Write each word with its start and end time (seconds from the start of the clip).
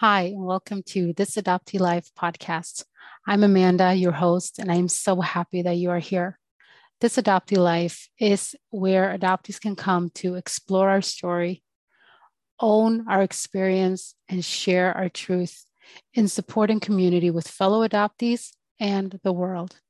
Hi, 0.00 0.26
and 0.26 0.44
welcome 0.44 0.84
to 0.90 1.12
this 1.12 1.34
Adoptee 1.34 1.80
Life 1.80 2.12
podcast. 2.16 2.84
I'm 3.26 3.42
Amanda, 3.42 3.92
your 3.94 4.12
host, 4.12 4.60
and 4.60 4.70
I'm 4.70 4.86
so 4.86 5.20
happy 5.20 5.62
that 5.62 5.74
you 5.74 5.90
are 5.90 5.98
here. 5.98 6.38
This 7.00 7.16
Adoptee 7.16 7.56
Life 7.56 8.08
is 8.16 8.54
where 8.70 9.12
adoptees 9.18 9.60
can 9.60 9.74
come 9.74 10.10
to 10.10 10.36
explore 10.36 10.88
our 10.88 11.02
story, 11.02 11.64
own 12.60 13.08
our 13.08 13.22
experience, 13.22 14.14
and 14.28 14.44
share 14.44 14.96
our 14.96 15.08
truth 15.08 15.64
in 16.14 16.28
supporting 16.28 16.78
community 16.78 17.32
with 17.32 17.48
fellow 17.48 17.84
adoptees 17.84 18.52
and 18.78 19.18
the 19.24 19.32
world. 19.32 19.80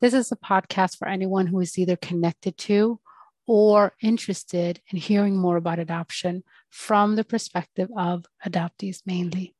This 0.00 0.14
is 0.14 0.32
a 0.32 0.36
podcast 0.36 0.96
for 0.96 1.06
anyone 1.06 1.48
who 1.48 1.60
is 1.60 1.78
either 1.78 1.96
connected 1.96 2.56
to 2.56 2.98
or 3.46 3.92
interested 4.00 4.80
in 4.90 4.96
hearing 4.96 5.36
more 5.36 5.58
about 5.58 5.78
adoption 5.78 6.44
from 6.72 7.16
the 7.16 7.22
perspective 7.22 7.90
of 7.94 8.24
adoptees 8.46 9.02
mainly. 9.04 9.54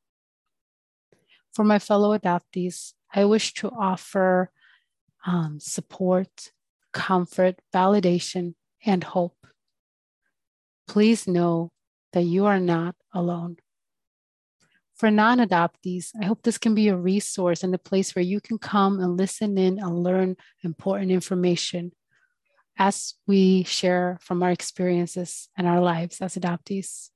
For 1.53 1.63
my 1.63 1.79
fellow 1.79 2.17
adoptees, 2.17 2.95
I 3.15 3.27
wish 3.27 3.53
to 3.55 3.69
offer 3.69 4.51
um, 5.27 5.61
support, 5.61 6.53
comfort, 6.95 7.61
validation, 7.73 8.55
and 8.87 9.05
hope. 9.05 9.47
Please 10.89 11.29
know 11.29 11.71
that 12.15 12.23
you 12.23 12.47
are 12.47 12.59
not 12.59 12.97
alone. 13.13 13.59
For 14.95 15.11
non 15.11 15.39
adoptees, 15.39 16.13
I 16.19 16.25
hope 16.25 16.43
this 16.43 16.57
can 16.57 16.75
be 16.75 16.89
a 16.89 16.97
resource 16.97 17.63
and 17.63 17.75
a 17.75 17.79
place 17.79 18.17
where 18.17 18.25
you 18.25 18.41
can 18.41 18.57
come 18.57 19.01
and 19.01 19.19
listen 19.19 19.59
in 19.59 19.79
and 19.79 20.03
learn 20.03 20.37
important 20.65 21.11
information 21.11 21.93
as 22.79 23.15
we 23.27 23.65
share 23.65 24.19
from 24.21 24.43
our 24.43 24.51
experiences 24.51 25.49
and 25.57 25.67
our 25.67 25.81
lives 25.81 26.21
as 26.21 26.37
adoptees. 26.37 27.11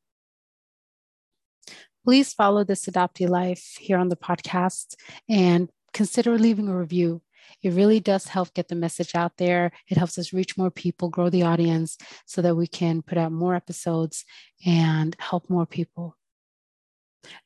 Please 2.05 2.33
follow 2.33 2.63
this 2.63 2.87
adoptee 2.87 3.29
life 3.29 3.77
here 3.81 3.99
on 3.99 4.09
the 4.09 4.17
podcast 4.17 4.95
and 5.29 5.69
consider 5.93 6.39
leaving 6.39 6.69
a 6.69 6.77
review. 6.77 7.23
It 7.63 7.73
really 7.73 8.01
does 8.01 8.29
help 8.29 8.55
get 8.55 8.69
the 8.69 8.75
message 8.75 9.15
out 9.15 9.37
there. 9.39 9.73
It 9.89 9.97
helps 9.97 10.19
us 10.19 10.33
reach 10.33 10.57
more 10.57 10.71
people, 10.71 11.09
grow 11.09 11.31
the 11.31 11.43
audience 11.43 11.97
so 12.25 12.43
that 12.43 12.57
we 12.57 12.67
can 12.67 13.03
put 13.03 13.19
out 13.19 13.33
more 13.33 13.55
episodes 13.55 14.25
and 14.65 15.17
help 15.19 15.49
more 15.51 15.67
people. 15.67 16.17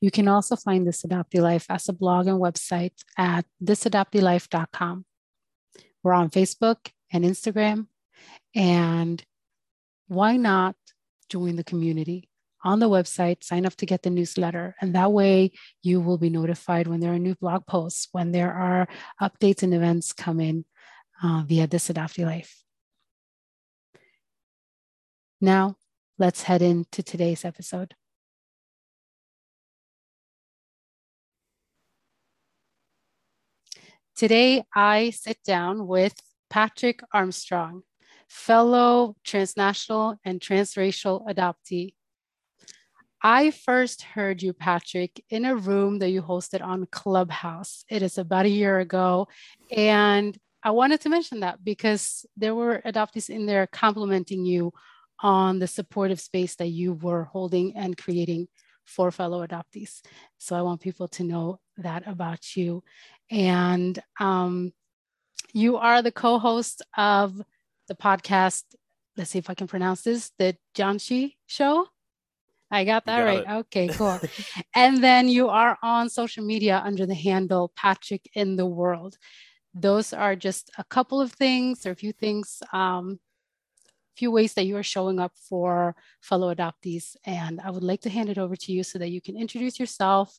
You 0.00 0.10
can 0.10 0.28
also 0.28 0.56
find 0.56 0.86
This 0.86 1.02
Adoptee 1.02 1.40
Life 1.40 1.66
as 1.70 1.88
a 1.88 1.92
blog 1.92 2.26
and 2.26 2.38
website 2.38 2.92
at 3.16 3.46
thisadopteelife.com. 3.64 5.04
We're 6.02 6.12
on 6.12 6.30
Facebook 6.30 6.88
and 7.12 7.24
Instagram 7.24 7.86
and 8.54 9.22
why 10.08 10.36
not 10.36 10.76
join 11.28 11.56
the 11.56 11.64
community? 11.64 12.28
On 12.62 12.78
the 12.78 12.90
website, 12.90 13.42
sign 13.42 13.64
up 13.64 13.74
to 13.76 13.86
get 13.86 14.02
the 14.02 14.10
newsletter. 14.10 14.76
And 14.80 14.94
that 14.94 15.12
way 15.12 15.52
you 15.82 16.00
will 16.00 16.18
be 16.18 16.28
notified 16.28 16.86
when 16.86 17.00
there 17.00 17.14
are 17.14 17.18
new 17.18 17.34
blog 17.36 17.66
posts, 17.66 18.08
when 18.12 18.32
there 18.32 18.52
are 18.52 18.86
updates 19.20 19.62
and 19.62 19.72
events 19.72 20.12
coming 20.12 20.66
uh, 21.22 21.42
via 21.46 21.66
This 21.66 21.88
Adoptee 21.88 22.26
Life. 22.26 22.62
Now, 25.40 25.76
let's 26.18 26.42
head 26.42 26.60
into 26.60 27.02
today's 27.02 27.46
episode. 27.46 27.94
Today, 34.14 34.64
I 34.74 35.10
sit 35.10 35.38
down 35.46 35.86
with 35.86 36.14
Patrick 36.50 37.00
Armstrong 37.14 37.84
fellow 38.30 39.16
transnational 39.24 40.16
and 40.24 40.40
transracial 40.40 41.26
adoptee. 41.26 41.94
I 43.22 43.50
first 43.50 44.02
heard 44.02 44.40
you, 44.40 44.52
Patrick, 44.52 45.22
in 45.28 45.44
a 45.44 45.56
room 45.56 45.98
that 45.98 46.10
you 46.10 46.22
hosted 46.22 46.62
on 46.62 46.86
Clubhouse. 46.86 47.84
It 47.90 48.02
is 48.02 48.16
about 48.18 48.46
a 48.46 48.50
year 48.50 48.78
ago. 48.78 49.26
And 49.76 50.38
I 50.62 50.70
wanted 50.70 51.00
to 51.02 51.08
mention 51.08 51.40
that 51.40 51.62
because 51.62 52.24
there 52.36 52.54
were 52.54 52.80
adoptees 52.86 53.28
in 53.28 53.46
there 53.46 53.66
complimenting 53.66 54.46
you 54.46 54.72
on 55.18 55.58
the 55.58 55.66
supportive 55.66 56.20
space 56.20 56.54
that 56.56 56.68
you 56.68 56.94
were 56.94 57.24
holding 57.24 57.76
and 57.76 57.98
creating 57.98 58.46
for 58.86 59.10
fellow 59.10 59.44
adoptees. 59.44 60.00
So 60.38 60.54
I 60.56 60.62
want 60.62 60.80
people 60.80 61.08
to 61.08 61.24
know 61.24 61.58
that 61.78 62.06
about 62.06 62.56
you. 62.56 62.84
And 63.30 64.00
um, 64.20 64.72
you 65.52 65.78
are 65.78 66.00
the 66.00 66.12
co 66.12 66.38
host 66.38 66.80
of 66.96 67.42
the 67.90 67.96
podcast. 67.96 68.62
Let's 69.16 69.30
see 69.30 69.38
if 69.38 69.50
I 69.50 69.54
can 69.54 69.66
pronounce 69.66 70.02
this 70.02 70.30
the 70.38 70.56
Janchi 70.74 71.34
Show. 71.46 71.86
I 72.70 72.84
got 72.84 73.04
that 73.06 73.18
got 73.18 73.24
right. 73.24 73.40
It. 73.40 73.58
Okay, 73.62 73.88
cool. 73.98 74.18
and 74.74 75.02
then 75.02 75.28
you 75.28 75.48
are 75.48 75.76
on 75.82 76.08
social 76.08 76.44
media 76.44 76.80
under 76.84 77.04
the 77.04 77.16
handle 77.16 77.72
Patrick 77.76 78.30
in 78.34 78.56
the 78.56 78.64
World. 78.64 79.18
Those 79.74 80.12
are 80.12 80.36
just 80.36 80.70
a 80.78 80.84
couple 80.84 81.20
of 81.20 81.32
things 81.32 81.84
or 81.84 81.90
a 81.90 81.96
few 81.96 82.12
things, 82.12 82.62
um, 82.72 83.18
few 84.16 84.30
ways 84.30 84.54
that 84.54 84.66
you 84.66 84.76
are 84.76 84.84
showing 84.84 85.18
up 85.18 85.32
for 85.48 85.96
fellow 86.20 86.54
adoptees. 86.54 87.16
And 87.26 87.60
I 87.60 87.70
would 87.70 87.82
like 87.82 88.02
to 88.02 88.10
hand 88.10 88.28
it 88.28 88.38
over 88.38 88.54
to 88.54 88.72
you 88.72 88.84
so 88.84 89.00
that 89.00 89.10
you 89.10 89.20
can 89.20 89.36
introduce 89.36 89.80
yourself 89.80 90.38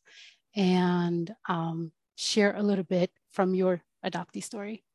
and 0.55 1.33
um, 1.49 1.91
share 2.15 2.55
a 2.55 2.63
little 2.63 2.85
bit 2.85 3.11
from 3.31 3.53
your 3.53 3.81
adoptee 4.05 4.43
story. 4.43 4.85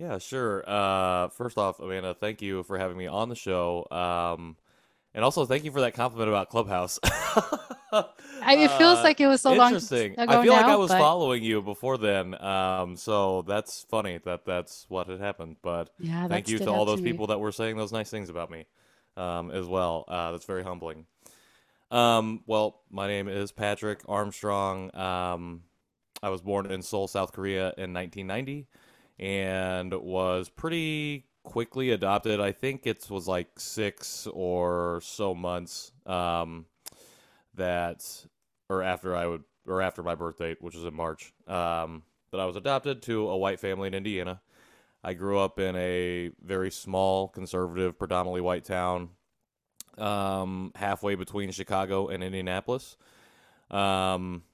Yeah, 0.00 0.16
sure. 0.16 0.64
Uh, 0.66 1.28
first 1.28 1.58
off, 1.58 1.78
Amanda, 1.78 2.14
thank 2.14 2.40
you 2.40 2.62
for 2.62 2.78
having 2.78 2.96
me 2.96 3.06
on 3.06 3.28
the 3.28 3.34
show. 3.34 3.86
Um, 3.90 4.56
and 5.12 5.22
also, 5.22 5.44
thank 5.44 5.62
you 5.62 5.70
for 5.70 5.82
that 5.82 5.92
compliment 5.92 6.30
about 6.30 6.48
Clubhouse. 6.48 6.98
I, 7.04 8.56
it 8.56 8.70
feels 8.78 9.00
uh, 9.00 9.02
like 9.02 9.20
it 9.20 9.26
was 9.26 9.42
so 9.42 9.52
long. 9.52 9.74
Interesting. 9.74 10.14
I 10.16 10.42
feel 10.42 10.54
now, 10.54 10.62
like 10.62 10.64
I 10.64 10.76
was 10.76 10.88
but... 10.88 11.00
following 11.00 11.42
you 11.42 11.60
before 11.60 11.98
then. 11.98 12.40
Um, 12.42 12.96
so 12.96 13.42
that's 13.42 13.84
funny 13.90 14.18
that 14.24 14.46
that's 14.46 14.86
what 14.88 15.06
had 15.06 15.20
happened. 15.20 15.56
But 15.60 15.90
yeah, 15.98 16.26
thank 16.28 16.48
you 16.48 16.56
to 16.60 16.70
all 16.70 16.86
those 16.86 17.00
to 17.00 17.04
people 17.04 17.26
that 17.26 17.38
were 17.38 17.52
saying 17.52 17.76
those 17.76 17.92
nice 17.92 18.08
things 18.08 18.30
about 18.30 18.50
me 18.50 18.64
um, 19.18 19.50
as 19.50 19.66
well. 19.66 20.06
Uh, 20.08 20.32
that's 20.32 20.46
very 20.46 20.62
humbling. 20.62 21.04
Um, 21.90 22.42
well, 22.46 22.80
my 22.90 23.06
name 23.06 23.28
is 23.28 23.52
Patrick 23.52 24.00
Armstrong. 24.08 24.96
Um, 24.96 25.64
I 26.22 26.30
was 26.30 26.40
born 26.40 26.70
in 26.70 26.80
Seoul, 26.80 27.06
South 27.06 27.32
Korea 27.32 27.74
in 27.76 27.92
1990 27.92 28.66
and 29.20 29.92
was 29.92 30.48
pretty 30.48 31.26
quickly 31.44 31.90
adopted. 31.90 32.40
I 32.40 32.52
think 32.52 32.86
it 32.86 33.06
was 33.10 33.28
like 33.28 33.60
six 33.60 34.26
or 34.32 35.00
so 35.04 35.34
months 35.34 35.92
um, 36.06 36.64
that, 37.54 38.26
or 38.70 38.82
after 38.82 39.14
I 39.14 39.26
would, 39.26 39.44
or 39.66 39.82
after 39.82 40.02
my 40.02 40.14
birth 40.14 40.38
date, 40.38 40.62
which 40.62 40.74
was 40.74 40.84
in 40.84 40.94
March, 40.94 41.34
um, 41.46 42.02
that 42.32 42.40
I 42.40 42.46
was 42.46 42.56
adopted 42.56 43.02
to 43.02 43.28
a 43.28 43.36
white 43.36 43.60
family 43.60 43.88
in 43.88 43.94
Indiana. 43.94 44.40
I 45.04 45.12
grew 45.12 45.38
up 45.38 45.58
in 45.58 45.76
a 45.76 46.30
very 46.42 46.70
small, 46.70 47.28
conservative, 47.28 47.98
predominantly 47.98 48.40
white 48.40 48.64
town, 48.64 49.10
um, 49.98 50.72
halfway 50.74 51.14
between 51.14 51.50
Chicago 51.50 52.08
and 52.08 52.22
Indianapolis. 52.22 52.96
Um, 53.70 54.44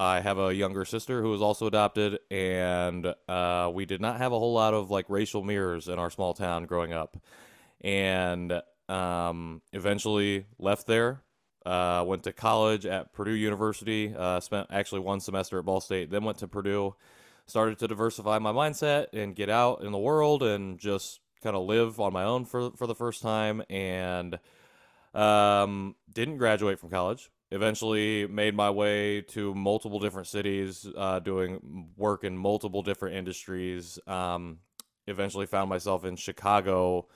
I 0.00 0.20
have 0.20 0.38
a 0.38 0.54
younger 0.54 0.86
sister 0.86 1.20
who 1.20 1.28
was 1.28 1.42
also 1.42 1.66
adopted, 1.66 2.20
and 2.30 3.14
uh, 3.28 3.70
we 3.70 3.84
did 3.84 4.00
not 4.00 4.16
have 4.16 4.32
a 4.32 4.38
whole 4.38 4.54
lot 4.54 4.72
of 4.72 4.90
like 4.90 5.04
racial 5.10 5.44
mirrors 5.44 5.88
in 5.88 5.98
our 5.98 6.08
small 6.08 6.32
town 6.32 6.64
growing 6.64 6.94
up. 6.94 7.18
And 7.82 8.62
um, 8.88 9.60
eventually 9.74 10.46
left 10.58 10.86
there, 10.86 11.20
uh, 11.66 12.02
went 12.06 12.22
to 12.22 12.32
college 12.32 12.86
at 12.86 13.12
Purdue 13.12 13.34
University, 13.34 14.14
uh, 14.16 14.40
spent 14.40 14.68
actually 14.70 15.02
one 15.02 15.20
semester 15.20 15.58
at 15.58 15.66
Ball 15.66 15.82
State, 15.82 16.10
then 16.10 16.24
went 16.24 16.38
to 16.38 16.48
Purdue, 16.48 16.94
started 17.46 17.78
to 17.80 17.86
diversify 17.86 18.38
my 18.38 18.52
mindset 18.52 19.08
and 19.12 19.36
get 19.36 19.50
out 19.50 19.84
in 19.84 19.92
the 19.92 19.98
world 19.98 20.42
and 20.42 20.78
just 20.78 21.20
kind 21.42 21.54
of 21.54 21.66
live 21.66 22.00
on 22.00 22.14
my 22.14 22.24
own 22.24 22.46
for, 22.46 22.70
for 22.70 22.86
the 22.86 22.94
first 22.94 23.20
time. 23.20 23.62
And 23.68 24.38
um, 25.12 25.94
didn't 26.10 26.38
graduate 26.38 26.78
from 26.78 26.88
college 26.88 27.30
eventually 27.50 28.26
made 28.26 28.54
my 28.54 28.70
way 28.70 29.22
to 29.22 29.54
multiple 29.54 29.98
different 29.98 30.28
cities 30.28 30.86
uh, 30.96 31.18
doing 31.18 31.88
work 31.96 32.24
in 32.24 32.36
multiple 32.36 32.82
different 32.82 33.16
industries. 33.16 33.98
Um, 34.06 34.58
eventually 35.06 35.46
found 35.46 35.68
myself 35.68 36.04
in 36.04 36.16
chicago 36.16 37.06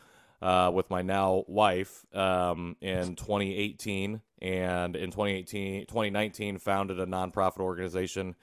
uh, 0.43 0.71
with 0.73 0.91
my 0.91 1.01
now 1.01 1.45
wife 1.47 2.05
um, 2.15 2.77
in 2.81 3.15
2018 3.15 4.21
and 4.43 4.97
in 4.97 5.11
2018 5.11 5.87
2019 5.87 6.59
founded 6.59 7.01
a 7.01 7.07
nonprofit 7.07 7.61
organization 7.61 8.35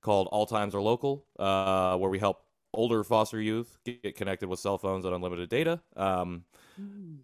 called 0.00 0.28
all 0.30 0.46
times 0.46 0.74
are 0.74 0.80
local 0.80 1.24
uh, 1.38 1.96
where 1.96 2.10
we 2.10 2.18
help 2.18 2.44
older 2.80 3.04
foster 3.04 3.40
youth 3.40 3.78
get 3.84 4.16
connected 4.16 4.48
with 4.48 4.58
cell 4.58 4.78
phones 4.78 5.04
and 5.04 5.14
unlimited 5.14 5.48
data 5.48 5.80
um, 5.96 6.44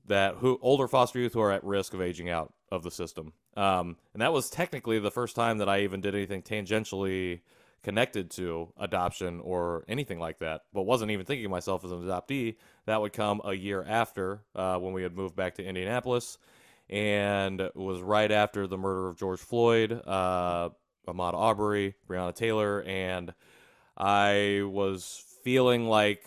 that 0.06 0.36
who 0.36 0.58
older 0.62 0.88
foster 0.88 1.18
youth 1.18 1.32
who 1.32 1.40
are 1.40 1.52
at 1.52 1.64
risk 1.64 1.94
of 1.94 2.00
aging 2.00 2.28
out 2.28 2.52
of 2.70 2.82
the 2.82 2.90
system 2.90 3.32
um, 3.56 3.96
and 4.12 4.20
that 4.20 4.32
was 4.32 4.50
technically 4.50 4.98
the 4.98 5.10
first 5.10 5.34
time 5.34 5.58
that 5.58 5.68
I 5.68 5.80
even 5.80 6.00
did 6.00 6.14
anything 6.14 6.42
tangentially 6.42 7.40
connected 7.82 8.30
to 8.32 8.72
adoption 8.78 9.40
or 9.40 9.84
anything 9.88 10.18
like 10.18 10.40
that, 10.40 10.62
but 10.72 10.82
wasn't 10.82 11.10
even 11.12 11.24
thinking 11.24 11.44
of 11.46 11.52
myself 11.52 11.84
as 11.84 11.92
an 11.92 12.02
adoptee. 12.02 12.56
That 12.86 13.00
would 13.00 13.12
come 13.12 13.40
a 13.44 13.54
year 13.54 13.84
after 13.86 14.42
uh, 14.56 14.76
when 14.78 14.92
we 14.92 15.02
had 15.04 15.16
moved 15.16 15.36
back 15.36 15.54
to 15.56 15.64
Indianapolis. 15.64 16.36
and 16.88 17.70
was 17.74 18.00
right 18.00 18.30
after 18.30 18.66
the 18.66 18.78
murder 18.78 19.08
of 19.08 19.16
George 19.18 19.40
Floyd, 19.40 19.92
uh, 20.06 20.70
Ahmaud 21.08 21.34
Arbery, 21.34 21.94
Breonna 22.08 22.34
Taylor, 22.34 22.82
and 22.82 23.34
I 23.96 24.62
was 24.64 25.22
feeling 25.46 25.86
like 25.86 26.24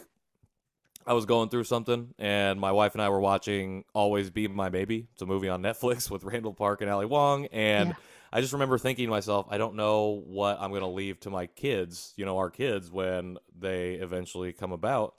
I 1.05 1.11
was 1.11 1.25
going 1.25 1.49
through 1.49 1.65
something, 1.65 2.13
and 2.17 2.57
my 2.57 2.71
wife 2.71 2.93
and 2.93 3.01
I 3.01 3.09
were 3.09 3.19
watching 3.19 3.83
Always 3.93 4.29
Be 4.29 4.47
My 4.47 4.69
Maybe. 4.69 5.09
It's 5.11 5.21
a 5.21 5.25
movie 5.25 5.49
on 5.49 5.61
Netflix 5.69 6.09
with 6.09 6.23
Randall 6.23 6.53
Park 6.53 6.79
and 6.79 6.89
Ali 6.89 7.05
Wong, 7.05 7.45
and 7.47 7.89
yeah. 7.89 7.95
I 8.31 8.39
just 8.39 8.53
remember 8.53 8.77
thinking 8.77 9.07
to 9.07 9.11
myself, 9.11 9.45
I 9.49 9.57
don't 9.57 9.75
know 9.75 10.23
what 10.25 10.57
I'm 10.61 10.69
going 10.69 10.83
to 10.83 10.87
leave 10.87 11.19
to 11.21 11.29
my 11.29 11.47
kids, 11.47 12.13
you 12.15 12.25
know, 12.25 12.37
our 12.37 12.49
kids, 12.49 12.89
when 12.89 13.37
they 13.59 13.95
eventually 13.95 14.53
come 14.53 14.71
about 14.71 15.15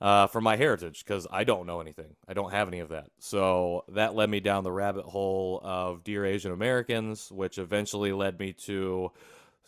uh, 0.00 0.28
from 0.28 0.44
my 0.44 0.56
heritage, 0.56 1.04
because 1.04 1.26
I 1.30 1.44
don't 1.44 1.66
know 1.66 1.82
anything. 1.82 2.16
I 2.26 2.32
don't 2.32 2.52
have 2.52 2.68
any 2.68 2.80
of 2.80 2.88
that. 2.88 3.10
So 3.18 3.84
that 3.90 4.14
led 4.14 4.30
me 4.30 4.40
down 4.40 4.64
the 4.64 4.72
rabbit 4.72 5.04
hole 5.04 5.60
of 5.62 6.02
Dear 6.02 6.24
Asian 6.24 6.52
Americans, 6.52 7.30
which 7.30 7.58
eventually 7.58 8.12
led 8.12 8.38
me 8.38 8.54
to 8.64 9.12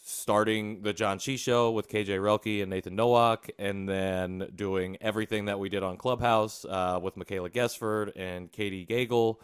starting 0.02 0.82
the 0.82 0.94
Janchi 0.94 1.38
show 1.38 1.70
with 1.70 1.88
KJ 1.88 2.19
Relke 2.19 2.62
and 2.62 2.70
Nathan 2.70 2.97
Nowak, 2.97 3.50
and 3.58 3.88
then 3.88 4.49
doing 4.55 4.97
everything 5.00 5.47
that 5.47 5.58
we 5.58 5.69
did 5.69 5.82
on 5.82 5.97
Clubhouse 5.97 6.64
uh, 6.64 6.99
with 7.02 7.17
Michaela 7.17 7.50
Gesford 7.50 8.12
and 8.17 8.50
Katie 8.50 8.87
Gagel 8.87 9.37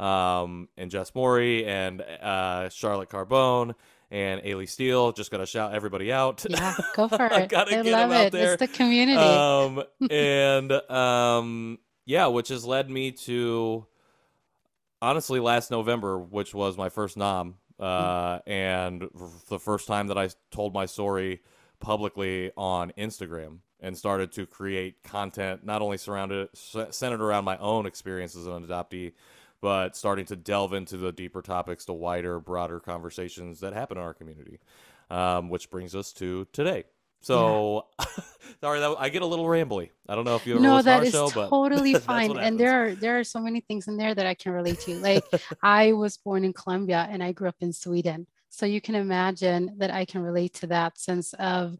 um, 0.00 0.68
and 0.76 0.90
Jess 0.90 1.14
Morey 1.14 1.64
and 1.66 2.00
uh, 2.00 2.68
Charlotte 2.70 3.08
Carbone 3.08 3.74
and 4.10 4.42
Ailey 4.42 4.68
Steele. 4.68 5.12
Just 5.12 5.30
gonna 5.30 5.46
shout 5.46 5.74
everybody 5.74 6.12
out. 6.12 6.44
Yeah, 6.48 6.74
go 6.94 7.08
for 7.08 7.26
it. 7.26 7.32
I 7.32 7.46
gotta 7.46 7.70
get 7.70 7.84
them 7.84 8.10
out 8.10 8.32
there. 8.32 8.50
Love 8.52 8.60
it. 8.60 8.62
It's 8.62 8.72
the 8.72 8.76
community. 8.76 9.18
Um, 9.18 9.82
and 10.10 10.72
um, 10.90 11.78
yeah, 12.04 12.26
which 12.26 12.48
has 12.48 12.64
led 12.64 12.90
me 12.90 13.12
to 13.12 13.86
honestly 15.00 15.40
last 15.40 15.70
November, 15.70 16.18
which 16.18 16.54
was 16.54 16.76
my 16.76 16.88
first 16.88 17.16
nom, 17.16 17.56
uh, 17.80 18.40
and 18.46 19.08
the 19.48 19.58
first 19.58 19.86
time 19.86 20.08
that 20.08 20.18
I 20.18 20.30
told 20.50 20.74
my 20.74 20.86
story 20.86 21.40
publicly 21.80 22.52
on 22.56 22.92
Instagram 22.98 23.58
and 23.80 23.96
started 23.96 24.32
to 24.32 24.46
create 24.46 25.02
content 25.02 25.64
not 25.64 25.80
only 25.80 25.96
surrounded 25.96 26.48
centered 26.54 27.22
around 27.22 27.44
my 27.44 27.56
own 27.56 27.86
experiences 27.86 28.46
as 28.46 28.54
an 28.54 28.66
adoptee 28.66 29.12
but 29.60 29.96
starting 29.96 30.24
to 30.26 30.36
delve 30.36 30.72
into 30.72 30.96
the 30.96 31.12
deeper 31.12 31.42
topics, 31.42 31.84
the 31.84 31.92
wider, 31.92 32.40
broader 32.40 32.80
conversations 32.80 33.60
that 33.60 33.72
happen 33.72 33.98
in 33.98 34.02
our 34.02 34.14
community. 34.14 34.58
Um, 35.10 35.48
which 35.48 35.70
brings 35.70 35.96
us 35.96 36.12
to 36.14 36.46
today. 36.52 36.84
So, 37.20 37.86
yeah. 37.98 38.06
sorry 38.60 38.80
that 38.80 38.96
I 38.98 39.08
get 39.08 39.22
a 39.22 39.26
little 39.26 39.46
rambly. 39.46 39.90
I 40.08 40.14
don't 40.14 40.24
know 40.24 40.36
if 40.36 40.46
you 40.46 40.54
ever 40.54 40.62
no, 40.62 40.82
that 40.82 41.04
is 41.04 41.12
show, 41.12 41.28
totally 41.28 41.94
fine. 42.10 42.36
and 42.38 42.58
there 42.58 42.86
are 42.86 42.94
there 42.94 43.18
are 43.18 43.24
so 43.24 43.40
many 43.40 43.60
things 43.60 43.88
in 43.88 43.96
there 43.96 44.14
that 44.14 44.26
I 44.26 44.34
can 44.34 44.52
relate 44.52 44.80
to. 44.80 44.94
Like 44.98 45.24
I 45.62 45.92
was 45.92 46.16
born 46.16 46.44
in 46.44 46.52
Colombia 46.52 47.06
and 47.10 47.22
I 47.22 47.32
grew 47.32 47.48
up 47.48 47.56
in 47.60 47.72
Sweden, 47.72 48.26
so 48.48 48.66
you 48.66 48.80
can 48.80 48.94
imagine 48.94 49.74
that 49.78 49.90
I 49.90 50.04
can 50.04 50.22
relate 50.22 50.54
to 50.54 50.66
that 50.68 50.98
sense 50.98 51.32
of 51.34 51.76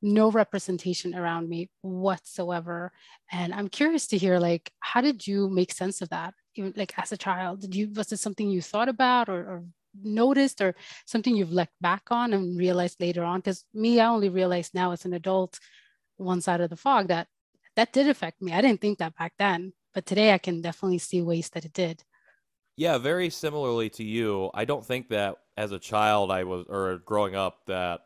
no 0.00 0.30
representation 0.30 1.14
around 1.14 1.48
me 1.48 1.70
whatsoever. 1.80 2.92
And 3.32 3.54
I'm 3.54 3.68
curious 3.68 4.06
to 4.08 4.18
hear 4.18 4.38
like 4.38 4.70
how 4.80 5.00
did 5.00 5.26
you 5.26 5.48
make 5.50 5.72
sense 5.72 6.02
of 6.02 6.10
that? 6.10 6.34
even 6.56 6.72
like 6.76 6.96
as 6.98 7.12
a 7.12 7.16
child 7.16 7.60
did 7.60 7.74
you 7.74 7.90
was 7.94 8.12
it 8.12 8.18
something 8.18 8.48
you 8.48 8.62
thought 8.62 8.88
about 8.88 9.28
or, 9.28 9.40
or 9.40 9.64
noticed 10.02 10.60
or 10.60 10.74
something 11.06 11.36
you've 11.36 11.52
looked 11.52 11.80
back 11.80 12.02
on 12.10 12.32
and 12.32 12.58
realized 12.58 13.00
later 13.00 13.24
on? 13.24 13.40
Because 13.40 13.64
me 13.74 14.00
i 14.00 14.06
only 14.06 14.28
realized 14.28 14.74
now 14.74 14.92
as 14.92 15.04
an 15.04 15.14
adult 15.14 15.58
one 16.16 16.40
side 16.40 16.60
of 16.60 16.70
the 16.70 16.76
fog 16.76 17.08
that 17.08 17.28
that 17.76 17.92
did 17.92 18.08
affect 18.08 18.40
me. 18.40 18.52
I 18.52 18.60
didn't 18.60 18.80
think 18.80 18.98
that 18.98 19.16
back 19.16 19.34
then 19.38 19.72
but 19.94 20.06
today 20.06 20.32
i 20.32 20.38
can 20.38 20.60
definitely 20.60 20.98
see 20.98 21.22
ways 21.22 21.50
that 21.50 21.64
it 21.64 21.72
did. 21.72 22.02
Yeah 22.76 22.98
very 22.98 23.30
similarly 23.30 23.90
to 23.90 24.04
you. 24.04 24.50
I 24.54 24.64
don't 24.64 24.84
think 24.84 25.08
that 25.10 25.36
as 25.56 25.72
a 25.72 25.78
child 25.78 26.30
i 26.30 26.44
was 26.44 26.66
or 26.68 26.98
growing 27.04 27.34
up 27.36 27.66
that 27.66 28.00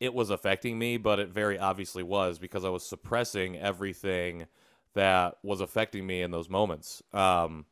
it 0.00 0.12
was 0.12 0.30
affecting 0.30 0.78
me 0.78 0.96
but 0.96 1.18
it 1.18 1.28
very 1.28 1.58
obviously 1.58 2.02
was 2.02 2.38
because 2.38 2.64
i 2.64 2.68
was 2.68 2.84
suppressing 2.84 3.56
everything 3.56 4.46
that 4.94 5.36
was 5.42 5.60
affecting 5.60 6.06
me 6.06 6.22
in 6.22 6.30
those 6.30 6.48
moments. 6.48 7.02
Um, 7.12 7.66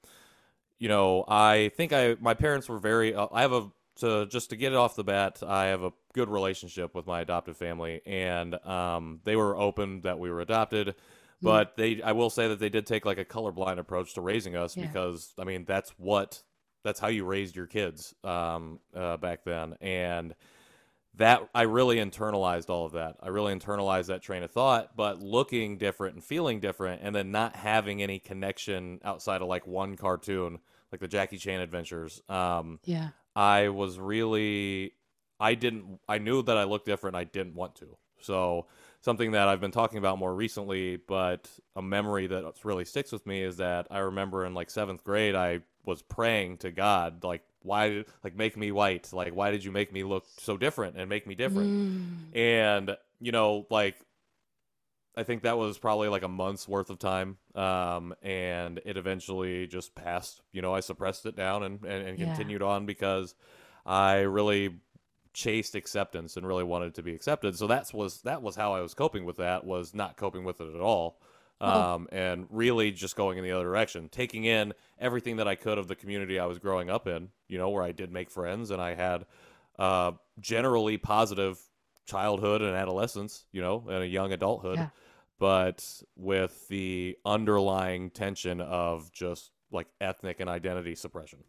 you 0.79 0.89
know, 0.89 1.25
I 1.27 1.71
think 1.77 1.93
I 1.93 2.17
my 2.21 2.35
parents 2.35 2.69
were 2.69 2.79
very. 2.79 3.15
Uh, 3.15 3.29
I 3.33 3.43
have 3.43 3.53
a 3.53 3.71
to 3.97 4.27
just 4.27 4.51
to 4.51 4.57
get 4.57 4.73
it 4.73 4.77
off 4.77 4.95
the 4.95 5.05
bat. 5.05 5.43
I 5.47 5.67
have 5.67 5.83
a 5.83 5.93
good 6.13 6.29
relationship 6.29 6.95
with 6.95 7.07
my 7.07 7.21
adoptive 7.21 7.57
family, 7.57 8.03
and 8.07 8.55
um, 8.67 9.21
they 9.25 9.37
were 9.37 9.57
open 9.57 10.03
that 10.03 10.19
we 10.19 10.31
were 10.31 10.41
adopted. 10.41 10.89
Hmm. 11.41 11.47
But 11.47 11.77
they, 11.77 12.03
I 12.03 12.13
will 12.13 12.31
say 12.31 12.49
that 12.49 12.59
they 12.59 12.69
did 12.69 12.87
take 12.87 13.05
like 13.05 13.19
a 13.19 13.25
colorblind 13.25 13.79
approach 13.79 14.15
to 14.15 14.21
raising 14.21 14.57
us 14.57 14.77
yeah. 14.77 14.87
because 14.87 15.33
I 15.39 15.45
mean 15.45 15.65
that's 15.65 15.91
what 15.99 16.43
that's 16.85 17.01
how 17.01 17.09
you 17.09 17.25
raised 17.25 17.57
your 17.57 17.67
kids 17.67 18.15
um, 18.23 18.81
uh, 18.95 19.17
back 19.17 19.45
then, 19.45 19.77
and 19.81 20.35
that 21.17 21.49
I 21.55 21.63
really 21.63 21.97
internalized 21.97 22.69
all 22.69 22.87
of 22.87 22.93
that. 22.93 23.17
I 23.23 23.29
really 23.29 23.55
internalized 23.55 24.07
that 24.07 24.23
train 24.23 24.43
of 24.43 24.51
thought, 24.51 24.97
but 24.97 25.23
looking 25.23 25.79
different 25.79 26.15
and 26.15 26.25
feeling 26.25 26.61
different, 26.61 27.01
and 27.03 27.15
then 27.15 27.31
not 27.31 27.57
having 27.57 28.03
any 28.03 28.19
connection 28.19 29.01
outside 29.05 29.43
of 29.43 29.49
like 29.49 29.67
one 29.67 29.97
cartoon, 29.97 30.59
like 30.93 31.01
the 31.01 31.09
Jackie 31.09 31.39
Chan 31.39 31.61
adventures. 31.61 32.23
Um, 32.29 32.81
yeah, 32.85 33.09
I 33.35 33.69
was 33.69 33.99
really, 33.99 34.93
I 35.41 35.55
didn't, 35.55 36.01
I 36.09 36.19
knew 36.19 36.43
that 36.43 36.57
I 36.57 36.65
looked 36.65 36.87
different. 36.87 37.17
I 37.17 37.25
didn't 37.25 37.55
want 37.55 37.77
to. 37.77 37.97
So 38.21 38.67
something 39.01 39.33
that 39.33 39.49
I've 39.49 39.61
been 39.61 39.71
talking 39.71 39.99
about 39.99 40.19
more 40.19 40.35
recently, 40.35 40.97
but 40.97 41.49
a 41.75 41.83
memory 41.83 42.27
that 42.27 42.45
really 42.65 42.85
sticks 42.85 43.13
with 43.13 43.27
me 43.27 43.43
is 43.43 43.59
that 43.59 43.87
I 43.91 43.99
remember 43.99 44.45
in 44.45 44.55
like 44.55 44.71
seventh 44.71 45.05
grade, 45.05 45.35
I 45.35 45.61
was 45.87 46.03
praying 46.03 46.59
to 46.59 46.71
God, 46.71 47.25
like, 47.25 47.43
why, 47.63 48.05
like, 48.23 48.37
make 48.37 48.57
me 48.57 48.73
white? 48.73 49.13
Like, 49.13 49.35
why 49.35 49.51
did 49.51 49.65
you 49.65 49.73
make 49.73 49.93
me 49.93 50.05
look 50.05 50.25
so 50.39 50.57
different 50.57 50.97
and 50.97 51.09
make 51.09 51.27
me 51.27 51.35
different? 51.35 51.71
Mm. 51.71 52.37
And, 52.37 52.97
you 53.21 53.33
know, 53.33 53.67
like, 53.71 53.97
I 55.17 55.23
think 55.23 55.43
that 55.43 55.57
was 55.57 55.79
probably 55.79 56.09
like 56.09 56.23
a 56.23 56.29
month's 56.29 56.69
worth 56.69 56.91
of 56.91 56.99
time. 56.99 57.39
Um, 57.55 58.15
and 58.23 58.81
it 58.85 58.97
eventually 58.97 59.67
just 59.67 59.95
passed. 59.95 60.43
You 60.53 60.61
know, 60.61 60.75
I 60.75 60.81
suppressed 60.81 61.25
it 61.25 61.35
down 61.35 61.63
and, 61.63 61.83
and, 61.85 62.07
and 62.09 62.19
yeah. 62.19 62.27
continued 62.27 62.63
on 62.63 62.85
because 62.85 63.35
I 63.87 64.21
really 64.21 64.75
chased 65.33 65.75
acceptance 65.75 66.37
and 66.37 66.47
really 66.47 66.65
wanted 66.65 66.95
to 66.95 67.03
be 67.03 67.15
accepted. 67.15 67.57
So 67.57 67.67
that's 67.67 67.95
was 67.95 68.23
that 68.23 68.43
was 68.43 68.57
how 68.57 68.75
I 68.75 68.81
was 68.81 68.95
coping 68.95 69.25
with 69.25 69.37
that 69.37 69.65
was 69.65 69.95
not 69.95 70.17
coping 70.17 70.45
with 70.45 70.61
it 70.61 70.75
at 70.75 70.81
all. 70.81 71.19
Oh. 71.61 71.95
um, 71.95 72.09
and 72.13 72.47
really 72.51 72.91
just 72.93 73.17
going 73.17 73.39
in 73.39 73.45
the 73.45 73.53
other 73.53 73.65
direction, 73.65 74.11
taking 74.11 74.45
in 74.45 74.75
everything 74.99 75.37
that 75.37 75.49
I 75.49 75.55
could 75.55 75.79
of 75.79 75.89
the 75.89 75.97
community 75.97 76.39
I 76.39 76.45
was 76.45 76.59
growing 76.59 76.91
up 76.91 77.07
in, 77.07 77.31
you 77.49 77.57
know, 77.57 77.71
where 77.71 77.83
I 77.83 77.93
did 77.93 78.13
make 78.13 78.31
friends 78.31 78.71
and 78.71 78.83
I 78.83 78.95
had 78.95 79.25
uh, 79.79 80.13
generally 80.39 80.99
positive 80.99 81.59
childhood 82.05 82.61
and 82.61 82.75
adolescence, 82.77 83.47
you 83.53 83.63
know, 83.63 83.85
and 83.89 84.03
a 84.03 84.07
young 84.07 84.33
adulthood, 84.33 84.77
yeah. 84.77 84.89
but 85.39 86.03
with 86.15 86.69
the 86.69 87.17
underlying 87.25 88.11
tension 88.11 88.61
of 88.61 89.11
just 89.13 89.51
like 89.71 89.87
ethnic 90.01 90.41
and 90.41 90.51
identity 90.51 90.95
suppression. 90.95 91.41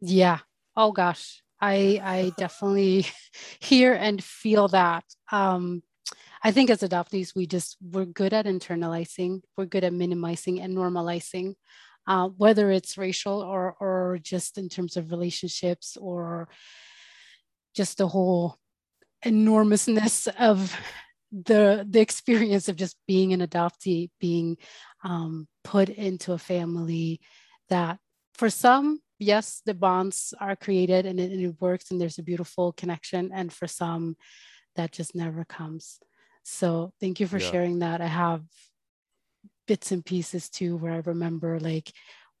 Yeah. 0.00 0.38
Oh 0.76 0.92
gosh. 0.92 1.42
I 1.60 2.00
I 2.02 2.32
definitely 2.38 3.06
hear 3.58 3.94
and 3.94 4.22
feel 4.22 4.68
that. 4.68 5.04
Um, 5.32 5.82
I 6.46 6.50
think 6.50 6.68
as 6.68 6.80
adoptees, 6.80 7.34
we 7.34 7.46
just 7.46 7.78
we're 7.80 8.04
good 8.04 8.34
at 8.34 8.44
internalizing, 8.44 9.40
we're 9.56 9.64
good 9.64 9.82
at 9.82 9.94
minimizing 9.94 10.60
and 10.60 10.76
normalizing, 10.76 11.54
uh, 12.06 12.28
whether 12.28 12.70
it's 12.70 12.98
racial 12.98 13.40
or 13.40 13.74
or 13.80 14.18
just 14.22 14.58
in 14.58 14.68
terms 14.68 14.98
of 14.98 15.10
relationships 15.10 15.96
or 15.98 16.50
just 17.74 17.96
the 17.96 18.08
whole 18.08 18.58
enormousness 19.22 20.28
of 20.38 20.78
the 21.32 21.86
the 21.88 22.00
experience 22.00 22.68
of 22.68 22.76
just 22.76 22.98
being 23.08 23.32
an 23.32 23.40
adoptee, 23.40 24.10
being 24.20 24.58
um, 25.02 25.48
put 25.64 25.88
into 25.88 26.34
a 26.34 26.38
family 26.38 27.20
that 27.70 27.98
for 28.34 28.50
some 28.50 29.00
yes 29.18 29.62
the 29.64 29.72
bonds 29.72 30.34
are 30.40 30.56
created 30.56 31.06
and 31.06 31.18
it, 31.18 31.32
and 31.32 31.40
it 31.40 31.54
works 31.58 31.90
and 31.90 31.98
there's 31.98 32.18
a 32.18 32.22
beautiful 32.22 32.74
connection. 32.74 33.30
And 33.32 33.50
for 33.50 33.66
some 33.66 34.16
that 34.76 34.92
just 34.92 35.14
never 35.14 35.46
comes 35.46 36.00
so 36.44 36.92
thank 37.00 37.18
you 37.18 37.26
for 37.26 37.38
yeah. 37.38 37.50
sharing 37.50 37.80
that. 37.80 38.00
I 38.00 38.06
have 38.06 38.42
bits 39.66 39.92
and 39.92 40.04
pieces 40.04 40.48
too 40.50 40.76
where 40.76 40.92
I 40.92 40.98
remember 40.98 41.58
like 41.58 41.90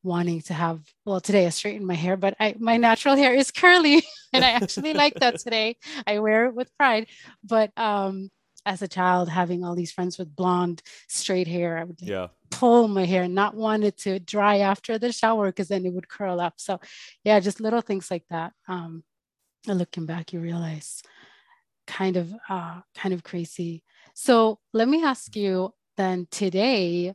wanting 0.02 0.42
to 0.42 0.52
have 0.52 0.80
well 1.06 1.20
today 1.20 1.46
I 1.46 1.48
straightened 1.48 1.86
my 1.86 1.94
hair, 1.94 2.16
but 2.16 2.36
I 2.38 2.54
my 2.58 2.76
natural 2.76 3.16
hair 3.16 3.34
is 3.34 3.50
curly 3.50 4.04
and 4.32 4.44
I 4.44 4.50
actually 4.50 4.92
like 4.92 5.14
that 5.16 5.38
today. 5.40 5.78
I 6.06 6.18
wear 6.18 6.46
it 6.46 6.54
with 6.54 6.76
pride. 6.76 7.06
But 7.42 7.76
um 7.78 8.30
as 8.66 8.82
a 8.82 8.88
child 8.88 9.28
having 9.28 9.64
all 9.64 9.74
these 9.74 9.92
friends 9.92 10.18
with 10.18 10.36
blonde 10.36 10.82
straight 11.08 11.48
hair, 11.48 11.78
I 11.78 11.84
would 11.84 12.00
yeah. 12.00 12.28
pull 12.50 12.88
my 12.88 13.04
hair, 13.04 13.26
not 13.28 13.54
want 13.54 13.84
it 13.84 13.96
to 13.98 14.18
dry 14.18 14.58
after 14.58 14.98
the 14.98 15.12
shower 15.12 15.46
because 15.46 15.68
then 15.68 15.84
it 15.86 15.92
would 15.92 16.08
curl 16.08 16.40
up. 16.40 16.54
So 16.58 16.80
yeah, 17.24 17.40
just 17.40 17.60
little 17.60 17.80
things 17.80 18.10
like 18.10 18.24
that. 18.28 18.52
Um 18.68 19.02
and 19.66 19.78
looking 19.78 20.04
back, 20.04 20.34
you 20.34 20.40
realize 20.40 21.02
kind 21.86 22.18
of 22.18 22.34
uh 22.50 22.80
kind 22.94 23.14
of 23.14 23.22
crazy 23.22 23.82
so 24.14 24.58
let 24.72 24.88
me 24.88 25.04
ask 25.04 25.36
you 25.36 25.74
then 25.96 26.26
today, 26.30 27.14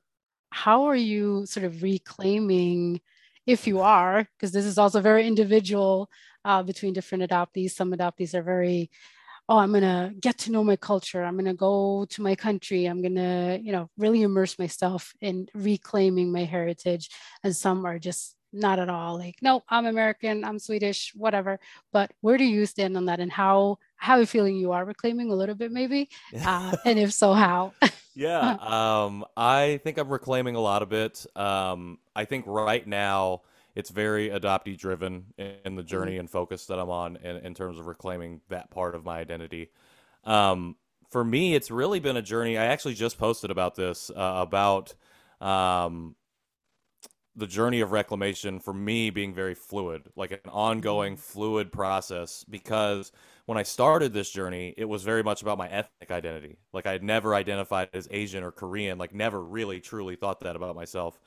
how 0.51 0.85
are 0.85 0.95
you 0.95 1.45
sort 1.45 1.65
of 1.65 1.81
reclaiming 1.83 3.01
if 3.47 3.65
you 3.65 3.81
are, 3.81 4.27
because 4.37 4.51
this 4.51 4.65
is 4.65 4.77
also 4.77 5.01
very 5.01 5.25
individual 5.25 6.09
uh, 6.45 6.61
between 6.63 6.93
different 6.93 7.23
adoptees. 7.23 7.71
Some 7.71 7.91
adoptees 7.91 8.33
are 8.35 8.43
very, 8.43 8.91
oh, 9.49 9.57
I'm 9.57 9.73
gonna 9.73 10.13
get 10.19 10.37
to 10.39 10.51
know 10.51 10.63
my 10.63 10.75
culture. 10.75 11.23
I'm 11.23 11.35
gonna 11.35 11.55
go 11.55 12.05
to 12.11 12.21
my 12.21 12.35
country. 12.35 12.85
I'm 12.85 13.01
gonna, 13.01 13.59
you 13.61 13.71
know, 13.71 13.89
really 13.97 14.21
immerse 14.21 14.59
myself 14.59 15.13
in 15.21 15.47
reclaiming 15.55 16.31
my 16.31 16.43
heritage. 16.43 17.09
And 17.43 17.55
some 17.55 17.85
are 17.85 17.97
just 17.97 18.35
not 18.51 18.79
at 18.79 18.89
all 18.89 19.17
like 19.17 19.35
no 19.41 19.63
i'm 19.69 19.85
american 19.85 20.43
i'm 20.43 20.59
swedish 20.59 21.13
whatever. 21.15 21.59
But 21.91 22.11
where 22.21 22.37
do 22.37 22.43
you 22.43 22.65
stand 22.65 22.95
on 22.97 23.05
that 23.05 23.19
and 23.19 23.31
how 23.31 23.79
how 23.95 24.15
are 24.15 24.21
you 24.21 24.25
feeling 24.25 24.55
you 24.55 24.71
are? 24.71 24.85
Reclaiming 24.85 25.31
a 25.31 25.35
little 25.35 25.55
bit 25.55 25.71
maybe? 25.71 26.09
Uh, 26.45 26.75
and 26.85 26.97
if 26.97 27.13
so 27.13 27.33
how? 27.33 27.73
Yeah 28.15 28.57
um 29.05 29.23
i 29.37 29.79
think 29.83 29.97
i'm 29.97 30.09
reclaiming 30.09 30.55
a 30.55 30.59
lot 30.59 30.81
of 30.81 30.91
it. 30.91 31.25
Um 31.37 31.99
i 32.15 32.25
think 32.25 32.43
right 32.47 32.85
now 32.85 33.43
it's 33.75 33.91
very 33.91 34.29
adoptee 34.29 34.77
driven 34.77 35.27
in 35.37 35.75
the 35.75 35.83
journey 35.83 36.13
mm-hmm. 36.13 36.21
and 36.21 36.29
focus 36.29 36.65
that 36.65 36.79
i'm 36.79 36.89
on 36.89 37.15
in, 37.17 37.37
in 37.37 37.53
terms 37.53 37.79
of 37.79 37.87
reclaiming 37.87 38.41
that 38.49 38.71
part 38.71 38.93
of 38.95 39.05
my 39.05 39.19
identity. 39.19 39.69
Um 40.25 40.75
for 41.09 41.23
me 41.23 41.55
it's 41.55 41.71
really 41.71 41.99
been 41.99 42.17
a 42.17 42.21
journey. 42.21 42.57
I 42.57 42.65
actually 42.65 42.95
just 42.95 43.17
posted 43.17 43.51
about 43.51 43.75
this 43.75 44.09
uh, 44.09 44.45
about 44.47 44.95
um 45.39 46.15
the 47.39 47.47
journey 47.47 47.79
of 47.81 47.91
reclamation 47.91 48.59
for 48.59 48.73
me 48.73 49.09
being 49.09 49.33
very 49.33 49.55
fluid, 49.55 50.09
like 50.15 50.31
an 50.31 50.39
ongoing 50.49 51.13
mm-hmm. 51.13 51.21
fluid 51.21 51.71
process. 51.71 52.45
Because 52.49 53.11
when 53.45 53.57
I 53.57 53.63
started 53.63 54.13
this 54.13 54.29
journey, 54.29 54.73
it 54.77 54.85
was 54.85 55.03
very 55.03 55.23
much 55.23 55.41
about 55.41 55.57
my 55.57 55.67
ethnic 55.67 56.11
identity. 56.11 56.57
Like 56.73 56.85
I 56.85 56.91
had 56.91 57.03
never 57.03 57.33
identified 57.33 57.89
as 57.93 58.07
Asian 58.11 58.43
or 58.43 58.51
Korean, 58.51 58.97
like 58.97 59.13
never 59.13 59.41
really 59.41 59.79
truly 59.79 60.15
thought 60.15 60.41
that 60.41 60.55
about 60.55 60.75
myself. 60.75 61.19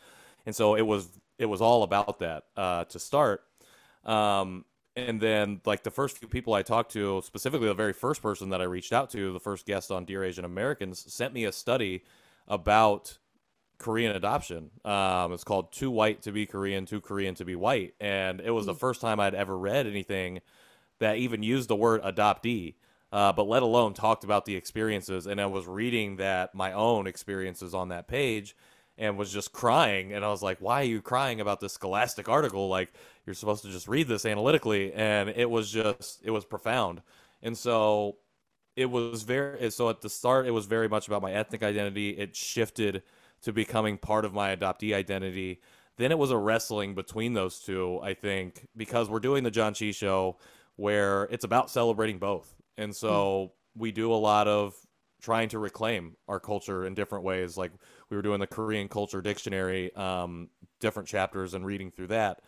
And 0.46 0.54
so 0.54 0.74
it 0.74 0.82
was 0.82 1.08
it 1.38 1.46
was 1.46 1.60
all 1.60 1.82
about 1.82 2.20
that 2.20 2.44
uh, 2.56 2.84
to 2.84 2.98
start. 2.98 3.42
Um, 4.04 4.64
and 4.94 5.20
then 5.20 5.60
like 5.64 5.82
the 5.82 5.90
first 5.90 6.18
few 6.18 6.28
people 6.28 6.54
I 6.54 6.62
talked 6.62 6.92
to, 6.92 7.22
specifically 7.24 7.68
the 7.68 7.74
very 7.74 7.92
first 7.92 8.22
person 8.22 8.50
that 8.50 8.60
I 8.60 8.64
reached 8.64 8.92
out 8.92 9.10
to, 9.10 9.32
the 9.32 9.40
first 9.40 9.66
guest 9.66 9.90
on 9.90 10.04
Dear 10.04 10.22
Asian 10.22 10.44
Americans, 10.44 11.12
sent 11.12 11.32
me 11.32 11.44
a 11.44 11.52
study 11.52 12.04
about 12.46 13.18
Korean 13.82 14.16
adoption. 14.16 14.70
Um, 14.84 15.32
it's 15.32 15.44
called 15.44 15.72
Too 15.72 15.90
White 15.90 16.22
to 16.22 16.32
Be 16.32 16.46
Korean, 16.46 16.86
Too 16.86 17.00
Korean 17.00 17.34
to 17.34 17.44
Be 17.44 17.56
White. 17.56 17.94
And 18.00 18.40
it 18.40 18.50
was 18.50 18.66
the 18.66 18.72
hmm. 18.72 18.78
first 18.78 19.00
time 19.00 19.20
I'd 19.20 19.34
ever 19.34 19.58
read 19.58 19.86
anything 19.86 20.40
that 21.00 21.16
even 21.16 21.42
used 21.42 21.68
the 21.68 21.76
word 21.76 22.00
adoptee, 22.02 22.74
uh, 23.10 23.32
but 23.32 23.48
let 23.48 23.62
alone 23.62 23.92
talked 23.92 24.24
about 24.24 24.44
the 24.44 24.56
experiences. 24.56 25.26
And 25.26 25.40
I 25.40 25.46
was 25.46 25.66
reading 25.66 26.16
that 26.16 26.54
my 26.54 26.72
own 26.72 27.06
experiences 27.06 27.74
on 27.74 27.88
that 27.88 28.06
page 28.06 28.56
and 28.96 29.18
was 29.18 29.32
just 29.32 29.52
crying. 29.52 30.12
And 30.12 30.24
I 30.24 30.28
was 30.28 30.42
like, 30.42 30.58
why 30.60 30.82
are 30.82 30.84
you 30.84 31.02
crying 31.02 31.40
about 31.40 31.60
this 31.60 31.72
scholastic 31.72 32.28
article? 32.28 32.68
Like, 32.68 32.92
you're 33.26 33.34
supposed 33.34 33.64
to 33.64 33.70
just 33.70 33.88
read 33.88 34.06
this 34.06 34.24
analytically. 34.24 34.92
And 34.92 35.28
it 35.28 35.50
was 35.50 35.70
just, 35.70 36.20
it 36.24 36.30
was 36.30 36.44
profound. 36.44 37.02
And 37.42 37.58
so 37.58 38.16
it 38.76 38.86
was 38.86 39.24
very, 39.24 39.70
so 39.70 39.90
at 39.90 40.02
the 40.02 40.08
start, 40.08 40.46
it 40.46 40.52
was 40.52 40.66
very 40.66 40.88
much 40.88 41.08
about 41.08 41.22
my 41.22 41.32
ethnic 41.32 41.62
identity. 41.62 42.10
It 42.10 42.36
shifted 42.36 43.02
to 43.42 43.52
becoming 43.52 43.98
part 43.98 44.24
of 44.24 44.32
my 44.32 44.54
adoptee 44.54 44.94
identity. 44.94 45.60
Then 45.96 46.10
it 46.10 46.18
was 46.18 46.30
a 46.30 46.38
wrestling 46.38 46.94
between 46.94 47.34
those 47.34 47.60
two, 47.60 48.00
I 48.02 48.14
think, 48.14 48.66
because 48.76 49.10
we're 49.10 49.20
doing 49.20 49.44
the 49.44 49.50
Janchi 49.50 49.94
show 49.94 50.38
where 50.76 51.24
it's 51.24 51.44
about 51.44 51.70
celebrating 51.70 52.18
both. 52.18 52.54
And 52.78 52.94
so 52.94 53.52
mm. 53.76 53.80
we 53.80 53.92
do 53.92 54.12
a 54.12 54.16
lot 54.16 54.48
of 54.48 54.74
trying 55.20 55.48
to 55.50 55.58
reclaim 55.58 56.16
our 56.28 56.40
culture 56.40 56.84
in 56.84 56.94
different 56.94 57.24
ways. 57.24 57.56
Like 57.56 57.72
we 58.10 58.16
were 58.16 58.22
doing 58.22 58.40
the 58.40 58.46
Korean 58.46 58.88
Culture 58.88 59.20
Dictionary, 59.20 59.94
um, 59.94 60.48
different 60.80 61.08
chapters 61.08 61.54
and 61.54 61.64
reading 61.64 61.90
through 61.90 62.08
that. 62.08 62.40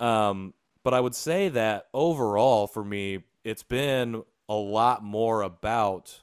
Um, 0.00 0.52
but 0.82 0.92
I 0.92 1.00
would 1.00 1.14
say 1.14 1.48
that 1.50 1.86
overall, 1.94 2.66
for 2.66 2.84
me, 2.84 3.24
it's 3.42 3.62
been 3.62 4.22
a 4.48 4.54
lot 4.54 5.02
more 5.02 5.42
about 5.42 6.20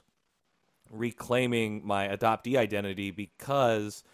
reclaiming 0.92 1.84
my 1.84 2.08
adoptee 2.08 2.56
identity 2.56 3.10
because 3.10 4.04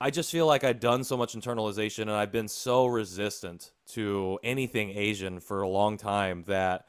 I 0.00 0.10
just 0.10 0.30
feel 0.30 0.46
like 0.46 0.64
I've 0.64 0.80
done 0.80 1.04
so 1.04 1.16
much 1.16 1.34
internalization 1.34 2.02
and 2.02 2.12
I've 2.12 2.32
been 2.32 2.48
so 2.48 2.86
resistant 2.86 3.72
to 3.88 4.38
anything 4.42 4.90
Asian 4.96 5.40
for 5.40 5.62
a 5.62 5.68
long 5.68 5.96
time 5.96 6.44
that 6.46 6.86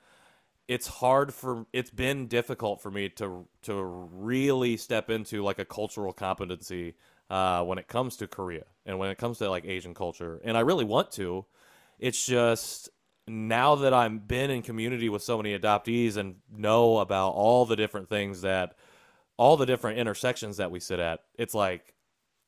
it's 0.67 0.87
hard 0.87 1.33
for 1.33 1.65
it's 1.73 1.89
been 1.89 2.27
difficult 2.27 2.81
for 2.81 2.89
me 2.91 3.09
to 3.09 3.45
to 3.63 3.83
really 3.83 4.77
step 4.77 5.09
into 5.09 5.43
like 5.43 5.59
a 5.59 5.65
cultural 5.65 6.13
competency 6.13 6.93
uh, 7.29 7.63
when 7.63 7.77
it 7.77 7.87
comes 7.87 8.15
to 8.17 8.27
Korea 8.27 8.65
and 8.85 8.97
when 8.97 9.09
it 9.09 9.17
comes 9.17 9.39
to 9.39 9.49
like 9.49 9.65
Asian 9.65 9.93
culture. 9.93 10.39
And 10.43 10.55
I 10.55 10.61
really 10.61 10.85
want 10.85 11.11
to. 11.13 11.45
It's 11.99 12.25
just 12.25 12.89
now 13.31 13.75
that 13.75 13.93
I've 13.93 14.27
been 14.27 14.51
in 14.51 14.61
community 14.61 15.07
with 15.07 15.23
so 15.23 15.37
many 15.37 15.57
adoptees 15.57 16.17
and 16.17 16.35
know 16.53 16.99
about 16.99 17.29
all 17.29 17.65
the 17.65 17.77
different 17.77 18.09
things 18.09 18.41
that 18.41 18.75
all 19.37 19.55
the 19.55 19.65
different 19.65 19.97
intersections 19.97 20.57
that 20.57 20.69
we 20.69 20.79
sit 20.79 20.99
at, 20.99 21.21
it's 21.37 21.53
like 21.53 21.93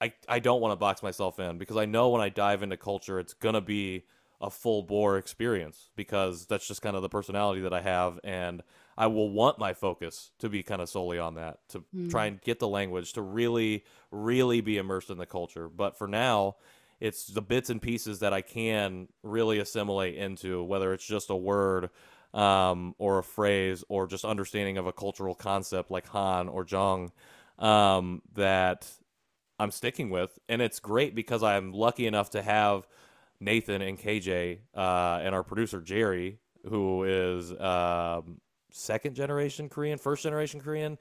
I, 0.02 0.14
I 0.28 0.40
don't 0.40 0.60
want 0.60 0.74
to 0.74 0.76
box 0.76 1.02
myself 1.02 1.40
in 1.40 1.58
because 1.58 1.78
I 1.78 1.86
know 1.86 2.10
when 2.10 2.22
I 2.22 2.28
dive 2.28 2.64
into 2.64 2.76
culture, 2.76 3.18
it's 3.18 3.34
going 3.34 3.56
to 3.56 3.62
be 3.62 4.04
a 4.42 4.50
full 4.50 4.84
bore 4.84 5.18
experience 5.18 5.90
because 5.96 6.46
that's 6.46 6.68
just 6.68 6.82
kind 6.82 6.98
of 6.98 7.02
the 7.02 7.10
personality 7.10 7.62
that 7.62 7.74
I 7.74 7.82
have. 7.82 8.20
And 8.26 8.62
I 8.98 9.08
will 9.08 9.30
want 9.30 9.58
my 9.60 9.74
focus 9.74 10.32
to 10.40 10.50
be 10.50 10.62
kind 10.62 10.82
of 10.82 10.90
solely 10.90 11.18
on 11.18 11.36
that, 11.36 11.60
to 11.70 11.86
mm. 11.96 12.12
try 12.12 12.26
and 12.26 12.42
get 12.42 12.60
the 12.60 12.68
language, 12.68 13.14
to 13.14 13.22
really, 13.22 13.86
really 14.12 14.60
be 14.60 14.78
immersed 14.78 15.10
in 15.10 15.18
the 15.18 15.26
culture. 15.26 15.70
But 15.70 15.98
for 15.98 16.08
now, 16.10 16.58
it's 17.04 17.28
the 17.28 17.42
bits 17.42 17.70
and 17.70 17.82
pieces 17.82 18.20
that 18.20 18.32
I 18.32 18.40
can 18.40 19.10
really 19.24 19.60
assimilate 19.60 20.16
into, 20.16 20.64
whether 20.64 20.94
it's 20.94 21.06
just 21.06 21.30
a 21.30 21.36
word 21.36 21.90
um, 22.34 22.96
or 22.98 23.20
a 23.20 23.24
phrase 23.24 23.84
or 23.90 24.08
just 24.08 24.24
understanding 24.24 24.78
of 24.78 24.88
a 24.88 24.94
cultural 24.94 25.36
concept 25.36 25.92
like 25.92 26.08
Han 26.08 26.48
or 26.48 26.64
Jong 26.64 27.12
um, 27.60 28.22
that 28.36 28.90
I'm 29.60 29.70
sticking 29.70 30.12
with. 30.12 30.40
And 30.48 30.62
it's 30.62 30.80
great 30.80 31.14
because 31.14 31.44
I'm 31.44 31.74
lucky 31.74 32.08
enough 32.08 32.30
to 32.30 32.42
have 32.42 32.88
Nathan 33.42 33.82
and 33.82 34.00
KJ 34.00 34.60
uh, 34.74 35.20
and 35.22 35.36
our 35.36 35.44
producer 35.44 35.82
Jerry, 35.82 36.40
who 36.70 37.04
is 37.04 37.52
um, 37.60 38.40
second 38.74 39.16
generation 39.16 39.70
Korean, 39.70 39.98
first 39.98 40.24
generation 40.24 40.60
Korean. 40.60 40.98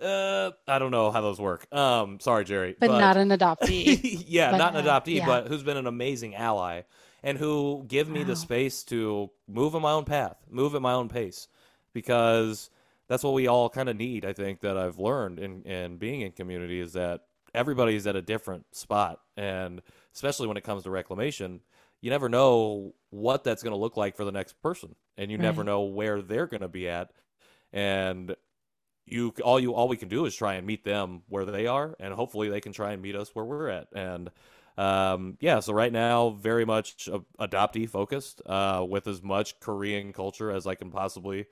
Uh, 0.00 0.52
I 0.66 0.78
don't 0.78 0.90
know 0.90 1.10
how 1.10 1.20
those 1.20 1.38
work. 1.38 1.72
Um, 1.74 2.18
sorry, 2.20 2.44
Jerry, 2.44 2.74
but, 2.78 2.88
but 2.88 2.98
not 2.98 3.16
an 3.16 3.28
adoptee. 3.28 4.24
yeah, 4.26 4.52
but, 4.52 4.58
not 4.58 4.76
an 4.76 4.84
adoptee, 4.84 5.16
uh, 5.16 5.18
yeah. 5.18 5.26
but 5.26 5.48
who's 5.48 5.62
been 5.62 5.76
an 5.76 5.86
amazing 5.86 6.34
ally 6.34 6.82
and 7.22 7.36
who 7.36 7.84
give 7.88 8.08
me 8.08 8.20
wow. 8.20 8.26
the 8.28 8.36
space 8.36 8.82
to 8.84 9.30
move 9.48 9.74
in 9.74 9.82
my 9.82 9.92
own 9.92 10.04
path, 10.04 10.36
move 10.48 10.74
at 10.74 10.82
my 10.82 10.92
own 10.92 11.08
pace, 11.08 11.48
because 11.92 12.70
that's 13.08 13.24
what 13.24 13.34
we 13.34 13.46
all 13.46 13.68
kind 13.68 13.88
of 13.88 13.96
need. 13.96 14.24
I 14.24 14.32
think 14.32 14.60
that 14.60 14.76
I've 14.76 14.98
learned 14.98 15.38
in 15.38 15.62
in 15.62 15.98
being 15.98 16.22
in 16.22 16.32
community 16.32 16.80
is 16.80 16.94
that 16.94 17.22
everybody's 17.54 18.06
at 18.06 18.16
a 18.16 18.22
different 18.22 18.64
spot, 18.74 19.20
and 19.36 19.82
especially 20.14 20.46
when 20.46 20.56
it 20.56 20.64
comes 20.64 20.84
to 20.84 20.90
reclamation 20.90 21.60
you 22.00 22.10
never 22.10 22.28
know 22.28 22.94
what 23.10 23.44
that's 23.44 23.62
going 23.62 23.72
to 23.72 23.78
look 23.78 23.96
like 23.96 24.16
for 24.16 24.24
the 24.24 24.32
next 24.32 24.60
person 24.62 24.94
and 25.16 25.30
you 25.30 25.38
right. 25.38 25.44
never 25.44 25.64
know 25.64 25.82
where 25.82 26.22
they're 26.22 26.46
going 26.46 26.60
to 26.60 26.68
be 26.68 26.88
at 26.88 27.10
and 27.72 28.34
you 29.06 29.32
all 29.42 29.60
you 29.60 29.72
all 29.72 29.88
we 29.88 29.96
can 29.96 30.08
do 30.08 30.26
is 30.26 30.34
try 30.34 30.54
and 30.54 30.66
meet 30.66 30.84
them 30.84 31.22
where 31.28 31.44
they 31.44 31.66
are 31.66 31.94
and 32.00 32.12
hopefully 32.12 32.48
they 32.48 32.60
can 32.60 32.72
try 32.72 32.92
and 32.92 33.02
meet 33.02 33.16
us 33.16 33.30
where 33.34 33.44
we're 33.44 33.68
at 33.68 33.86
and 33.94 34.30
um, 34.76 35.36
yeah 35.40 35.60
so 35.60 35.72
right 35.72 35.92
now 35.92 36.30
very 36.30 36.64
much 36.64 37.08
adoptee 37.40 37.88
focused 37.88 38.42
uh, 38.46 38.84
with 38.86 39.06
as 39.06 39.22
much 39.22 39.58
korean 39.60 40.12
culture 40.12 40.50
as 40.50 40.66
i 40.66 40.74
can 40.74 40.90
possibly 40.90 41.46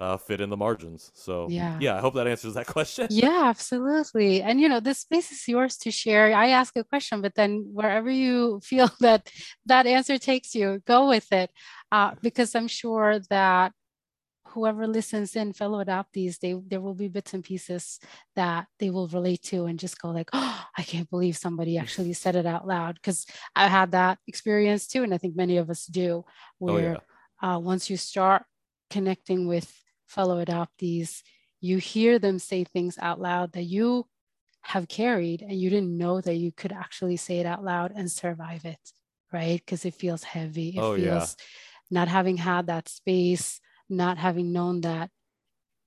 uh, 0.00 0.16
fit 0.16 0.40
in 0.40 0.48
the 0.48 0.56
margins. 0.56 1.12
So 1.14 1.46
yeah. 1.50 1.76
yeah, 1.78 1.96
I 1.96 2.00
hope 2.00 2.14
that 2.14 2.26
answers 2.26 2.54
that 2.54 2.66
question. 2.76 3.06
Yeah, 3.10 3.42
absolutely. 3.44 4.42
And 4.42 4.58
you 4.58 4.68
know, 4.68 4.80
this 4.80 5.00
space 5.00 5.30
is 5.30 5.46
yours 5.46 5.76
to 5.78 5.90
share. 5.90 6.34
I 6.34 6.48
ask 6.48 6.74
a 6.76 6.82
question, 6.82 7.20
but 7.20 7.34
then 7.34 7.68
wherever 7.72 8.10
you 8.10 8.60
feel 8.64 8.90
that 9.00 9.30
that 9.66 9.86
answer 9.86 10.18
takes 10.18 10.54
you, 10.54 10.82
go 10.86 11.08
with 11.08 11.30
it, 11.32 11.50
uh, 11.92 12.12
because 12.22 12.54
I'm 12.54 12.66
sure 12.66 13.20
that 13.28 13.72
whoever 14.48 14.86
listens 14.86 15.36
in, 15.36 15.52
fellow 15.52 15.84
adoptees, 15.84 16.38
they 16.38 16.56
there 16.66 16.80
will 16.80 16.94
be 16.94 17.08
bits 17.08 17.34
and 17.34 17.44
pieces 17.44 18.00
that 18.34 18.66
they 18.78 18.88
will 18.88 19.06
relate 19.08 19.42
to 19.42 19.66
and 19.66 19.78
just 19.78 20.00
go 20.00 20.08
like, 20.08 20.30
oh, 20.32 20.64
I 20.78 20.82
can't 20.82 21.10
believe 21.10 21.36
somebody 21.36 21.76
actually 21.82 22.14
said 22.14 22.36
it 22.36 22.46
out 22.46 22.66
loud. 22.66 22.94
Because 22.94 23.26
I 23.54 23.68
had 23.68 23.92
that 23.92 24.18
experience 24.26 24.86
too, 24.86 25.02
and 25.02 25.12
I 25.12 25.18
think 25.18 25.36
many 25.36 25.58
of 25.58 25.68
us 25.68 25.84
do, 25.84 26.24
where 26.56 26.96
oh, 26.96 27.00
yeah. 27.42 27.56
uh, 27.56 27.58
once 27.58 27.90
you 27.90 27.98
start 27.98 28.44
connecting 28.88 29.46
with 29.46 29.70
fellow 30.10 30.44
adoptees, 30.44 31.22
you 31.60 31.78
hear 31.78 32.18
them 32.18 32.38
say 32.38 32.64
things 32.64 32.98
out 33.00 33.20
loud 33.20 33.52
that 33.52 33.64
you 33.64 34.06
have 34.62 34.88
carried 34.88 35.42
and 35.42 35.58
you 35.58 35.70
didn't 35.70 35.96
know 35.96 36.20
that 36.20 36.36
you 36.36 36.52
could 36.52 36.72
actually 36.72 37.16
say 37.16 37.38
it 37.38 37.46
out 37.46 37.64
loud 37.64 37.92
and 37.94 38.10
survive 38.10 38.64
it, 38.64 38.80
right? 39.32 39.60
Because 39.64 39.84
it 39.84 39.94
feels 39.94 40.22
heavy. 40.22 40.70
It 40.70 40.80
oh, 40.80 40.96
feels 40.96 41.36
yeah. 41.38 41.44
not 41.90 42.08
having 42.08 42.36
had 42.36 42.66
that 42.66 42.88
space, 42.88 43.60
not 43.88 44.18
having 44.18 44.52
known 44.52 44.82
that 44.82 45.10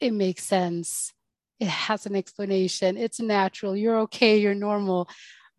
it 0.03 0.13
makes 0.13 0.43
sense. 0.43 1.13
It 1.61 1.69
has 1.69 2.05
an 2.05 2.15
explanation. 2.15 2.97
It's 2.97 3.21
natural. 3.21 3.75
You're 3.75 3.99
okay. 3.99 4.37
You're 4.37 4.53
normal. 4.53 5.09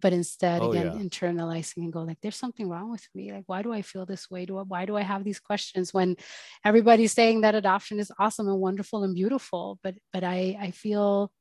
But 0.04 0.12
instead 0.12 0.60
oh, 0.60 0.70
again 0.70 0.92
yeah. 0.92 1.02
internalizing 1.02 1.78
and 1.78 1.90
go 1.90 2.02
like 2.02 2.18
there's 2.20 2.36
something 2.36 2.68
wrong 2.68 2.90
with 2.90 3.08
me. 3.14 3.32
Like 3.32 3.44
why 3.46 3.62
do 3.62 3.72
i 3.72 3.80
feel 3.80 4.04
this 4.04 4.30
way? 4.30 4.44
Do 4.44 4.58
I, 4.58 4.62
why 4.62 4.84
do 4.84 4.98
i 4.98 5.00
have 5.00 5.24
these 5.24 5.40
questions 5.40 5.94
when 5.94 6.16
everybody's 6.62 7.12
saying 7.12 7.40
that 7.40 7.54
adoption 7.54 7.98
is 7.98 8.12
awesome 8.18 8.46
and 8.46 8.60
wonderful 8.60 9.02
and 9.02 9.14
beautiful 9.14 9.78
but 9.82 9.94
but 10.12 10.22
i 10.22 10.58
i 10.60 10.70
feel 10.72 11.32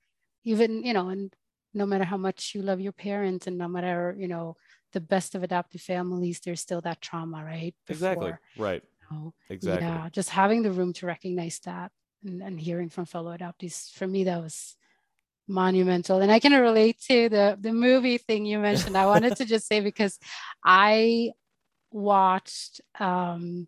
even 0.46 0.82
you 0.88 0.94
know 0.94 1.10
and 1.10 1.34
no 1.74 1.86
matter 1.86 2.06
how 2.06 2.16
much 2.16 2.54
you 2.56 2.62
love 2.62 2.80
your 2.80 2.94
parents 2.94 3.48
and 3.48 3.58
no 3.58 3.68
matter 3.68 4.16
you 4.18 4.30
know 4.30 4.56
the 4.94 5.02
best 5.02 5.36
of 5.36 5.44
adoptive 5.44 5.82
families 5.82 6.40
there's 6.40 6.62
still 6.62 6.80
that 6.80 7.02
trauma 7.02 7.44
right 7.44 7.76
Before, 7.86 7.96
exactly 7.96 8.34
right. 8.58 8.84
you 9.02 9.18
know, 9.18 9.34
exactly. 9.50 9.86
Yeah 9.86 10.08
just 10.10 10.30
having 10.30 10.64
the 10.64 10.72
room 10.72 10.94
to 10.94 11.06
recognize 11.06 11.60
that 11.66 11.92
and, 12.24 12.42
and 12.42 12.58
hearing 12.58 12.88
from 12.88 13.04
fellow 13.04 13.36
adoptees 13.36 13.92
for 13.92 14.08
me 14.08 14.24
that 14.24 14.42
was 14.42 14.78
monumental. 15.48 16.22
And 16.22 16.32
i 16.32 16.40
can 16.40 16.54
relate 16.54 17.00
to 17.10 17.30
the 17.30 17.58
the 17.60 17.74
movie 17.74 18.18
thing 18.18 18.46
you 18.46 18.60
mentioned. 18.60 18.98
I 18.98 19.06
wanted 19.06 19.36
to 19.38 19.46
just 19.46 19.68
say 19.68 19.80
because 19.82 20.20
i 20.64 21.32
watched 21.92 22.82
um 23.00 23.68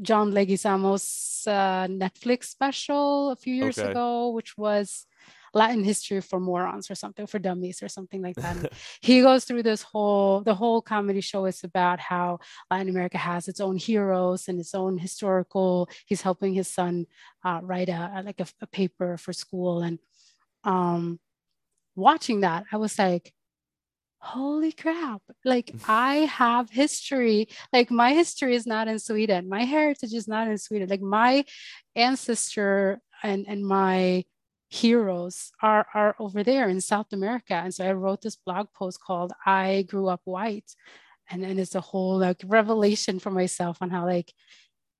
john 0.00 0.32
leguizamo's 0.32 1.44
uh, 1.46 1.86
netflix 1.86 2.44
special 2.44 3.30
a 3.30 3.36
few 3.36 3.54
years 3.54 3.78
okay. 3.78 3.90
ago 3.90 4.30
which 4.30 4.56
was 4.56 5.06
latin 5.52 5.84
history 5.84 6.20
for 6.20 6.40
morons 6.40 6.90
or 6.90 6.96
something 6.96 7.26
for 7.28 7.38
dummies 7.38 7.80
or 7.80 7.88
something 7.88 8.20
like 8.20 8.34
that. 8.34 8.72
He 9.00 9.20
goes 9.20 9.44
through 9.44 9.62
this 9.62 9.82
whole 9.82 10.40
the 10.40 10.54
whole 10.54 10.82
comedy 10.82 11.20
show 11.20 11.44
is 11.44 11.62
about 11.62 12.00
how 12.00 12.40
latin 12.70 12.88
america 12.88 13.18
has 13.18 13.46
its 13.46 13.60
own 13.60 13.76
heroes 13.76 14.48
and 14.48 14.58
its 14.58 14.74
own 14.74 14.98
historical 14.98 15.88
he's 16.06 16.22
helping 16.22 16.54
his 16.54 16.66
son 16.66 17.06
uh, 17.44 17.60
write 17.62 17.88
a 17.88 18.22
like 18.24 18.40
a, 18.40 18.46
a 18.60 18.66
paper 18.66 19.16
for 19.16 19.32
school. 19.32 19.82
And 19.82 19.98
um, 20.64 21.18
watching 21.96 22.40
that, 22.40 22.64
I 22.72 22.76
was 22.76 22.98
like, 22.98 23.32
holy 24.18 24.72
crap. 24.72 25.20
Like 25.44 25.70
i 25.86 26.16
have 26.42 26.70
history. 26.70 27.48
Like 27.72 27.90
my 27.90 28.14
history 28.14 28.54
is 28.54 28.66
not 28.66 28.88
in 28.88 28.98
sweden. 28.98 29.48
My 29.48 29.64
heritage 29.64 30.14
is 30.14 30.26
not 30.26 30.48
in 30.48 30.58
sweden. 30.58 30.88
Like 30.88 31.02
my 31.02 31.44
ancestor 31.94 33.00
and 33.22 33.44
and 33.46 33.64
my 33.66 34.24
heroes 34.70 35.52
are 35.62 35.86
are 35.94 36.16
over 36.18 36.42
there 36.42 36.68
in 36.68 36.80
south 36.80 37.12
america. 37.12 37.54
And 37.54 37.72
so 37.72 37.84
i 37.86 37.92
wrote 37.92 38.22
this 38.22 38.36
blog 38.36 38.68
post 38.74 38.98
called 39.00 39.32
i 39.44 39.84
grew 39.88 40.08
up 40.08 40.22
white. 40.24 40.70
And 41.30 41.44
and 41.44 41.60
it's 41.60 41.74
a 41.74 41.80
whole 41.80 42.18
like 42.18 42.40
revelation 42.46 43.18
for 43.18 43.30
myself 43.30 43.78
on 43.82 43.90
how 43.90 44.06
like 44.06 44.32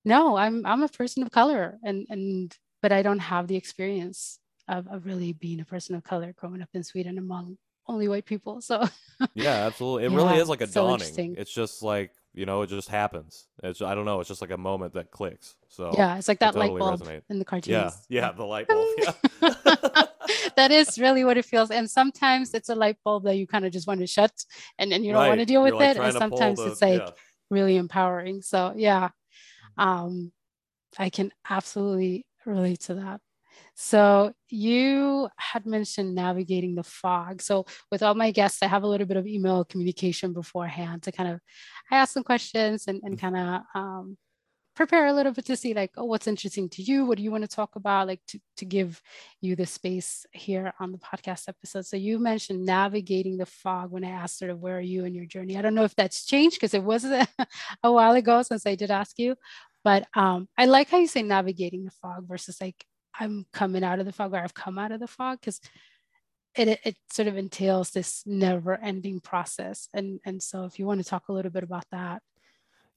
no 0.05 0.37
i'm 0.37 0.65
i'm 0.65 0.83
a 0.83 0.87
person 0.87 1.23
of 1.23 1.31
color 1.31 1.77
and 1.83 2.05
and 2.09 2.55
but 2.81 2.91
i 2.91 3.01
don't 3.01 3.19
have 3.33 3.47
the 3.47 3.55
experience 3.55 4.39
of, 4.67 4.87
of 4.87 5.05
really 5.05 5.33
being 5.33 5.59
a 5.59 5.65
person 5.65 5.95
of 5.95 6.03
color 6.03 6.33
growing 6.35 6.61
up 6.61 6.69
in 6.73 6.83
Sweden 6.83 7.17
among 7.17 7.57
only 7.87 8.07
white 8.07 8.25
people. 8.25 8.61
So 8.61 8.87
yeah, 9.33 9.65
absolutely. 9.65 10.05
It 10.05 10.11
yeah, 10.11 10.17
really 10.17 10.37
is 10.37 10.49
like 10.49 10.61
a 10.61 10.67
so 10.67 10.97
dawning. 10.97 11.35
It's 11.37 11.53
just 11.53 11.83
like 11.83 12.11
you 12.33 12.45
know, 12.45 12.63
it 12.63 12.67
just 12.67 12.89
happens. 12.89 13.47
It's 13.63 13.81
I 13.81 13.95
don't 13.95 14.05
know. 14.05 14.19
It's 14.19 14.27
just 14.27 14.41
like 14.41 14.51
a 14.51 14.57
moment 14.57 14.93
that 14.93 15.09
clicks. 15.09 15.55
So 15.69 15.93
yeah, 15.95 16.17
it's 16.17 16.27
like 16.27 16.39
that 16.39 16.53
totally 16.53 16.71
light 16.71 16.79
bulb 16.79 17.01
resonate. 17.01 17.21
in 17.29 17.39
the 17.39 17.45
cartoons. 17.45 18.05
Yeah, 18.09 18.23
yeah, 18.23 18.31
the 18.31 18.45
light 18.45 18.67
bulb. 18.67 18.87
Yeah. 19.01 19.13
that 20.55 20.71
is 20.71 20.97
really 20.97 21.23
what 21.23 21.37
it 21.37 21.45
feels. 21.45 21.71
And 21.71 21.89
sometimes 21.89 22.53
it's 22.53 22.69
a 22.69 22.75
light 22.75 22.97
bulb 23.03 23.23
that 23.23 23.35
you 23.35 23.47
kind 23.47 23.65
of 23.65 23.71
just 23.71 23.87
want 23.87 24.01
to 24.01 24.07
shut, 24.07 24.33
and 24.77 24.91
then 24.91 25.03
you 25.03 25.13
don't 25.13 25.21
right. 25.21 25.29
want 25.29 25.39
to 25.39 25.45
deal 25.45 25.63
with 25.63 25.75
it. 25.75 25.97
And 25.97 26.13
sometimes 26.13 26.59
the, 26.59 26.71
it's 26.71 26.81
like 26.81 27.01
yeah. 27.01 27.09
really 27.49 27.77
empowering. 27.77 28.41
So 28.41 28.73
yeah, 28.75 29.09
um, 29.77 30.31
I 30.97 31.09
can 31.09 31.31
absolutely 31.49 32.25
relate 32.45 32.81
to 32.81 32.95
that. 32.95 33.21
So 33.75 34.31
you 34.49 35.29
had 35.35 35.65
mentioned 35.65 36.15
navigating 36.15 36.75
the 36.75 36.83
fog. 36.83 37.41
So 37.41 37.65
with 37.91 38.01
all 38.01 38.15
my 38.15 38.31
guests, 38.31 38.63
I 38.63 38.67
have 38.67 38.83
a 38.83 38.87
little 38.87 39.05
bit 39.05 39.17
of 39.17 39.27
email 39.27 39.65
communication 39.65 40.31
beforehand 40.31 41.03
to 41.03 41.11
kind 41.11 41.29
of 41.29 41.41
I 41.91 41.97
ask 41.97 42.13
some 42.13 42.23
questions 42.23 42.87
and, 42.87 43.01
and 43.03 43.19
kind 43.19 43.35
of 43.35 43.61
um, 43.75 44.17
prepare 44.75 45.07
a 45.07 45.13
little 45.13 45.33
bit 45.33 45.45
to 45.45 45.57
see 45.57 45.73
like, 45.73 45.91
oh, 45.97 46.05
what's 46.05 46.25
interesting 46.25 46.69
to 46.69 46.81
you? 46.81 47.05
What 47.05 47.17
do 47.17 47.23
you 47.23 47.31
want 47.31 47.43
to 47.43 47.53
talk 47.53 47.75
about? 47.75 48.07
Like 48.07 48.21
to, 48.29 48.39
to 48.57 48.65
give 48.65 49.01
you 49.41 49.57
the 49.57 49.65
space 49.65 50.25
here 50.31 50.73
on 50.79 50.93
the 50.93 50.97
podcast 50.97 51.49
episode. 51.49 51.85
So 51.85 51.97
you 51.97 52.17
mentioned 52.17 52.65
navigating 52.65 53.37
the 53.37 53.45
fog 53.45 53.91
when 53.91 54.05
I 54.05 54.11
asked 54.11 54.39
sort 54.39 54.51
of 54.51 54.59
where 54.59 54.77
are 54.77 54.81
you 54.81 55.03
in 55.03 55.13
your 55.13 55.25
journey? 55.25 55.57
I 55.57 55.61
don't 55.61 55.75
know 55.75 55.83
if 55.83 55.95
that's 55.95 56.25
changed 56.25 56.57
because 56.57 56.73
it 56.73 56.83
was 56.83 57.03
a, 57.03 57.27
a 57.83 57.91
while 57.91 58.13
ago 58.13 58.41
since 58.41 58.65
I 58.65 58.75
did 58.75 58.89
ask 58.89 59.19
you, 59.19 59.35
but 59.83 60.07
um, 60.13 60.47
I 60.57 60.65
like 60.65 60.89
how 60.89 60.97
you 60.97 61.07
say 61.07 61.23
navigating 61.23 61.83
the 61.83 61.91
fog 61.91 62.25
versus 62.25 62.61
like 62.61 62.85
I'm 63.19 63.45
coming 63.51 63.83
out 63.83 63.99
of 63.99 64.05
the 64.05 64.11
fog 64.11 64.33
or 64.33 64.37
I've 64.37 64.53
come 64.53 64.77
out 64.77 64.91
of 64.91 64.99
the 64.99 65.07
fog 65.07 65.39
because 65.39 65.61
it, 66.55 66.79
it, 66.83 66.95
sort 67.11 67.27
of 67.27 67.37
entails 67.37 67.91
this 67.91 68.23
never 68.25 68.75
ending 68.75 69.19
process. 69.19 69.89
And, 69.93 70.19
and 70.25 70.41
so 70.41 70.65
if 70.65 70.79
you 70.79 70.85
want 70.85 71.01
to 71.01 71.09
talk 71.09 71.29
a 71.29 71.33
little 71.33 71.51
bit 71.51 71.63
about 71.63 71.85
that. 71.91 72.21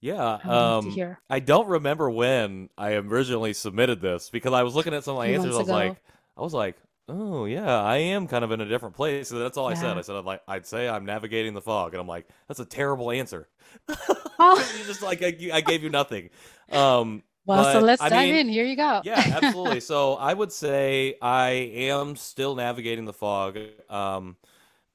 Yeah. 0.00 0.38
Um, 0.44 0.96
I 1.28 1.40
don't 1.40 1.66
remember 1.66 2.08
when 2.08 2.68
I 2.78 2.92
originally 2.92 3.52
submitted 3.52 4.00
this 4.00 4.30
because 4.30 4.52
I 4.52 4.62
was 4.62 4.76
looking 4.76 4.94
at 4.94 5.02
some 5.02 5.14
of 5.14 5.18
my 5.18 5.26
answers. 5.26 5.56
I 5.56 5.58
was 5.58 5.68
like, 5.68 5.96
I 6.36 6.40
was 6.40 6.54
like, 6.54 6.76
oh 7.08 7.46
yeah, 7.46 7.82
I 7.82 7.96
am 7.96 8.28
kind 8.28 8.44
of 8.44 8.52
in 8.52 8.60
a 8.60 8.66
different 8.66 8.94
place. 8.94 9.28
So 9.28 9.38
that's 9.38 9.56
all 9.56 9.66
I 9.66 9.74
said. 9.74 9.96
I 9.96 10.02
said 10.02 10.16
I'd 10.16 10.24
like 10.24 10.42
I'd 10.46 10.66
say 10.66 10.88
I'm 10.88 11.04
navigating 11.04 11.54
the 11.54 11.60
fog, 11.60 11.94
and 11.94 12.00
I'm 12.00 12.06
like, 12.06 12.28
that's 12.46 12.60
a 12.60 12.64
terrible 12.64 13.10
answer. 13.10 13.48
Oh. 14.40 14.56
just 14.86 15.02
like 15.02 15.20
I, 15.20 15.36
I, 15.52 15.60
gave 15.60 15.82
you 15.82 15.90
nothing. 15.90 16.30
Um, 16.70 17.24
well, 17.48 17.64
but, 17.64 17.72
so 17.72 17.80
let's 17.80 18.02
I 18.02 18.08
dive 18.10 18.28
mean, 18.28 18.36
in. 18.36 18.48
Here 18.48 18.64
you 18.64 18.76
go. 18.76 19.00
yeah, 19.04 19.40
absolutely. 19.42 19.80
So 19.88 20.14
I 20.14 20.34
would 20.34 20.52
say 20.52 21.16
I 21.22 21.48
am 21.50 22.14
still 22.16 22.54
navigating 22.54 23.06
the 23.06 23.12
fog, 23.12 23.58
um, 23.88 24.36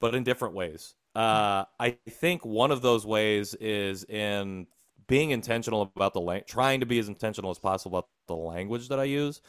but 0.00 0.14
in 0.14 0.22
different 0.22 0.54
ways. 0.54 0.94
Uh, 1.14 1.64
I 1.78 1.96
think 2.08 2.44
one 2.44 2.70
of 2.70 2.82
those 2.82 3.06
ways 3.06 3.54
is 3.54 4.04
in 4.04 4.66
being 5.06 5.30
intentional 5.30 5.82
about 5.82 6.14
the 6.14 6.20
language, 6.20 6.48
trying 6.48 6.80
to 6.80 6.86
be 6.86 6.98
as 6.98 7.08
intentional 7.08 7.50
as 7.50 7.58
possible 7.58 7.98
about 7.98 8.08
the 8.26 8.36
language 8.36 8.88
that 8.88 8.98
I 8.98 9.04
use. 9.04 9.40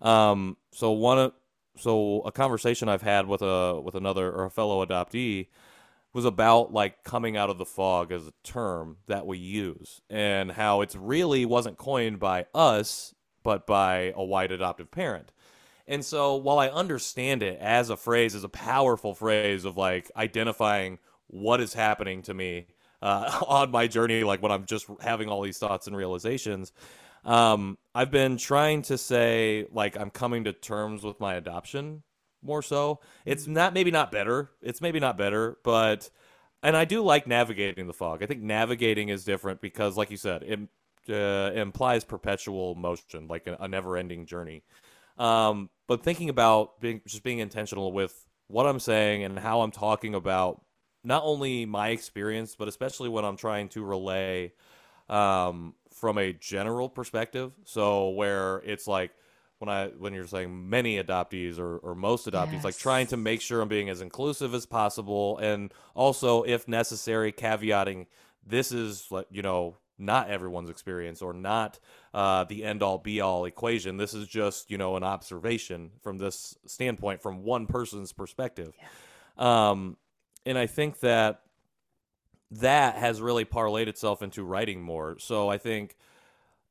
Um, 0.00 0.56
so 0.72 0.92
one, 0.92 1.32
so 1.76 2.20
a 2.22 2.32
conversation 2.32 2.88
I've 2.88 3.02
had 3.02 3.26
with 3.26 3.42
a 3.42 3.80
with 3.80 3.94
another 3.94 4.30
or 4.30 4.44
a 4.44 4.50
fellow 4.50 4.84
adoptee 4.84 5.48
was 6.12 6.24
about 6.24 6.72
like 6.72 7.04
coming 7.04 7.36
out 7.36 7.50
of 7.50 7.58
the 7.58 7.64
fog 7.64 8.10
as 8.10 8.26
a 8.26 8.32
term 8.42 8.96
that 9.06 9.26
we 9.26 9.38
use 9.38 10.00
and 10.10 10.50
how 10.50 10.80
it's 10.80 10.96
really 10.96 11.44
wasn't 11.44 11.78
coined 11.78 12.18
by 12.18 12.46
us 12.54 13.14
but 13.42 13.66
by 13.66 14.12
a 14.16 14.24
white 14.24 14.52
adoptive 14.52 14.90
parent. 14.90 15.32
And 15.86 16.04
so 16.04 16.36
while 16.36 16.58
I 16.58 16.68
understand 16.68 17.42
it 17.42 17.58
as 17.58 17.90
a 17.90 17.96
phrase 17.96 18.34
as 18.34 18.44
a 18.44 18.48
powerful 18.48 19.14
phrase 19.14 19.64
of 19.64 19.76
like 19.76 20.10
identifying 20.16 20.98
what 21.28 21.60
is 21.60 21.72
happening 21.74 22.22
to 22.22 22.34
me 22.34 22.66
uh, 23.02 23.40
on 23.46 23.70
my 23.70 23.86
journey 23.86 24.24
like 24.24 24.42
when 24.42 24.52
I'm 24.52 24.66
just 24.66 24.86
having 25.00 25.28
all 25.28 25.42
these 25.42 25.58
thoughts 25.58 25.86
and 25.86 25.96
realizations 25.96 26.72
um, 27.24 27.76
I've 27.94 28.10
been 28.10 28.36
trying 28.36 28.82
to 28.82 28.96
say 28.96 29.66
like 29.72 29.96
I'm 29.96 30.10
coming 30.10 30.44
to 30.44 30.52
terms 30.52 31.02
with 31.02 31.20
my 31.20 31.34
adoption 31.34 32.02
more 32.42 32.62
so. 32.62 33.00
It's 33.24 33.44
mm-hmm. 33.44 33.54
not 33.54 33.74
maybe 33.74 33.90
not 33.90 34.12
better. 34.12 34.50
It's 34.62 34.80
maybe 34.80 35.00
not 35.00 35.18
better, 35.18 35.58
but 35.62 36.10
and 36.62 36.76
I 36.76 36.84
do 36.84 37.02
like 37.02 37.26
navigating 37.26 37.86
the 37.86 37.92
fog. 37.92 38.22
I 38.22 38.26
think 38.26 38.42
navigating 38.42 39.08
is 39.08 39.24
different 39.24 39.60
because, 39.60 39.96
like 39.96 40.10
you 40.10 40.16
said, 40.16 40.42
it 40.42 40.60
uh, 41.08 41.52
implies 41.54 42.04
perpetual 42.04 42.74
motion, 42.74 43.28
like 43.28 43.46
a, 43.46 43.56
a 43.60 43.68
never-ending 43.68 44.26
journey. 44.26 44.62
Um, 45.16 45.70
but 45.86 46.02
thinking 46.02 46.28
about 46.28 46.80
being 46.80 47.00
just 47.06 47.22
being 47.22 47.38
intentional 47.38 47.92
with 47.92 48.26
what 48.48 48.66
I'm 48.66 48.80
saying 48.80 49.24
and 49.24 49.38
how 49.38 49.60
I'm 49.60 49.70
talking 49.70 50.14
about 50.14 50.62
not 51.02 51.22
only 51.24 51.66
my 51.66 51.88
experience, 51.88 52.56
but 52.56 52.68
especially 52.68 53.08
when 53.08 53.24
I'm 53.24 53.36
trying 53.36 53.68
to 53.70 53.84
relay 53.84 54.52
um, 55.08 55.74
from 55.92 56.18
a 56.18 56.32
general 56.32 56.88
perspective. 56.88 57.52
So 57.64 58.10
where 58.10 58.58
it's 58.58 58.86
like 58.86 59.12
when 59.60 59.68
I 59.68 59.88
when 59.88 60.14
you're 60.14 60.26
saying 60.26 60.70
many 60.70 61.00
adoptees 61.02 61.58
or, 61.58 61.76
or 61.78 61.94
most 61.94 62.26
adoptees, 62.26 62.54
yes. 62.54 62.64
like 62.64 62.78
trying 62.78 63.06
to 63.08 63.18
make 63.18 63.42
sure 63.42 63.60
I'm 63.60 63.68
being 63.68 63.90
as 63.90 64.00
inclusive 64.00 64.54
as 64.54 64.64
possible, 64.64 65.36
and 65.36 65.72
also 65.94 66.42
if 66.44 66.66
necessary, 66.66 67.30
caveating 67.30 68.06
this 68.44 68.72
is 68.72 69.06
like 69.10 69.26
you 69.30 69.42
know 69.42 69.76
not 69.98 70.30
everyone's 70.30 70.70
experience 70.70 71.20
or 71.20 71.34
not 71.34 71.78
uh, 72.14 72.44
the 72.44 72.64
end 72.64 72.82
all 72.82 72.96
be 72.96 73.20
all 73.20 73.44
equation. 73.44 73.98
This 73.98 74.14
is 74.14 74.26
just 74.26 74.70
you 74.70 74.78
know 74.78 74.96
an 74.96 75.04
observation 75.04 75.90
from 76.02 76.16
this 76.16 76.56
standpoint 76.66 77.20
from 77.20 77.42
one 77.42 77.66
person's 77.66 78.14
perspective, 78.14 78.72
yeah. 79.38 79.70
um, 79.70 79.98
and 80.46 80.56
I 80.56 80.68
think 80.68 81.00
that 81.00 81.42
that 82.52 82.96
has 82.96 83.20
really 83.20 83.44
parlayed 83.44 83.88
itself 83.88 84.22
into 84.22 84.42
writing 84.42 84.80
more. 84.80 85.18
So 85.18 85.50
I 85.50 85.58
think 85.58 85.96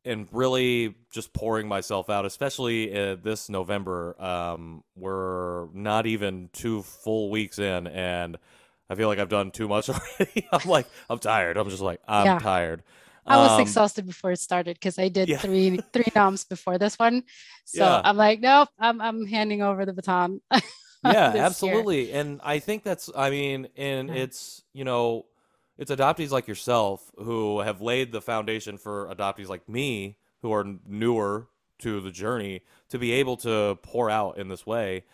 and 0.06 0.28
really 0.32 0.96
just 1.12 1.34
pouring 1.34 1.68
myself 1.68 2.10
out, 2.10 2.26
especially 2.26 2.98
uh, 2.98 3.16
this 3.16 3.50
November. 3.50 4.20
Um, 4.22 4.84
we're 4.96 5.68
not 5.74 6.06
even 6.06 6.50
two 6.54 6.82
full 6.84 7.30
weeks 7.30 7.60
in, 7.60 7.88
and 7.88 8.38
I 8.90 8.96
feel 8.96 9.08
like 9.08 9.20
I've 9.20 9.30
done 9.30 9.52
too 9.52 9.68
much 9.68 9.90
already. 9.90 10.48
I'm 10.52 10.70
like, 10.70 10.88
I'm 11.10 11.20
tired. 11.20 11.58
I'm 11.58 11.70
just 11.70 11.82
like, 11.82 12.02
I'm 12.08 12.26
yeah. 12.26 12.40
tired. 12.40 12.84
I 13.26 13.38
was 13.38 13.52
um, 13.52 13.62
exhausted 13.62 14.08
before 14.08 14.32
it 14.32 14.40
started 14.40 14.76
because 14.76 14.98
I 14.98 15.08
did 15.08 15.30
yeah. 15.30 15.38
three 15.38 15.80
three 15.94 16.12
noms 16.16 16.46
before 16.46 16.78
this 16.78 16.98
one. 16.98 17.24
So 17.66 17.84
yeah. 17.84 18.02
I'm 18.04 18.18
like, 18.18 18.40
nope, 18.40 18.70
I'm 18.80 19.00
I'm 19.00 19.28
handing 19.28 19.62
over 19.62 19.86
the 19.86 19.94
baton. 19.94 20.42
yeah, 21.04 21.34
absolutely. 21.36 22.08
Year. 22.08 22.20
And 22.20 22.42
I 22.44 22.58
think 22.58 22.84
that's, 22.84 23.12
I 23.16 23.30
mean, 23.30 23.68
and 23.78 24.10
it's, 24.10 24.64
you 24.74 24.84
know, 24.84 25.26
it's 25.80 25.90
adoptees 25.90 26.30
like 26.30 26.48
yourself 26.48 27.10
who 27.18 27.62
have 27.62 27.82
laid 27.82 28.12
the 28.12 28.22
foundation 28.22 28.78
for 28.78 29.08
adoptees 29.08 29.48
like 29.48 29.68
me 29.68 30.18
who 30.42 30.54
are 30.54 30.66
newer 30.86 31.48
to 31.80 32.02
the 32.02 32.12
journey 32.12 32.62
to 32.90 33.00
be 33.00 33.14
able 33.14 33.38
to 33.38 33.80
pour 33.82 34.10
out 34.10 34.38
in 34.38 34.50
this 34.50 34.66
way. 34.66 35.06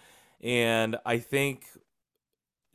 And 0.41 0.97
I 1.05 1.19
think 1.19 1.67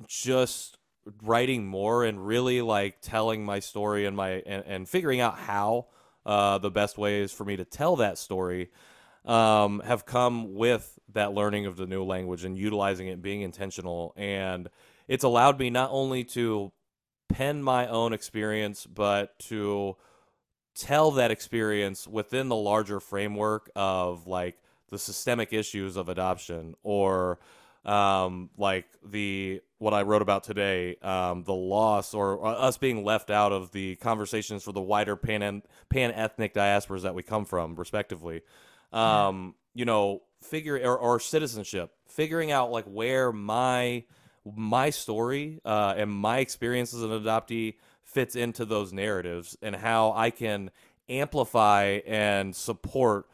just 0.07 0.79
writing 1.21 1.67
more 1.67 2.05
and 2.05 2.25
really 2.25 2.63
like 2.63 3.01
telling 3.01 3.45
my 3.45 3.59
story 3.59 4.07
and 4.07 4.17
my 4.17 4.43
and, 4.47 4.65
and 4.67 4.89
figuring 4.89 5.21
out 5.21 5.37
how 5.37 5.87
uh, 6.25 6.59
the 6.59 6.71
best 6.71 6.97
ways 6.97 7.33
for 7.33 7.45
me 7.45 7.57
to 7.57 7.65
tell 7.65 7.97
that 7.97 8.19
story 8.19 8.71
um, 9.25 9.81
have 9.81 10.07
come 10.07 10.55
with 10.55 10.97
that 11.13 11.33
learning 11.33 11.67
of 11.67 11.77
the 11.77 11.87
new 11.87 12.05
language 12.05 12.45
and 12.45 12.57
utilizing 12.57 13.09
it, 13.09 13.21
being 13.21 13.41
intentional, 13.41 14.15
and 14.17 14.69
it's 15.09 15.25
allowed 15.25 15.59
me 15.59 15.71
not 15.71 15.91
only 15.91 16.23
to 16.23 16.71
pen 17.31 17.63
my 17.63 17.87
own 17.87 18.13
experience, 18.13 18.87
but 18.87 19.39
to 19.39 19.97
tell 20.75 21.11
that 21.13 21.31
experience 21.31 22.07
within 22.07 22.49
the 22.49 22.57
larger 22.57 23.01
framework 23.01 23.71
of 23.75 24.27
like 24.27 24.57
the 24.91 24.99
systemic 24.99 25.53
issues 25.53 25.97
of 25.97 26.09
adoption 26.09 26.75
or 26.83 27.39
um, 27.85 28.51
like 28.59 28.87
the 29.05 29.61
what 29.79 29.95
I 29.95 30.03
wrote 30.03 30.21
about 30.21 30.45
today, 30.45 30.97
um, 30.97 31.45
the 31.45 31.55
loss 31.55 32.13
or, 32.13 32.35
or, 32.37 32.49
us 32.49 32.77
being 32.77 33.05
left 33.05 33.31
out 33.31 33.53
of 33.53 33.73
the 33.73 33.97
conversations 33.97 34.63
for 34.65 34.73
the 34.73 34.83
wider 34.83 35.17
pan 35.17 35.63
pan 35.89 36.13
ethnic 36.13 36.53
diasporas 36.53 37.03
that 37.03 37.15
we 37.15 37.23
come 37.23 37.47
from, 37.47 37.77
respectively. 37.77 38.43
Um, 38.93 39.55
yeah. 39.75 39.81
You 39.81 39.85
know, 39.87 40.23
figure 40.43 40.77
or, 40.77 40.99
or, 40.99 41.21
citizenship, 41.21 41.93
figuring 42.07 42.51
out 42.51 42.71
like 42.71 42.85
where 42.85 43.33
my 43.33 44.05
my 44.57 44.91
story 44.91 45.61
uh, 45.65 45.95
and 45.97 46.11
my 46.11 46.39
experience 46.39 46.95
as 46.95 47.03
an 47.03 47.11
adoptee 47.11 47.75
fits 48.03 48.37
into 48.37 48.65
those 48.65 48.93
narratives 48.93 49.57
and 49.63 49.75
how 49.77 50.13
I 50.13 50.31
can 50.31 50.71
amplify 51.09 52.01
and 52.07 52.55
support 52.55 53.27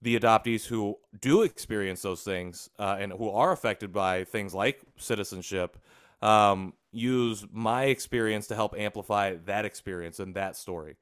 the 0.00 0.18
adoptees 0.18 0.66
who 0.66 0.98
do 1.20 1.42
experience 1.42 2.02
those 2.02 2.22
things 2.22 2.68
uh, 2.78 2.96
and 2.98 3.12
who 3.12 3.30
are 3.30 3.52
affected 3.52 3.92
by 3.92 4.24
things 4.24 4.52
like 4.52 4.80
citizenship 4.96 5.78
um, 6.20 6.72
use 6.92 7.46
my 7.52 7.84
experience 7.84 8.48
to 8.48 8.54
help 8.54 8.74
amplify 8.76 9.36
that 9.46 9.64
experience 9.64 10.20
and 10.20 10.34
that 10.34 10.56
story. 10.56 10.96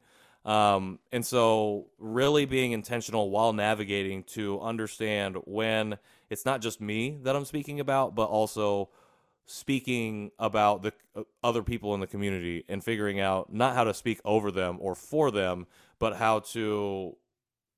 Um, 0.45 0.99
and 1.13 1.25
so, 1.25 1.89
really 1.99 2.47
being 2.47 2.73
intentional 2.73 3.29
while 3.31 3.53
navigating 3.53 4.23
to 4.25 4.59
understand 4.61 5.37
when 5.45 5.99
it's 6.31 6.47
not 6.47 6.63
just 6.63 6.81
me 6.81 7.19
that 7.25 7.37
I'm 7.37 7.45
speaking 7.45 7.79
about, 7.79 8.15
but 8.15 8.25
also 8.31 8.89
speaking 9.51 10.31
about 10.39 10.83
the 10.83 10.93
uh, 11.17 11.23
other 11.43 11.63
people 11.63 11.93
in 11.95 12.01
the 12.01 12.07
community 12.07 12.65
and 12.69 12.85
figuring 12.85 13.19
out 13.19 13.53
not 13.53 13.75
how 13.75 13.85
to 13.85 13.93
speak 13.93 14.21
over 14.25 14.51
them 14.51 14.79
or 14.81 14.95
for 14.95 15.31
them, 15.31 15.67
but 15.99 16.17
how 16.17 16.39
to 16.39 17.17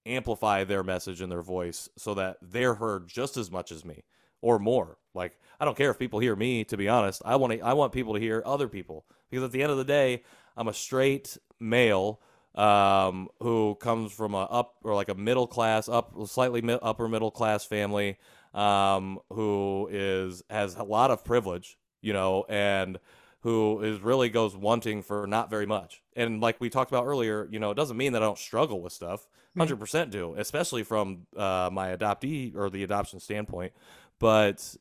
amplify 0.04 0.64
their 0.64 0.82
message 0.82 1.20
and 1.20 1.32
their 1.32 1.42
voice 1.42 1.88
so 1.96 2.12
that 2.12 2.36
they're 2.42 2.74
heard 2.74 3.08
just 3.08 3.36
as 3.36 3.50
much 3.50 3.72
as 3.72 3.84
me 3.84 4.04
or 4.42 4.58
more. 4.58 4.98
Like 5.14 5.38
I 5.58 5.64
don't 5.64 5.76
care 5.76 5.90
if 5.90 5.98
people 5.98 6.18
hear 6.18 6.36
me 6.36 6.64
to 6.64 6.76
be 6.76 6.88
honest. 6.88 7.22
I 7.24 7.36
want 7.36 7.54
to 7.54 7.60
I 7.60 7.72
want 7.72 7.92
people 7.92 8.14
to 8.14 8.20
hear 8.20 8.42
other 8.44 8.68
people 8.68 9.06
because 9.30 9.44
at 9.44 9.52
the 9.52 9.62
end 9.62 9.72
of 9.72 9.78
the 9.78 9.84
day, 9.84 10.22
I'm 10.56 10.68
a 10.68 10.74
straight 10.74 11.38
male 11.58 12.20
um, 12.54 13.28
who 13.40 13.76
comes 13.76 14.12
from 14.12 14.34
a 14.34 14.42
up 14.42 14.74
or 14.82 14.94
like 14.94 15.08
a 15.08 15.14
middle 15.14 15.46
class 15.46 15.88
up 15.88 16.14
slightly 16.26 16.60
mi- 16.60 16.78
upper 16.82 17.08
middle 17.08 17.30
class 17.30 17.64
family 17.64 18.18
um, 18.54 19.18
who 19.30 19.88
is 19.90 20.42
has 20.50 20.74
a 20.76 20.82
lot 20.82 21.10
of 21.10 21.24
privilege, 21.24 21.78
you 22.00 22.12
know, 22.12 22.44
and 22.48 22.98
who 23.40 23.80
is 23.82 24.00
really 24.00 24.28
goes 24.28 24.56
wanting 24.56 25.02
for 25.02 25.26
not 25.26 25.50
very 25.50 25.66
much. 25.66 26.02
And 26.14 26.40
like 26.40 26.60
we 26.60 26.70
talked 26.70 26.90
about 26.90 27.06
earlier, 27.06 27.48
you 27.50 27.58
know, 27.58 27.72
it 27.72 27.74
doesn't 27.74 27.96
mean 27.96 28.12
that 28.12 28.22
I 28.22 28.26
don't 28.26 28.38
struggle 28.38 28.80
with 28.80 28.92
stuff. 28.92 29.26
Hundred 29.56 29.78
percent 29.78 30.10
do, 30.10 30.34
especially 30.38 30.82
from 30.82 31.26
uh, 31.36 31.68
my 31.70 31.94
adoptee 31.94 32.56
or 32.56 32.70
the 32.70 32.84
adoption 32.84 33.20
standpoint. 33.20 33.74
But 34.18 34.76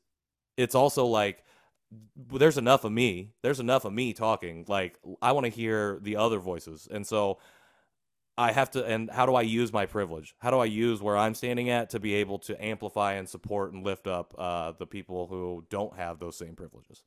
it's 0.55 0.75
also 0.75 1.05
like 1.07 1.43
there's 2.15 2.57
enough 2.57 2.85
of 2.85 2.91
me. 2.93 3.31
There's 3.41 3.59
enough 3.59 3.83
of 3.83 3.91
me 3.91 4.13
talking. 4.13 4.63
Like 4.69 4.97
I 5.21 5.33
want 5.33 5.45
to 5.45 5.51
hear 5.51 5.99
the 6.01 6.15
other 6.15 6.39
voices, 6.39 6.87
and 6.89 7.05
so 7.05 7.39
I 8.41 8.51
have 8.51 8.71
to. 8.71 8.85
And 8.85 9.09
how 9.09 9.25
do 9.25 9.35
I 9.35 9.43
use 9.43 9.71
my 9.71 9.85
privilege? 9.85 10.35
How 10.39 10.51
do 10.51 10.57
I 10.57 10.65
use 10.65 11.01
where 11.01 11.17
I'm 11.17 11.35
standing 11.35 11.69
at 11.69 11.91
to 11.91 11.99
be 11.99 12.15
able 12.15 12.39
to 12.39 12.63
amplify 12.63 13.13
and 13.13 13.27
support 13.27 13.73
and 13.73 13.85
lift 13.85 14.07
up 14.07 14.33
uh, 14.37 14.73
the 14.77 14.87
people 14.87 15.27
who 15.27 15.65
don't 15.69 15.95
have 15.95 16.19
those 16.19 16.37
same 16.37 16.55
privileges? 16.55 17.03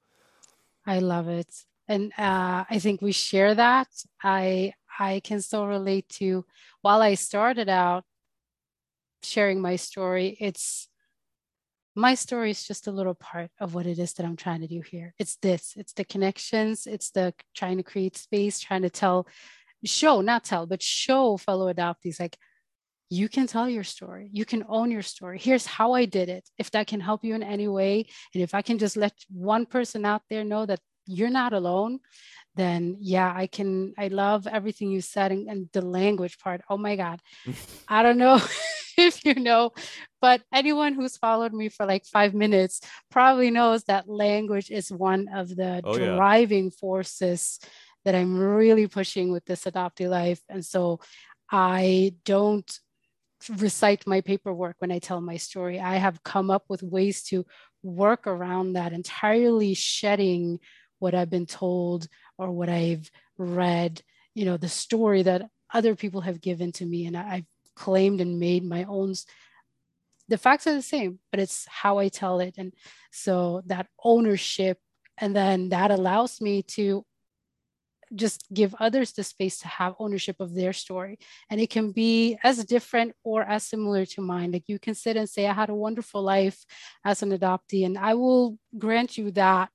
I 0.87 0.99
love 0.99 1.29
it. 1.29 1.53
And 1.89 2.13
uh, 2.19 2.65
I 2.69 2.79
think 2.79 3.03
we 3.03 3.13
share 3.13 3.55
that. 3.55 3.89
I 4.23 4.73
I 4.99 5.21
can 5.25 5.41
still 5.41 5.67
relate 5.67 6.09
to 6.21 6.45
while 6.83 7.03
I 7.03 7.15
started 7.15 7.69
out 7.69 8.05
sharing 9.23 9.61
my 9.61 9.77
story, 9.77 10.37
it's 10.41 10.89
my 11.97 12.15
story 12.15 12.51
is 12.51 12.67
just 12.67 12.87
a 12.87 12.93
little 12.93 13.15
part 13.15 13.51
of 13.61 13.75
what 13.75 13.87
it 13.87 13.99
is 13.99 14.13
that 14.15 14.27
I'm 14.27 14.37
trying 14.37 14.61
to 14.63 14.67
do 14.67 14.81
here. 14.81 15.15
It's 15.19 15.37
this, 15.37 15.75
it's 15.77 15.93
the 15.93 16.05
connections, 16.05 16.87
it's 16.87 17.11
the 17.11 17.33
trying 17.55 17.77
to 17.77 17.83
create 17.83 18.17
space, 18.17 18.59
trying 18.59 18.83
to 18.83 18.91
tell, 18.91 19.27
show, 19.85 20.21
not 20.21 20.45
tell, 20.45 20.67
but 20.67 20.83
show 20.83 21.37
fellow 21.37 21.73
adoptees 21.73 22.21
like 22.21 22.37
you 23.11 23.29
can 23.29 23.47
tell 23.47 23.69
your 23.69 23.85
story. 23.85 24.29
You 24.33 24.45
can 24.45 24.65
own 24.69 24.91
your 24.91 25.03
story. 25.03 25.39
Here's 25.39 25.67
how 25.67 25.93
I 25.93 26.05
did 26.05 26.29
it. 26.29 26.49
If 26.59 26.71
that 26.73 26.87
can 26.87 27.01
help 27.01 27.25
you 27.25 27.35
in 27.35 27.43
any 27.43 27.69
way, 27.69 28.07
and 28.35 28.43
if 28.43 28.55
I 28.55 28.63
can 28.63 28.79
just 28.79 28.97
let 28.97 29.13
one 29.31 29.67
person 29.67 30.05
out 30.05 30.23
there 30.31 30.45
know 30.45 30.67
that 30.67 30.81
you're 31.07 31.31
not 31.31 31.53
alone, 31.53 32.01
then 32.57 32.97
yeah, 33.01 33.33
I 33.35 33.47
can. 33.47 33.95
I 33.99 34.09
love 34.09 34.47
everything 34.47 34.91
you 34.91 35.01
said 35.01 35.33
and, 35.33 35.49
and 35.49 35.69
the 35.73 35.83
language 35.83 36.39
part. 36.39 36.63
Oh 36.71 36.79
my 36.79 36.97
God. 36.97 37.21
I 37.89 38.03
don't 38.03 38.19
know 38.19 38.41
if 38.97 39.25
you 39.25 39.35
know, 39.35 39.73
but 40.21 40.43
anyone 40.53 40.95
who's 40.95 41.17
followed 41.17 41.53
me 41.53 41.69
for 41.69 41.85
like 41.85 42.07
five 42.07 42.33
minutes 42.33 42.81
probably 43.11 43.51
knows 43.51 43.85
that 43.85 44.09
language 44.09 44.71
is 44.71 44.91
one 44.91 45.29
of 45.35 45.55
the 45.55 45.83
oh, 45.85 45.99
driving 45.99 46.65
yeah. 46.65 46.79
forces 46.81 47.59
that 48.05 48.15
I'm 48.15 48.39
really 48.39 48.87
pushing 48.87 49.33
with 49.33 49.45
this 49.45 49.65
adoptee 49.65 50.09
life. 50.09 50.41
And 50.49 50.65
so 50.65 51.01
I 51.51 52.15
don't 52.25 52.71
recite 53.59 54.07
my 54.07 54.21
paperwork 54.21 54.77
when 54.79 54.93
I 54.93 54.99
tell 54.99 55.21
my 55.21 55.37
story. 55.37 55.81
I 55.81 55.97
have 55.97 56.23
come 56.23 56.51
up 56.51 56.65
with 56.69 56.83
ways 56.83 57.23
to 57.25 57.45
work 57.83 58.27
around 58.27 58.75
that, 58.75 58.93
entirely 58.93 59.75
shedding 59.75 60.61
what 60.99 61.15
I've 61.15 61.31
been 61.31 61.47
told 61.47 62.09
or 62.39 62.51
what 62.51 62.69
I've 62.69 63.11
read, 63.37 64.03
you 64.35 64.45
know, 64.45 64.57
the 64.57 64.69
story 64.69 65.23
that 65.23 65.49
other 65.73 65.95
people 65.95 66.23
have 66.23 66.41
given 66.41 66.73
to 66.73 66.87
me. 66.87 67.07
And 67.07 67.17
I've 67.17 67.47
claimed 67.77 68.21
and 68.21 68.39
made 68.39 68.65
my 68.65 68.85
own. 68.85 69.15
The 70.29 70.39
facts 70.39 70.67
are 70.67 70.75
the 70.75 70.83
same, 70.83 71.19
but 71.31 71.41
it's 71.41 71.67
how 71.69 71.99
I 71.99 72.09
tell 72.09 72.41
it. 72.41 72.55
And 72.57 72.73
so 73.11 73.63
that 73.67 73.89
ownership, 74.03 74.79
and 75.19 75.37
then 75.37 75.69
that 75.69 75.91
allows 75.91 76.41
me 76.41 76.63
to 76.63 77.05
just 78.15 78.47
give 78.53 78.75
others 78.79 79.13
the 79.13 79.25
space 79.25 79.59
to 79.61 79.69
have 79.69 79.95
ownership 79.99 80.37
of 80.41 80.55
their 80.55 80.73
story. 80.73 81.19
And 81.51 81.61
it 81.61 81.71
can 81.71 81.93
be 81.93 82.39
as 82.43 82.65
different 82.65 83.15
or 83.25 83.43
as 83.43 83.65
similar 83.65 84.05
to 84.07 84.21
mine. 84.21 84.53
Like 84.53 84.69
you 84.69 84.79
can 84.79 84.95
sit 84.95 85.17
and 85.17 85.29
say, 85.29 85.47
I 85.47 85.53
had 85.53 85.71
a 85.71 85.75
wonderful 85.75 86.23
life 86.23 86.65
as 87.05 87.23
an 87.23 87.31
adoptee, 87.37 87.85
and 87.87 87.99
I 87.99 88.15
will 88.15 88.59
grant 88.79 89.19
you 89.19 89.31
that 89.33 89.71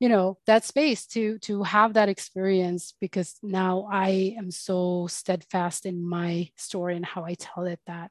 you 0.00 0.08
know 0.08 0.38
that 0.46 0.64
space 0.64 1.06
to 1.06 1.38
to 1.40 1.62
have 1.64 1.94
that 1.94 2.08
experience 2.08 2.94
because 3.00 3.36
now 3.42 3.88
i 3.90 4.34
am 4.38 4.50
so 4.50 5.06
steadfast 5.10 5.86
in 5.86 6.06
my 6.08 6.48
story 6.56 6.94
and 6.94 7.04
how 7.04 7.24
i 7.24 7.34
tell 7.34 7.64
it 7.64 7.80
that 7.86 8.10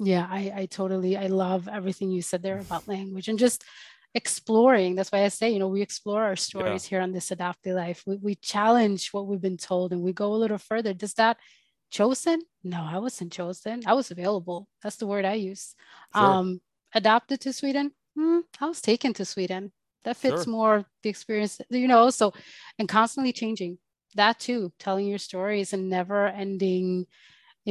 yeah 0.00 0.26
i 0.28 0.52
i 0.56 0.66
totally 0.66 1.16
i 1.16 1.28
love 1.28 1.68
everything 1.68 2.10
you 2.10 2.22
said 2.22 2.42
there 2.42 2.58
about 2.58 2.88
language 2.88 3.28
and 3.28 3.38
just 3.38 3.62
exploring. 4.14 4.94
That's 4.94 5.12
why 5.12 5.24
I 5.24 5.28
say, 5.28 5.50
you 5.50 5.58
know, 5.58 5.68
we 5.68 5.82
explore 5.82 6.22
our 6.22 6.36
stories 6.36 6.84
yeah. 6.84 6.90
here 6.90 7.02
on 7.02 7.12
this 7.12 7.30
adoptee 7.30 7.74
life. 7.74 8.02
We, 8.06 8.16
we 8.16 8.34
challenge 8.36 9.10
what 9.12 9.26
we've 9.26 9.40
been 9.40 9.56
told 9.56 9.92
and 9.92 10.02
we 10.02 10.12
go 10.12 10.32
a 10.32 10.36
little 10.42 10.58
further. 10.58 10.92
Does 10.94 11.14
that 11.14 11.36
chosen? 11.90 12.40
No, 12.64 12.82
I 12.82 12.98
wasn't 12.98 13.32
chosen. 13.32 13.82
I 13.86 13.94
was 13.94 14.10
available. 14.10 14.68
That's 14.82 14.96
the 14.96 15.06
word 15.06 15.24
I 15.24 15.34
use. 15.34 15.74
Sure. 16.14 16.24
Um, 16.24 16.60
adopted 16.94 17.40
to 17.42 17.52
Sweden? 17.52 17.92
Mm, 18.18 18.42
I 18.60 18.66
was 18.66 18.80
taken 18.80 19.12
to 19.14 19.24
Sweden. 19.24 19.72
That 20.04 20.16
fits 20.16 20.44
sure. 20.44 20.52
more 20.52 20.84
the 21.02 21.10
experience, 21.10 21.60
you 21.68 21.86
know, 21.86 22.10
so, 22.10 22.32
and 22.78 22.88
constantly 22.88 23.32
changing 23.32 23.78
that 24.14 24.40
too, 24.40 24.72
telling 24.78 25.06
your 25.06 25.18
stories 25.18 25.72
and 25.72 25.88
never 25.88 26.26
ending 26.26 27.06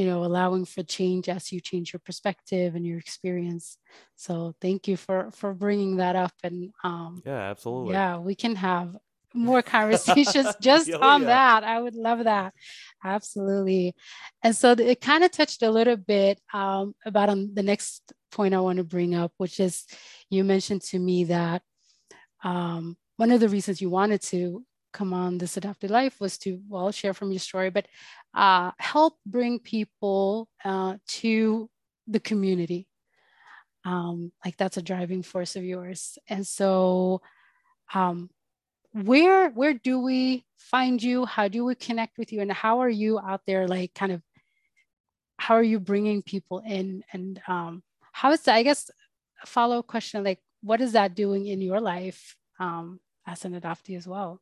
you 0.00 0.06
know 0.06 0.24
allowing 0.24 0.64
for 0.64 0.82
change 0.82 1.28
as 1.28 1.52
you 1.52 1.60
change 1.60 1.92
your 1.92 2.00
perspective 2.00 2.74
and 2.74 2.86
your 2.86 2.98
experience. 2.98 3.76
So 4.16 4.54
thank 4.62 4.88
you 4.88 4.96
for 4.96 5.30
for 5.32 5.52
bringing 5.52 5.96
that 5.96 6.16
up 6.16 6.32
and 6.42 6.72
um 6.82 7.22
yeah 7.26 7.50
absolutely. 7.50 7.92
yeah 7.92 8.16
we 8.16 8.34
can 8.34 8.56
have 8.56 8.96
more 9.34 9.60
conversations 9.60 10.48
just 10.60 10.90
on 10.90 11.20
yeah. 11.20 11.26
that. 11.26 11.64
I 11.64 11.78
would 11.80 11.94
love 11.94 12.24
that. 12.24 12.54
Absolutely. 13.04 13.94
And 14.42 14.56
so 14.56 14.72
it 14.72 15.02
kind 15.02 15.22
of 15.22 15.30
touched 15.30 15.62
a 15.62 15.70
little 15.70 15.98
bit 15.98 16.40
um, 16.54 16.94
about 17.04 17.28
on 17.28 17.54
the 17.54 17.62
next 17.62 18.12
point 18.32 18.54
I 18.54 18.60
want 18.60 18.78
to 18.78 18.84
bring 18.84 19.14
up, 19.14 19.32
which 19.36 19.60
is 19.60 19.84
you 20.30 20.44
mentioned 20.44 20.82
to 20.90 20.98
me 20.98 21.24
that 21.24 21.62
um, 22.42 22.96
one 23.18 23.30
of 23.30 23.40
the 23.40 23.50
reasons 23.50 23.82
you 23.82 23.90
wanted 23.90 24.22
to 24.22 24.64
come 24.92 25.12
on 25.12 25.38
this 25.38 25.56
adoptee 25.56 25.88
life 25.88 26.20
was 26.20 26.38
to 26.38 26.60
well 26.68 26.90
share 26.90 27.14
from 27.14 27.30
your 27.30 27.38
story 27.38 27.70
but 27.70 27.86
uh, 28.34 28.70
help 28.78 29.14
bring 29.26 29.58
people 29.58 30.48
uh, 30.64 30.96
to 31.06 31.68
the 32.06 32.20
community. 32.20 32.86
Um, 33.84 34.30
like 34.44 34.56
that's 34.56 34.76
a 34.76 34.82
driving 34.82 35.22
force 35.22 35.56
of 35.56 35.64
yours. 35.64 36.18
And 36.28 36.46
so 36.46 37.22
um, 37.94 38.30
where 38.92 39.50
where 39.50 39.74
do 39.74 40.00
we 40.00 40.44
find 40.56 41.02
you? 41.02 41.24
How 41.24 41.48
do 41.48 41.64
we 41.64 41.74
connect 41.74 42.18
with 42.18 42.32
you? 42.32 42.40
And 42.40 42.52
how 42.52 42.80
are 42.80 42.90
you 42.90 43.18
out 43.18 43.42
there 43.46 43.66
like 43.66 43.94
kind 43.94 44.12
of 44.12 44.22
how 45.38 45.54
are 45.54 45.62
you 45.62 45.80
bringing 45.80 46.22
people 46.22 46.62
in? 46.66 47.02
And 47.12 47.40
um, 47.48 47.82
how 48.12 48.32
is 48.32 48.42
that 48.42 48.54
i 48.54 48.62
guess 48.62 48.90
follow-up 49.46 49.86
question 49.86 50.22
like 50.22 50.40
what 50.62 50.80
is 50.80 50.92
that 50.92 51.14
doing 51.14 51.46
in 51.46 51.60
your 51.60 51.80
life 51.80 52.36
um, 52.58 53.00
as 53.26 53.44
an 53.44 53.58
adoptee 53.58 53.96
as 53.96 54.06
well 54.06 54.40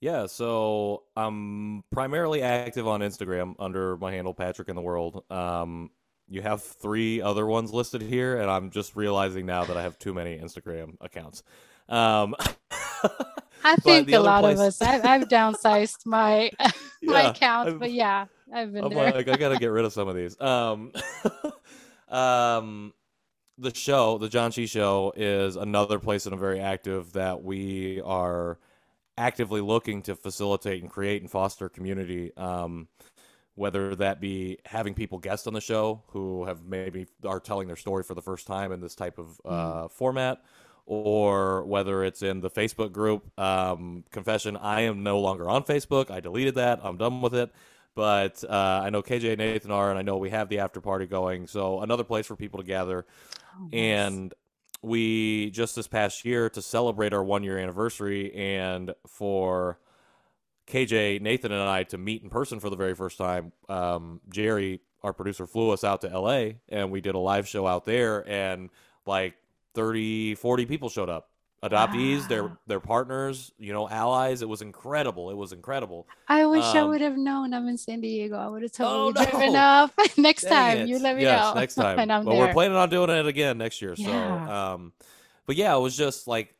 yeah, 0.00 0.26
so 0.26 1.04
I'm 1.16 1.82
primarily 1.90 2.42
active 2.42 2.86
on 2.86 3.00
Instagram 3.00 3.54
under 3.58 3.96
my 3.96 4.12
handle 4.12 4.34
Patrick 4.34 4.68
in 4.68 4.76
the 4.76 4.82
World. 4.82 5.24
Um, 5.30 5.90
you 6.28 6.42
have 6.42 6.62
three 6.62 7.20
other 7.20 7.46
ones 7.46 7.72
listed 7.72 8.02
here, 8.02 8.40
and 8.40 8.50
I'm 8.50 8.70
just 8.70 8.94
realizing 8.94 9.46
now 9.46 9.64
that 9.64 9.76
I 9.76 9.82
have 9.82 9.98
too 9.98 10.14
many 10.14 10.38
Instagram 10.38 10.96
accounts. 11.00 11.42
Um, 11.88 12.36
I 13.64 13.76
think 13.76 14.10
a 14.12 14.18
lot 14.18 14.42
place... 14.42 14.58
of 14.58 14.66
us. 14.66 14.82
I've, 14.82 15.04
I've 15.04 15.28
downsized 15.28 16.06
my 16.06 16.50
my 17.02 17.22
yeah, 17.22 17.30
accounts, 17.30 17.72
I've, 17.72 17.78
but 17.80 17.92
yeah, 17.92 18.26
I've 18.52 18.72
been 18.72 18.84
I'm 18.84 18.90
there. 18.90 19.12
Like, 19.12 19.28
I 19.28 19.36
gotta 19.36 19.56
get 19.60 19.68
rid 19.68 19.84
of 19.84 19.92
some 19.92 20.06
of 20.06 20.14
these. 20.14 20.40
Um, 20.40 20.92
um, 22.08 22.92
the 23.56 23.74
show, 23.74 24.18
the 24.18 24.28
Janchi 24.28 24.68
Show, 24.68 25.12
is 25.16 25.56
another 25.56 25.98
place 25.98 26.24
that 26.24 26.32
I'm 26.32 26.38
very 26.38 26.60
active. 26.60 27.14
That 27.14 27.42
we 27.42 28.00
are 28.02 28.58
actively 29.18 29.60
looking 29.60 30.02
to 30.02 30.14
facilitate 30.14 30.82
and 30.82 30.90
create 30.90 31.20
and 31.20 31.30
foster 31.30 31.68
community. 31.68 32.34
Um, 32.36 32.88
whether 33.54 33.96
that 33.96 34.20
be 34.20 34.58
having 34.64 34.94
people 34.94 35.18
guest 35.18 35.48
on 35.48 35.52
the 35.52 35.60
show 35.60 36.04
who 36.10 36.44
have 36.44 36.64
maybe 36.64 37.08
are 37.26 37.40
telling 37.40 37.66
their 37.66 37.76
story 37.76 38.04
for 38.04 38.14
the 38.14 38.22
first 38.22 38.46
time 38.46 38.70
in 38.70 38.80
this 38.80 38.94
type 38.94 39.18
of 39.18 39.40
uh, 39.44 39.82
mm. 39.82 39.90
format, 39.90 40.40
or 40.86 41.64
whether 41.64 42.04
it's 42.04 42.22
in 42.22 42.40
the 42.40 42.50
Facebook 42.50 42.92
group. 42.92 43.28
Um, 43.38 44.04
confession: 44.12 44.56
I 44.56 44.82
am 44.82 45.02
no 45.02 45.18
longer 45.18 45.48
on 45.48 45.64
Facebook. 45.64 46.08
I 46.08 46.20
deleted 46.20 46.54
that. 46.54 46.80
I'm 46.84 46.96
done 46.96 47.20
with 47.20 47.34
it. 47.34 47.52
But 47.96 48.44
uh, 48.48 48.82
I 48.84 48.90
know 48.90 49.02
KJ 49.02 49.30
and 49.30 49.38
Nathan 49.38 49.72
are, 49.72 49.90
and 49.90 49.98
I 49.98 50.02
know 50.02 50.18
we 50.18 50.30
have 50.30 50.48
the 50.48 50.60
after 50.60 50.80
party 50.80 51.06
going. 51.06 51.48
So 51.48 51.80
another 51.80 52.04
place 52.04 52.26
for 52.26 52.36
people 52.36 52.60
to 52.60 52.64
gather. 52.64 53.06
Oh, 53.56 53.64
nice. 53.64 53.74
And 53.74 54.34
we 54.82 55.50
just 55.50 55.74
this 55.76 55.88
past 55.88 56.24
year 56.24 56.48
to 56.50 56.62
celebrate 56.62 57.12
our 57.12 57.22
one 57.22 57.42
year 57.42 57.58
anniversary 57.58 58.34
and 58.34 58.94
for 59.06 59.78
KJ, 60.66 61.20
Nathan, 61.20 61.50
and 61.52 61.62
I 61.62 61.82
to 61.84 61.98
meet 61.98 62.22
in 62.22 62.30
person 62.30 62.60
for 62.60 62.70
the 62.70 62.76
very 62.76 62.94
first 62.94 63.18
time. 63.18 63.52
Um, 63.68 64.20
Jerry, 64.28 64.80
our 65.02 65.12
producer, 65.12 65.46
flew 65.46 65.70
us 65.70 65.82
out 65.82 66.02
to 66.02 66.08
LA 66.08 66.50
and 66.68 66.90
we 66.90 67.00
did 67.00 67.14
a 67.14 67.18
live 67.18 67.48
show 67.48 67.66
out 67.66 67.84
there, 67.84 68.28
and 68.28 68.70
like 69.06 69.34
30, 69.74 70.34
40 70.34 70.66
people 70.66 70.88
showed 70.88 71.08
up 71.08 71.30
adoptees, 71.62 72.20
wow. 72.20 72.28
their 72.28 72.58
their 72.66 72.80
partners, 72.80 73.52
you 73.58 73.72
know, 73.72 73.88
allies. 73.88 74.42
It 74.42 74.48
was 74.48 74.62
incredible. 74.62 75.30
It 75.30 75.36
was 75.36 75.52
incredible. 75.52 76.06
I 76.28 76.46
wish 76.46 76.64
um, 76.64 76.76
I 76.76 76.82
would 76.84 77.00
have 77.00 77.16
known. 77.16 77.52
I'm 77.52 77.66
in 77.68 77.76
San 77.76 78.00
Diego. 78.00 78.36
I 78.36 78.48
would 78.48 78.62
have 78.62 78.72
totally 78.72 79.14
oh, 79.16 79.24
no. 79.24 79.30
driven 79.30 79.56
up. 79.56 79.92
next 80.16 80.42
Dang 80.42 80.52
time, 80.52 80.78
it. 80.78 80.88
you 80.88 80.98
let 80.98 81.16
me 81.16 81.22
yes, 81.22 81.42
know. 81.42 81.60
next 81.60 81.74
time. 81.76 81.98
and 81.98 82.12
I'm 82.12 82.24
well, 82.24 82.36
there. 82.36 82.46
we're 82.46 82.52
planning 82.52 82.76
on 82.76 82.88
doing 82.88 83.10
it 83.10 83.26
again 83.26 83.58
next 83.58 83.82
year. 83.82 83.94
Yeah. 83.96 84.46
So, 84.46 84.52
um, 84.52 84.92
but 85.46 85.56
yeah, 85.56 85.74
it 85.74 85.80
was 85.80 85.96
just 85.96 86.28
like 86.28 86.54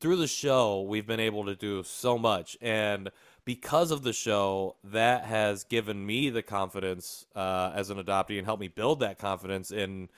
through 0.00 0.16
the 0.16 0.26
show, 0.26 0.82
we've 0.82 1.06
been 1.06 1.20
able 1.20 1.44
to 1.46 1.54
do 1.54 1.82
so 1.82 2.16
much, 2.18 2.56
and 2.60 3.10
because 3.44 3.90
of 3.90 4.02
the 4.02 4.12
show, 4.12 4.76
that 4.84 5.24
has 5.24 5.64
given 5.64 6.06
me 6.06 6.30
the 6.30 6.42
confidence 6.42 7.26
uh, 7.34 7.72
as 7.74 7.90
an 7.90 7.98
adoptee 8.02 8.38
and 8.38 8.46
helped 8.46 8.60
me 8.60 8.68
build 8.68 9.00
that 9.00 9.18
confidence 9.18 9.72
in 9.72 10.08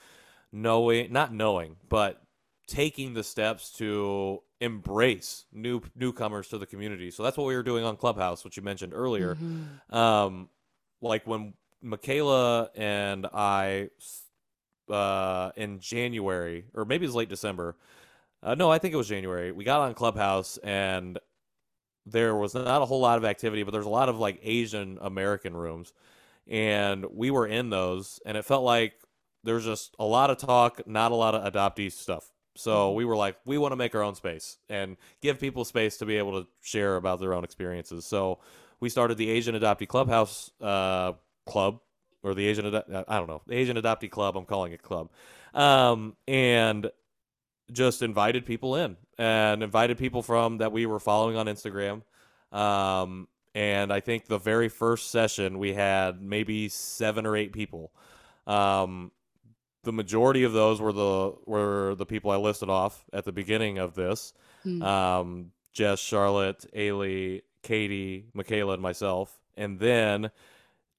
knowing, 0.51 1.11
not 1.11 1.33
knowing, 1.33 1.75
but 1.89 2.21
taking 2.67 3.13
the 3.13 3.23
steps 3.23 3.71
to 3.73 4.41
embrace 4.59 5.45
new 5.51 5.81
newcomers 5.95 6.47
to 6.49 6.57
the 6.57 6.65
community. 6.65 7.11
So 7.11 7.23
that's 7.23 7.37
what 7.37 7.47
we 7.47 7.55
were 7.55 7.63
doing 7.63 7.83
on 7.83 7.97
Clubhouse, 7.97 8.43
which 8.43 8.57
you 8.57 8.63
mentioned 8.63 8.93
earlier. 8.93 9.35
Mm-hmm. 9.35 9.95
Um, 9.95 10.49
like 11.01 11.27
when 11.27 11.53
Michaela 11.81 12.69
and 12.75 13.27
I, 13.33 13.89
uh, 14.89 15.51
in 15.55 15.79
January 15.79 16.65
or 16.73 16.85
maybe 16.85 17.05
it 17.05 17.09
was 17.09 17.15
late 17.15 17.29
December. 17.29 17.75
Uh, 18.43 18.53
no, 18.55 18.71
I 18.71 18.77
think 18.77 18.93
it 18.93 18.97
was 18.97 19.07
January. 19.07 19.51
We 19.51 19.63
got 19.63 19.81
on 19.81 19.93
Clubhouse 19.95 20.57
and 20.57 21.19
there 22.05 22.35
was 22.35 22.53
not 22.53 22.81
a 22.81 22.85
whole 22.85 22.99
lot 22.99 23.17
of 23.17 23.25
activity, 23.25 23.63
but 23.63 23.71
there's 23.71 23.85
a 23.85 23.89
lot 23.89 24.09
of 24.09 24.19
like 24.19 24.39
Asian 24.43 24.97
American 25.01 25.55
rooms, 25.55 25.93
and 26.47 27.05
we 27.11 27.31
were 27.31 27.47
in 27.47 27.69
those, 27.69 28.19
and 28.25 28.37
it 28.37 28.45
felt 28.45 28.63
like 28.63 28.93
there's 29.43 29.65
just 29.65 29.95
a 29.99 30.05
lot 30.05 30.29
of 30.29 30.37
talk, 30.37 30.87
not 30.87 31.11
a 31.11 31.15
lot 31.15 31.35
of 31.35 31.51
adoptee 31.51 31.91
stuff. 31.91 32.31
So 32.55 32.89
mm-hmm. 32.89 32.97
we 32.97 33.05
were 33.05 33.15
like, 33.15 33.37
we 33.45 33.57
want 33.57 33.73
to 33.73 33.75
make 33.75 33.93
our 33.95 34.01
own 34.01 34.15
space 34.15 34.57
and 34.69 34.97
give 35.21 35.39
people 35.39 35.65
space 35.65 35.97
to 35.97 36.05
be 36.05 36.17
able 36.17 36.41
to 36.41 36.47
share 36.61 36.95
about 36.95 37.19
their 37.19 37.33
own 37.33 37.43
experiences. 37.43 38.05
So 38.05 38.39
we 38.79 38.89
started 38.89 39.17
the 39.17 39.29
Asian 39.29 39.55
Adoptee 39.55 39.87
Clubhouse 39.87 40.51
uh, 40.61 41.13
Club, 41.45 41.79
or 42.23 42.33
the 42.33 42.47
Asian, 42.47 42.73
Ad- 42.73 43.05
I 43.07 43.17
don't 43.17 43.27
know, 43.27 43.41
the 43.45 43.55
Asian 43.55 43.77
Adoptee 43.77 44.09
Club. 44.09 44.35
I'm 44.35 44.45
calling 44.45 44.73
it 44.73 44.81
club, 44.81 45.09
um, 45.53 46.15
and 46.27 46.89
just 47.71 48.01
invited 48.01 48.45
people 48.45 48.75
in 48.75 48.97
and 49.17 49.63
invited 49.63 49.97
people 49.97 50.21
from 50.21 50.57
that 50.59 50.71
we 50.71 50.85
were 50.85 50.99
following 50.99 51.35
on 51.35 51.47
Instagram. 51.47 52.01
Um, 52.51 53.27
and 53.53 53.91
I 53.91 54.01
think 54.01 54.27
the 54.27 54.37
very 54.37 54.69
first 54.69 55.11
session 55.11 55.59
we 55.59 55.73
had 55.73 56.21
maybe 56.21 56.67
seven 56.69 57.25
or 57.25 57.35
eight 57.35 57.53
people. 57.53 57.91
Um, 58.45 59.11
the 59.85 59.93
majority 59.93 60.43
of 60.43 60.51
those 60.51 60.81
were 60.81 60.91
the 60.91 61.35
were 61.45 61.95
the 61.95 62.05
people 62.05 62.31
I 62.31 62.35
listed 62.37 62.69
off 62.69 63.05
at 63.13 63.23
the 63.23 63.31
beginning 63.31 63.77
of 63.77 63.95
this. 63.95 64.33
Mm. 64.65 64.83
Um, 64.83 65.51
Jess, 65.71 65.99
Charlotte, 65.99 66.65
Ailey, 66.75 67.43
Katie, 67.63 68.25
Michaela, 68.33 68.73
and 68.73 68.81
myself, 68.81 69.39
and 69.55 69.79
then 69.79 70.31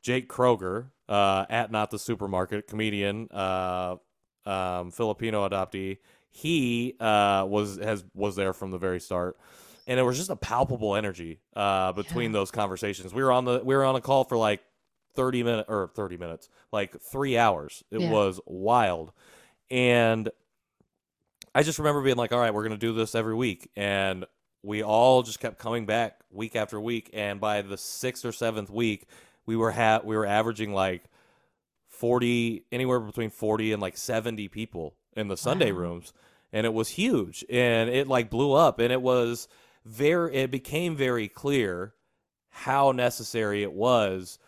Jake 0.02 0.28
Kroger 0.28 0.90
uh, 1.08 1.46
at 1.50 1.70
Not 1.70 1.90
the 1.90 1.98
Supermarket, 1.98 2.66
comedian, 2.66 3.28
uh, 3.30 3.96
um, 4.44 4.90
Filipino 4.90 5.48
adoptee. 5.48 5.98
He 6.30 6.94
uh, 7.00 7.46
was 7.48 7.78
has 7.78 8.04
was 8.14 8.36
there 8.36 8.52
from 8.52 8.70
the 8.70 8.78
very 8.78 9.00
start, 9.00 9.36
and 9.86 9.98
it 9.98 10.02
was 10.02 10.16
just 10.16 10.30
a 10.30 10.36
palpable 10.36 10.94
energy 10.94 11.40
uh, 11.54 11.92
between 11.92 12.30
yeah. 12.30 12.38
those 12.38 12.50
conversations. 12.50 13.12
We 13.12 13.22
were 13.22 13.32
on 13.32 13.44
the 13.44 13.60
we 13.64 13.74
were 13.74 13.84
on 13.84 13.96
a 13.96 14.00
call 14.00 14.24
for 14.24 14.36
like 14.36 14.60
30 15.16 15.42
minutes 15.42 15.68
or 15.68 15.90
30 15.94 16.16
minutes, 16.16 16.48
like 16.72 17.00
three 17.00 17.36
hours. 17.36 17.82
It 17.90 18.02
yeah. 18.02 18.10
was 18.10 18.40
wild. 18.46 19.12
And 19.70 20.30
I 21.54 21.62
just 21.62 21.78
remember 21.78 22.02
being 22.02 22.16
like, 22.16 22.32
all 22.32 22.38
right, 22.38 22.52
we're 22.52 22.62
going 22.62 22.78
to 22.78 22.86
do 22.86 22.92
this 22.92 23.14
every 23.14 23.34
week. 23.34 23.70
And 23.74 24.26
we 24.62 24.82
all 24.82 25.22
just 25.22 25.40
kept 25.40 25.58
coming 25.58 25.86
back 25.86 26.20
week 26.30 26.54
after 26.54 26.80
week. 26.80 27.10
And 27.12 27.40
by 27.40 27.62
the 27.62 27.78
sixth 27.78 28.24
or 28.24 28.32
seventh 28.32 28.70
week, 28.70 29.06
we 29.46 29.56
were 29.56 29.70
ha- 29.70 30.02
we 30.04 30.16
were 30.16 30.26
averaging 30.26 30.72
like 30.72 31.04
40, 31.88 32.64
anywhere 32.70 33.00
between 33.00 33.30
40 33.30 33.72
and 33.72 33.80
like 33.80 33.96
70 33.96 34.48
people 34.48 34.96
in 35.16 35.28
the 35.28 35.36
Sunday 35.36 35.72
wow. 35.72 35.78
rooms. 35.78 36.12
And 36.52 36.66
it 36.66 36.74
was 36.74 36.90
huge. 36.90 37.44
And 37.48 37.88
it 37.88 38.06
like 38.06 38.28
blew 38.28 38.52
up. 38.52 38.78
And 38.78 38.92
it 38.92 39.02
was 39.02 39.48
very, 39.84 40.34
it 40.34 40.50
became 40.50 40.96
very 40.96 41.28
clear 41.28 41.94
how 42.50 42.90
necessary 42.92 43.62
it 43.62 43.72
was 43.72 44.38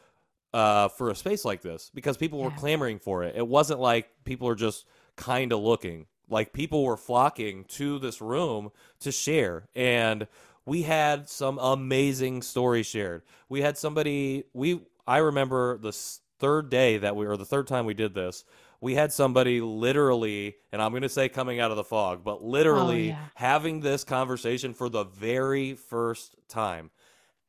uh, 0.52 0.88
for 0.88 1.10
a 1.10 1.14
space 1.14 1.44
like 1.44 1.62
this 1.62 1.90
because 1.94 2.16
people 2.16 2.38
were 2.38 2.50
clamoring 2.50 2.98
for 2.98 3.22
it. 3.22 3.36
It 3.36 3.46
wasn't 3.46 3.80
like 3.80 4.08
people 4.24 4.48
are 4.48 4.54
just 4.54 4.86
kind 5.16 5.52
of 5.52 5.60
looking. 5.60 6.06
Like 6.30 6.52
people 6.52 6.84
were 6.84 6.96
flocking 6.96 7.64
to 7.64 7.98
this 7.98 8.20
room 8.20 8.70
to 9.00 9.12
share. 9.12 9.68
And 9.74 10.26
we 10.64 10.82
had 10.82 11.28
some 11.28 11.58
amazing 11.58 12.42
stories 12.42 12.86
shared. 12.86 13.22
We 13.48 13.62
had 13.62 13.78
somebody 13.78 14.44
we 14.52 14.80
I 15.06 15.18
remember 15.18 15.78
the 15.78 15.92
third 16.38 16.70
day 16.70 16.98
that 16.98 17.16
we 17.16 17.26
or 17.26 17.36
the 17.36 17.44
third 17.44 17.66
time 17.66 17.86
we 17.86 17.94
did 17.94 18.14
this, 18.14 18.44
we 18.80 18.94
had 18.94 19.12
somebody 19.12 19.60
literally, 19.60 20.56
and 20.70 20.80
I'm 20.80 20.92
going 20.92 21.02
to 21.02 21.08
say 21.08 21.28
coming 21.28 21.58
out 21.58 21.70
of 21.70 21.76
the 21.76 21.84
fog, 21.84 22.22
but 22.22 22.44
literally 22.44 23.06
oh, 23.06 23.14
yeah. 23.14 23.24
having 23.34 23.80
this 23.80 24.04
conversation 24.04 24.72
for 24.74 24.88
the 24.88 25.04
very 25.04 25.74
first 25.74 26.36
time. 26.48 26.90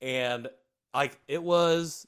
And 0.02 0.48
like 0.94 1.20
it 1.28 1.44
was 1.44 2.08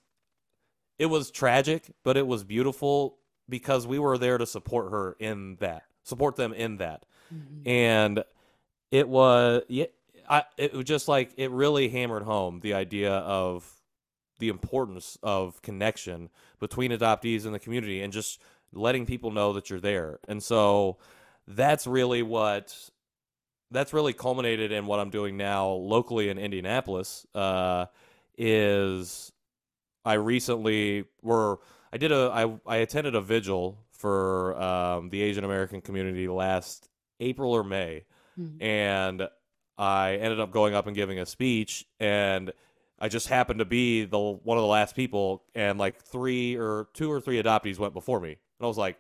it 1.02 1.10
was 1.10 1.32
tragic, 1.32 1.90
but 2.04 2.16
it 2.16 2.28
was 2.28 2.44
beautiful 2.44 3.18
because 3.50 3.88
we 3.88 3.98
were 3.98 4.20
there 4.20 4.38
to 4.38 4.46
support 4.46 4.92
her 4.92 5.18
in 5.20 5.56
that, 5.56 5.82
support 6.04 6.36
them 6.36 6.54
in 6.54 6.78
that, 6.78 7.08
mm-hmm. 7.34 7.68
and 7.68 8.24
it 8.92 9.10
was 9.10 9.64
yeah, 9.68 9.86
I 10.30 10.44
it 10.58 10.74
was 10.74 10.86
just 10.86 11.08
like 11.08 11.32
it 11.38 11.50
really 11.50 11.90
hammered 11.90 12.22
home 12.22 12.60
the 12.60 12.76
idea 12.76 13.14
of 13.14 13.68
the 14.38 14.50
importance 14.50 15.18
of 15.24 15.60
connection 15.64 16.30
between 16.60 16.92
adoptees 16.92 17.46
and 17.46 17.54
the 17.56 17.60
community, 17.60 18.04
and 18.04 18.14
just 18.14 18.40
letting 18.72 19.08
people 19.08 19.32
know 19.32 19.54
that 19.54 19.72
you're 19.72 19.80
there. 19.80 20.20
And 20.28 20.44
so 20.44 21.00
that's 21.48 21.88
really 21.88 22.22
what 22.22 22.78
that's 23.72 23.92
really 23.92 24.14
culminated 24.14 24.72
in 24.72 24.86
what 24.86 25.00
I'm 25.00 25.10
doing 25.10 25.36
now 25.36 25.68
locally 25.70 26.30
in 26.30 26.38
Indianapolis. 26.38 27.26
Uh, 27.34 27.88
is 28.38 29.31
I 30.04 30.14
recently 30.14 31.06
were 31.22 31.60
I 31.94 31.98
did 31.98 32.12
a 32.12 32.32
I 32.34 32.54
I 32.66 32.78
attended 32.78 33.16
a 33.16 33.22
vigil 33.22 33.80
for 33.92 34.60
um, 34.62 35.10
the 35.10 35.22
Asian 35.22 35.44
American 35.44 35.82
community 35.82 36.28
last 36.28 36.90
April 37.20 37.52
or 37.52 37.64
May, 37.64 38.06
mm-hmm. 38.40 38.62
and 38.62 39.28
I 39.78 40.16
ended 40.16 40.40
up 40.40 40.52
going 40.52 40.74
up 40.74 40.88
and 40.88 40.96
giving 40.96 41.20
a 41.20 41.26
speech, 41.26 41.86
and 42.00 42.52
I 43.00 43.10
just 43.10 43.28
happened 43.28 43.60
to 43.60 43.66
be 43.66 44.06
the 44.06 44.20
one 44.20 44.58
of 44.58 44.62
the 44.62 44.68
last 44.68 44.96
people, 44.96 45.44
and 45.54 45.78
like 45.78 46.02
three 46.02 46.56
or 46.56 46.88
two 46.94 47.12
or 47.12 47.22
three 47.22 47.42
adoptees 47.42 47.78
went 47.78 47.94
before 47.94 48.20
me, 48.20 48.30
and 48.30 48.66
I 48.66 48.68
was 48.68 48.78
like, 48.78 48.98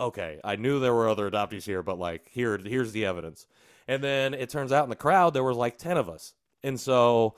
okay, 0.00 0.40
I 0.42 0.56
knew 0.56 0.80
there 0.80 0.94
were 0.94 1.08
other 1.08 1.30
adoptees 1.30 1.64
here, 1.64 1.82
but 1.82 1.98
like 1.98 2.28
here 2.30 2.58
here's 2.58 2.92
the 2.92 3.04
evidence, 3.04 3.46
and 3.86 4.02
then 4.02 4.32
it 4.32 4.48
turns 4.48 4.72
out 4.72 4.84
in 4.84 4.90
the 4.90 4.96
crowd 4.96 5.34
there 5.34 5.44
was 5.44 5.56
like 5.56 5.76
ten 5.76 5.96
of 5.96 6.08
us, 6.08 6.32
and 6.62 6.80
so 6.80 7.34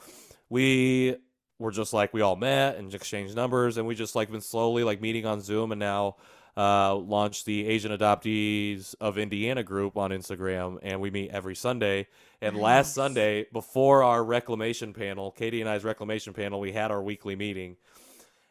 we 0.49 1.17
were 1.59 1.71
just 1.71 1.93
like 1.93 2.13
we 2.13 2.21
all 2.21 2.37
met 2.37 2.77
and 2.77 2.93
exchanged 2.95 3.35
numbers, 3.35 3.77
and 3.77 3.87
we 3.87 3.95
just 3.95 4.15
like 4.15 4.31
been 4.31 4.41
slowly 4.41 4.85
like 4.85 5.01
meeting 5.01 5.27
on 5.27 5.41
Zoom, 5.41 5.73
and 5.73 5.79
now 5.79 6.17
uh, 6.57 6.95
launched 6.95 7.47
the 7.47 7.67
Asian 7.67 7.97
Adoptees 7.97 8.95
of 9.01 9.17
Indiana 9.17 9.63
group 9.63 9.97
on 9.97 10.11
Instagram, 10.11 10.79
and 10.83 11.01
we 11.01 11.11
meet 11.11 11.31
every 11.31 11.55
Sunday. 11.55 12.09
And 12.41 12.57
nice. 12.57 12.63
last 12.63 12.95
Sunday, 12.95 13.47
before 13.53 14.03
our 14.03 14.25
reclamation 14.25 14.93
panel, 14.93 15.31
Katie 15.31 15.61
and 15.61 15.71
I's 15.71 15.85
reclamation 15.85 16.33
panel, 16.33 16.59
we 16.59 16.73
had 16.73 16.91
our 16.91 17.03
weekly 17.03 17.37
meeting. 17.37 17.77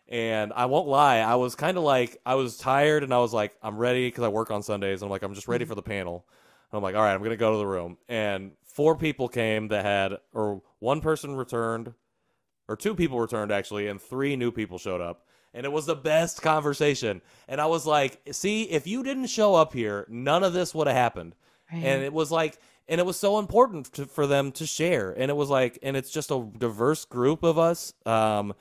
And 0.09 0.53
I 0.55 0.67
won't 0.67 0.87
lie, 0.87 1.17
I 1.17 1.35
was 1.35 1.55
kind 1.55 1.77
of 1.77 1.83
like, 1.83 2.17
I 2.25 2.35
was 2.35 2.57
tired 2.57 3.03
and 3.03 3.13
I 3.13 3.19
was 3.19 3.33
like, 3.33 3.57
I'm 3.61 3.77
ready 3.77 4.07
because 4.07 4.23
I 4.23 4.29
work 4.29 4.51
on 4.51 4.63
Sundays. 4.63 5.01
And 5.01 5.07
I'm 5.07 5.11
like, 5.11 5.21
I'm 5.21 5.33
just 5.33 5.49
ready 5.49 5.65
mm-hmm. 5.65 5.71
for 5.71 5.75
the 5.75 5.81
panel. 5.81 6.25
And 6.71 6.77
I'm 6.77 6.83
like, 6.83 6.95
all 6.95 7.01
right, 7.01 7.13
I'm 7.13 7.19
going 7.19 7.31
to 7.31 7.37
go 7.37 7.51
to 7.51 7.57
the 7.57 7.67
room. 7.67 7.97
And 8.07 8.51
four 8.63 8.95
people 8.95 9.27
came 9.27 9.67
that 9.67 9.83
had, 9.83 10.13
or 10.31 10.61
one 10.79 11.01
person 11.01 11.35
returned, 11.35 11.93
or 12.67 12.75
two 12.75 12.95
people 12.95 13.19
returned 13.19 13.51
actually, 13.51 13.87
and 13.87 14.01
three 14.01 14.35
new 14.35 14.51
people 14.51 14.77
showed 14.77 15.01
up 15.01 15.23
and 15.53 15.65
it 15.65 15.71
was 15.71 15.87
the 15.87 15.95
best 15.95 16.41
conversation. 16.41 17.21
And 17.47 17.59
I 17.59 17.65
was 17.65 17.85
like, 17.85 18.21
see, 18.31 18.63
if 18.63 18.85
you 18.85 19.01
didn't 19.01 19.27
show 19.27 19.55
up 19.55 19.73
here, 19.73 20.05
none 20.07 20.43
of 20.43 20.53
this 20.53 20.75
would 20.75 20.85
have 20.85 20.95
happened. 20.95 21.35
Right. 21.73 21.83
And 21.83 22.03
it 22.03 22.13
was 22.13 22.31
like, 22.31 22.59
and 22.87 23.01
it 23.01 23.05
was 23.05 23.17
so 23.17 23.39
important 23.39 23.91
to, 23.93 24.05
for 24.05 24.27
them 24.27 24.51
to 24.53 24.67
share. 24.67 25.11
And 25.11 25.31
it 25.31 25.35
was 25.35 25.49
like, 25.49 25.79
and 25.81 25.97
it's 25.97 26.11
just 26.11 26.29
a 26.29 26.47
diverse 26.57 27.05
group 27.05 27.43
of 27.43 27.57
us. 27.57 27.93
Um, 28.05 28.53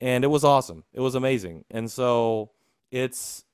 and 0.00 0.22
it 0.22 0.28
was 0.28 0.44
awesome. 0.44 0.84
It 0.92 1.00
was 1.00 1.16
amazing. 1.16 1.64
And 1.70 1.90
so 1.90 2.50
it's, 2.90 3.44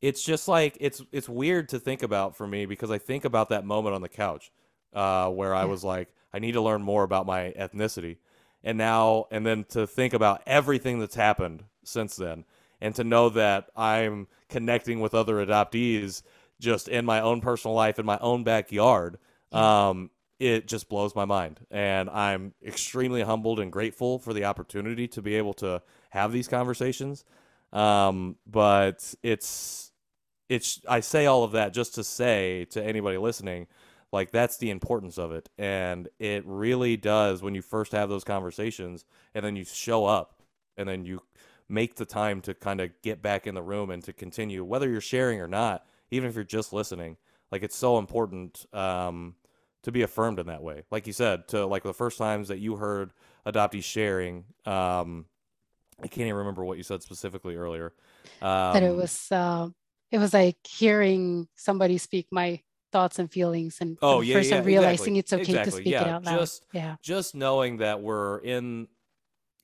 it's 0.00 0.22
just 0.22 0.48
like 0.48 0.76
it's 0.80 1.00
it's 1.12 1.28
weird 1.28 1.68
to 1.68 1.78
think 1.78 2.02
about 2.02 2.36
for 2.36 2.44
me 2.44 2.66
because 2.66 2.90
I 2.90 2.98
think 2.98 3.24
about 3.24 3.50
that 3.50 3.64
moment 3.64 3.94
on 3.94 4.02
the 4.02 4.08
couch 4.08 4.50
uh, 4.92 5.28
where 5.28 5.54
I 5.54 5.64
was 5.64 5.84
like, 5.84 6.08
I 6.32 6.40
need 6.40 6.52
to 6.52 6.60
learn 6.60 6.82
more 6.82 7.04
about 7.04 7.24
my 7.24 7.52
ethnicity, 7.56 8.16
and 8.64 8.78
now 8.78 9.26
and 9.30 9.46
then 9.46 9.64
to 9.70 9.86
think 9.86 10.14
about 10.14 10.42
everything 10.46 10.98
that's 10.98 11.14
happened 11.14 11.64
since 11.84 12.16
then 12.16 12.44
and 12.80 12.94
to 12.94 13.04
know 13.04 13.28
that 13.28 13.68
I'm 13.76 14.26
connecting 14.48 15.00
with 15.00 15.14
other 15.14 15.44
adoptees 15.44 16.22
just 16.60 16.88
in 16.88 17.04
my 17.04 17.20
own 17.20 17.40
personal 17.40 17.74
life 17.74 17.98
in 17.98 18.06
my 18.06 18.18
own 18.20 18.44
backyard 18.44 19.18
um, 19.52 20.10
it 20.42 20.66
just 20.66 20.88
blows 20.88 21.14
my 21.14 21.24
mind. 21.24 21.60
And 21.70 22.10
I'm 22.10 22.52
extremely 22.66 23.22
humbled 23.22 23.60
and 23.60 23.70
grateful 23.70 24.18
for 24.18 24.32
the 24.34 24.44
opportunity 24.44 25.06
to 25.08 25.22
be 25.22 25.36
able 25.36 25.54
to 25.54 25.82
have 26.10 26.32
these 26.32 26.48
conversations. 26.48 27.24
Um, 27.72 28.36
but 28.44 29.14
it's 29.22 29.92
it's 30.48 30.80
I 30.88 31.00
say 31.00 31.26
all 31.26 31.44
of 31.44 31.52
that 31.52 31.72
just 31.72 31.94
to 31.94 32.04
say 32.04 32.66
to 32.70 32.82
anybody 32.82 33.18
listening 33.18 33.68
like 34.12 34.30
that's 34.30 34.58
the 34.58 34.70
importance 34.70 35.18
of 35.18 35.32
it 35.32 35.48
and 35.58 36.08
it 36.18 36.44
really 36.46 36.96
does 36.96 37.42
when 37.42 37.54
you 37.54 37.62
first 37.62 37.92
have 37.92 38.08
those 38.08 38.24
conversations 38.24 39.04
and 39.34 39.44
then 39.44 39.56
you 39.56 39.64
show 39.64 40.04
up 40.04 40.42
and 40.76 40.88
then 40.88 41.04
you 41.04 41.20
make 41.72 41.96
the 41.96 42.04
time 42.04 42.40
to 42.42 42.54
kind 42.54 42.80
of 42.80 42.90
get 43.02 43.22
back 43.22 43.46
in 43.46 43.54
the 43.54 43.62
room 43.62 43.90
and 43.90 44.04
to 44.04 44.12
continue, 44.12 44.62
whether 44.62 44.88
you're 44.88 45.00
sharing 45.00 45.40
or 45.40 45.48
not, 45.48 45.86
even 46.10 46.28
if 46.28 46.34
you're 46.34 46.44
just 46.44 46.72
listening. 46.72 47.16
Like 47.50 47.62
it's 47.62 47.76
so 47.76 47.98
important 47.98 48.66
um, 48.74 49.34
to 49.82 49.90
be 49.90 50.02
affirmed 50.02 50.38
in 50.38 50.46
that 50.46 50.62
way. 50.62 50.82
Like 50.90 51.06
you 51.06 51.12
said, 51.12 51.48
to 51.48 51.66
like 51.66 51.82
the 51.82 51.94
first 51.94 52.18
times 52.18 52.48
that 52.48 52.58
you 52.58 52.76
heard 52.76 53.12
adoptees 53.46 53.84
sharing, 53.84 54.44
um, 54.66 55.24
I 56.02 56.08
can't 56.08 56.26
even 56.26 56.34
remember 56.34 56.64
what 56.64 56.76
you 56.76 56.82
said 56.82 57.02
specifically 57.02 57.56
earlier. 57.56 57.94
Um, 58.42 58.74
that 58.74 58.82
it 58.82 58.94
was, 58.94 59.28
uh, 59.30 59.68
it 60.10 60.18
was 60.18 60.34
like 60.34 60.58
hearing 60.66 61.48
somebody 61.54 61.96
speak 61.96 62.26
my 62.30 62.60
thoughts 62.92 63.18
and 63.18 63.30
feelings 63.30 63.78
and 63.80 63.98
oh 64.02 64.20
yeah, 64.20 64.36
first 64.36 64.50
yeah, 64.50 64.58
I'm 64.58 64.64
realizing 64.64 65.16
exactly. 65.16 65.18
it's 65.18 65.32
okay 65.32 65.60
exactly. 65.60 65.70
to 65.70 65.76
speak 65.76 65.92
yeah. 65.92 66.02
it 66.02 66.08
out 66.08 66.24
loud. 66.24 66.38
Just, 66.38 66.66
yeah. 66.72 66.96
just 67.02 67.34
knowing 67.34 67.78
that 67.78 68.00
we're 68.02 68.38
in, 68.38 68.86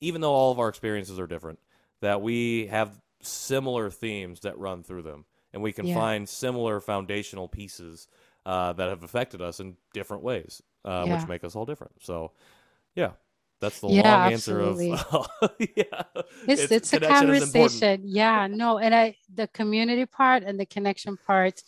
even 0.01 0.21
though 0.21 0.33
all 0.33 0.51
of 0.51 0.59
our 0.59 0.69
experiences 0.69 1.19
are 1.19 1.27
different, 1.27 1.59
that 2.01 2.21
we 2.21 2.67
have 2.67 2.99
similar 3.21 3.89
themes 3.89 4.41
that 4.41 4.57
run 4.57 4.83
through 4.83 5.03
them, 5.03 5.25
and 5.53 5.61
we 5.61 5.71
can 5.71 5.87
yeah. 5.87 5.95
find 5.95 6.27
similar 6.27 6.79
foundational 6.79 7.47
pieces 7.47 8.07
uh, 8.45 8.73
that 8.73 8.89
have 8.89 9.03
affected 9.03 9.41
us 9.41 9.59
in 9.59 9.77
different 9.93 10.23
ways, 10.23 10.61
uh, 10.85 11.05
yeah. 11.05 11.17
which 11.17 11.27
make 11.27 11.43
us 11.43 11.55
all 11.55 11.65
different. 11.65 11.93
So, 12.01 12.31
yeah, 12.95 13.11
that's 13.59 13.79
the 13.81 13.87
long 13.87 13.99
absolutely. 13.99 14.91
answer 14.91 15.15
of 15.15 15.51
yeah. 15.59 15.83
It's 16.47 16.63
it's, 16.63 16.71
it's 16.71 16.93
a 16.93 16.99
conversation. 16.99 18.01
Yeah, 18.05 18.47
no, 18.47 18.77
and 18.77 18.95
I 18.95 19.17
the 19.33 19.47
community 19.47 20.05
part 20.05 20.43
and 20.43 20.59
the 20.59 20.65
connection 20.65 21.17
part. 21.17 21.61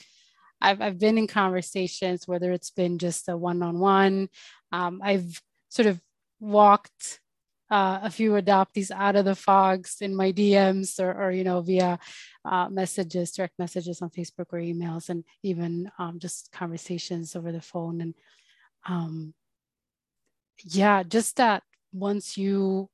I've 0.61 0.81
I've 0.81 0.99
been 0.99 1.17
in 1.17 1.27
conversations 1.27 2.27
whether 2.27 2.51
it's 2.51 2.71
been 2.71 2.97
just 2.97 3.29
a 3.29 3.35
one 3.37 3.61
on 3.63 3.79
one. 3.79 4.29
I've 4.71 5.41
sort 5.69 5.87
of 5.87 5.99
walked 6.39 7.19
uh, 7.71 7.99
a 8.03 8.09
few 8.09 8.31
adoptees 8.31 8.91
out 8.91 9.15
of 9.15 9.23
the 9.23 9.33
fogs 9.33 9.97
in 10.01 10.13
my 10.13 10.33
DMs 10.33 10.99
or, 10.99 11.13
or 11.13 11.31
you 11.31 11.45
know, 11.45 11.61
via 11.61 11.97
uh, 12.43 12.67
messages, 12.69 13.31
direct 13.31 13.57
messages 13.57 14.01
on 14.01 14.09
Facebook 14.09 14.47
or 14.51 14.59
emails, 14.59 15.07
and 15.07 15.23
even 15.41 15.89
um, 15.97 16.19
just 16.19 16.51
conversations 16.51 17.33
over 17.33 17.53
the 17.53 17.61
phone. 17.61 18.01
And 18.01 18.13
um, 18.85 19.33
yeah, 20.65 21.03
just 21.03 21.37
that 21.37 21.63
once 21.93 22.37
you 22.37 22.89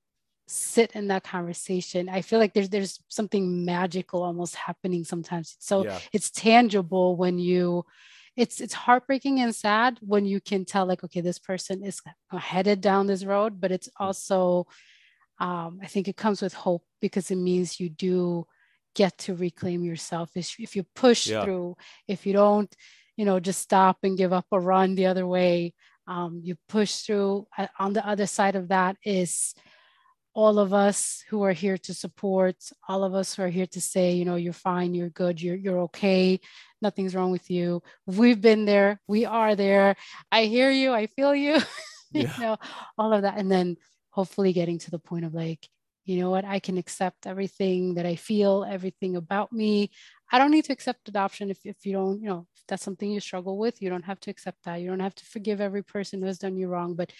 sit 0.47 0.93
in 0.93 1.07
that 1.09 1.23
conversation, 1.23 2.09
I 2.09 2.21
feel 2.21 2.39
like 2.39 2.53
there's 2.53 2.69
there's 2.69 2.99
something 3.09 3.65
magical 3.65 4.23
almost 4.23 4.55
happening 4.55 5.03
sometimes. 5.03 5.55
So 5.59 5.83
yeah. 5.83 5.99
it's 6.13 6.31
tangible 6.31 7.15
when 7.15 7.37
you 7.37 7.85
it's 8.37 8.61
it's 8.61 8.73
heartbreaking 8.73 9.39
and 9.41 9.53
sad 9.53 9.97
when 10.01 10.23
you 10.25 10.39
can 10.39 10.63
tell 10.63 10.85
like 10.85 11.03
okay 11.03 11.21
this 11.21 11.39
person 11.39 11.83
is 11.83 12.01
headed 12.31 12.79
down 12.79 13.07
this 13.07 13.25
road 13.25 13.59
but 13.59 13.71
it's 13.71 13.89
mm. 13.89 13.93
also 13.99 14.67
um, 15.39 15.79
i 15.83 15.87
think 15.87 16.07
it 16.07 16.15
comes 16.15 16.41
with 16.41 16.53
hope 16.53 16.83
because 17.01 17.31
it 17.31 17.35
means 17.35 17.79
you 17.79 17.89
do 17.89 18.45
get 18.95 19.17
to 19.17 19.35
reclaim 19.35 19.83
yourself 19.83 20.29
if, 20.35 20.55
if 20.59 20.75
you 20.75 20.83
push 20.95 21.27
yeah. 21.27 21.43
through 21.43 21.75
if 22.07 22.25
you 22.25 22.33
don't 22.33 22.73
you 23.17 23.25
know 23.25 23.39
just 23.39 23.61
stop 23.61 23.97
and 24.03 24.17
give 24.17 24.31
up 24.31 24.45
or 24.51 24.61
run 24.61 24.95
the 24.95 25.07
other 25.07 25.27
way 25.27 25.73
um, 26.07 26.39
you 26.41 26.55
push 26.69 26.95
through 26.97 27.45
uh, 27.57 27.67
on 27.79 27.91
the 27.91 28.07
other 28.07 28.27
side 28.27 28.55
of 28.55 28.69
that 28.69 28.95
is 29.03 29.53
all 30.37 30.59
of 30.59 30.71
us 30.71 31.23
who 31.29 31.41
are 31.41 31.51
here 31.51 31.79
to 31.79 31.95
support, 31.95 32.55
all 32.87 33.03
of 33.03 33.15
us 33.15 33.33
who 33.33 33.41
are 33.41 33.47
here 33.47 33.65
to 33.65 33.81
say, 33.81 34.11
you 34.11 34.23
know, 34.23 34.35
you're 34.35 34.53
fine, 34.53 34.93
you're 34.93 35.09
good, 35.09 35.41
you're, 35.41 35.55
you're 35.55 35.79
okay, 35.79 36.39
nothing's 36.79 37.15
wrong 37.15 37.31
with 37.31 37.49
you. 37.49 37.81
We've 38.05 38.39
been 38.39 38.65
there, 38.65 39.01
we 39.07 39.25
are 39.25 39.55
there. 39.55 39.95
I 40.31 40.45
hear 40.45 40.69
you, 40.69 40.93
I 40.93 41.07
feel 41.07 41.33
you, 41.33 41.57
you 42.11 42.29
know, 42.39 42.57
all 42.99 43.13
of 43.13 43.23
that. 43.23 43.39
And 43.39 43.51
then 43.51 43.77
hopefully 44.11 44.53
getting 44.53 44.77
to 44.77 44.91
the 44.91 44.99
point 44.99 45.25
of 45.25 45.33
like, 45.33 45.67
you 46.05 46.19
know 46.19 46.29
what, 46.29 46.45
I 46.45 46.59
can 46.59 46.77
accept 46.77 47.25
everything 47.25 47.95
that 47.95 48.05
I 48.05 48.15
feel, 48.15 48.63
everything 48.63 49.15
about 49.15 49.51
me. 49.51 49.89
I 50.31 50.37
don't 50.37 50.51
need 50.51 50.65
to 50.65 50.73
accept 50.73 51.09
adoption 51.09 51.49
if, 51.49 51.65
if 51.65 51.83
you 51.83 51.93
don't, 51.93 52.21
you 52.21 52.29
know, 52.29 52.45
if 52.55 52.61
that's 52.67 52.83
something 52.83 53.09
you 53.09 53.19
struggle 53.21 53.57
with, 53.57 53.81
you 53.81 53.89
don't 53.89 54.05
have 54.05 54.19
to 54.19 54.29
accept 54.29 54.65
that. 54.65 54.81
You 54.81 54.89
don't 54.89 54.99
have 54.99 55.15
to 55.15 55.25
forgive 55.25 55.61
every 55.61 55.83
person 55.83 56.21
who 56.21 56.27
has 56.27 56.37
done 56.37 56.57
you 56.57 56.67
wrong, 56.67 56.93
but 56.93 57.11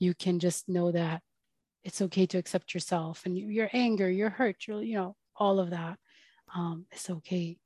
you 0.00 0.12
can 0.12 0.40
just 0.40 0.68
know 0.68 0.90
that 0.90 1.22
it's 1.84 2.00
okay 2.02 2.26
to 2.26 2.38
accept 2.38 2.74
yourself 2.74 3.26
and 3.26 3.38
your 3.38 3.68
anger, 3.72 4.10
your 4.10 4.30
hurt, 4.30 4.66
your, 4.66 4.82
you 4.82 4.94
know, 4.94 5.16
all 5.36 5.60
of 5.60 5.70
that. 5.70 5.98
Um, 6.54 6.86
it's 6.90 7.10
okay. 7.10 7.58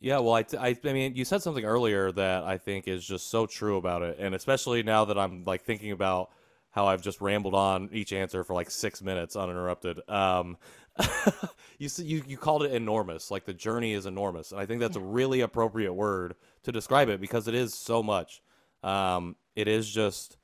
Yeah, 0.00 0.18
well, 0.18 0.34
I, 0.34 0.44
I, 0.58 0.76
I 0.84 0.92
mean, 0.92 1.14
you 1.14 1.24
said 1.24 1.42
something 1.42 1.64
earlier 1.64 2.10
that 2.12 2.42
I 2.42 2.58
think 2.58 2.88
is 2.88 3.06
just 3.06 3.30
so 3.30 3.46
true 3.46 3.76
about 3.76 4.02
it, 4.02 4.16
and 4.18 4.34
especially 4.34 4.82
now 4.82 5.04
that 5.04 5.16
I'm 5.16 5.44
like 5.44 5.62
thinking 5.62 5.92
about 5.92 6.30
how 6.70 6.86
I've 6.86 7.02
just 7.02 7.20
rambled 7.20 7.54
on 7.54 7.90
each 7.92 8.12
answer 8.12 8.42
for 8.42 8.54
like 8.54 8.70
six 8.70 9.00
minutes 9.00 9.36
uninterrupted. 9.36 10.00
Um, 10.08 10.56
you 11.78 11.88
you 11.98 12.24
you 12.26 12.36
called 12.36 12.64
it 12.64 12.72
enormous, 12.72 13.30
like 13.30 13.44
the 13.44 13.54
journey 13.54 13.92
is 13.92 14.06
enormous, 14.06 14.50
and 14.50 14.60
I 14.60 14.66
think 14.66 14.80
that's 14.80 14.96
yeah. 14.96 15.02
a 15.02 15.06
really 15.06 15.42
appropriate 15.42 15.92
word 15.92 16.34
to 16.64 16.72
describe 16.72 17.08
it 17.08 17.20
because 17.20 17.46
it 17.46 17.54
is 17.54 17.72
so 17.72 18.02
much. 18.02 18.42
Um, 18.82 19.36
it 19.54 19.68
is 19.68 19.88
just 19.88 20.36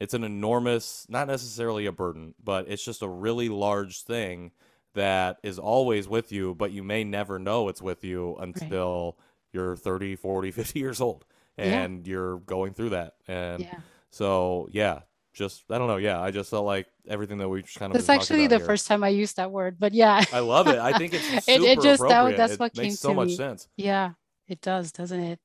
it's 0.00 0.14
an 0.14 0.24
enormous, 0.24 1.06
not 1.08 1.26
necessarily 1.26 1.86
a 1.86 1.92
burden, 1.92 2.34
but 2.42 2.68
it's 2.68 2.84
just 2.84 3.02
a 3.02 3.08
really 3.08 3.48
large 3.48 4.02
thing 4.02 4.52
that 4.94 5.38
is 5.42 5.58
always 5.58 6.08
with 6.08 6.32
you, 6.32 6.54
but 6.54 6.72
you 6.72 6.82
may 6.82 7.04
never 7.04 7.38
know 7.38 7.68
it's 7.68 7.82
with 7.82 8.04
you 8.04 8.36
until 8.36 9.16
right. 9.18 9.24
you're 9.52 9.76
30, 9.76 10.16
40, 10.16 10.50
50 10.52 10.78
years 10.78 11.00
old 11.00 11.24
and 11.56 12.06
yeah. 12.06 12.10
you're 12.10 12.38
going 12.40 12.74
through 12.74 12.90
that. 12.90 13.14
And 13.26 13.62
yeah. 13.62 13.78
so, 14.10 14.68
yeah, 14.72 15.00
just, 15.32 15.64
I 15.70 15.78
don't 15.78 15.88
know. 15.88 15.96
Yeah, 15.96 16.20
I 16.20 16.30
just 16.30 16.50
felt 16.50 16.66
like 16.66 16.86
everything 17.08 17.38
that 17.38 17.48
we 17.48 17.62
just 17.62 17.78
kind 17.78 17.94
of. 17.94 17.98
It's 17.98 18.08
actually 18.08 18.46
the 18.46 18.56
here. 18.56 18.66
first 18.66 18.86
time 18.86 19.04
I 19.04 19.08
used 19.08 19.36
that 19.36 19.50
word, 19.50 19.76
but 19.78 19.92
yeah. 19.92 20.24
I 20.32 20.40
love 20.40 20.66
it. 20.66 20.78
I 20.78 20.96
think 20.96 21.14
it's 21.14 21.26
it, 21.48 21.62
it, 21.62 21.80
just, 21.80 22.02
that, 22.02 22.36
that's 22.36 22.58
what 22.58 22.72
it 22.72 22.74
came 22.74 22.84
makes 22.84 23.00
so 23.00 23.14
much 23.14 23.36
sense. 23.36 23.68
Yeah, 23.76 24.12
it 24.48 24.60
does, 24.60 24.92
doesn't 24.92 25.20
it? 25.20 25.40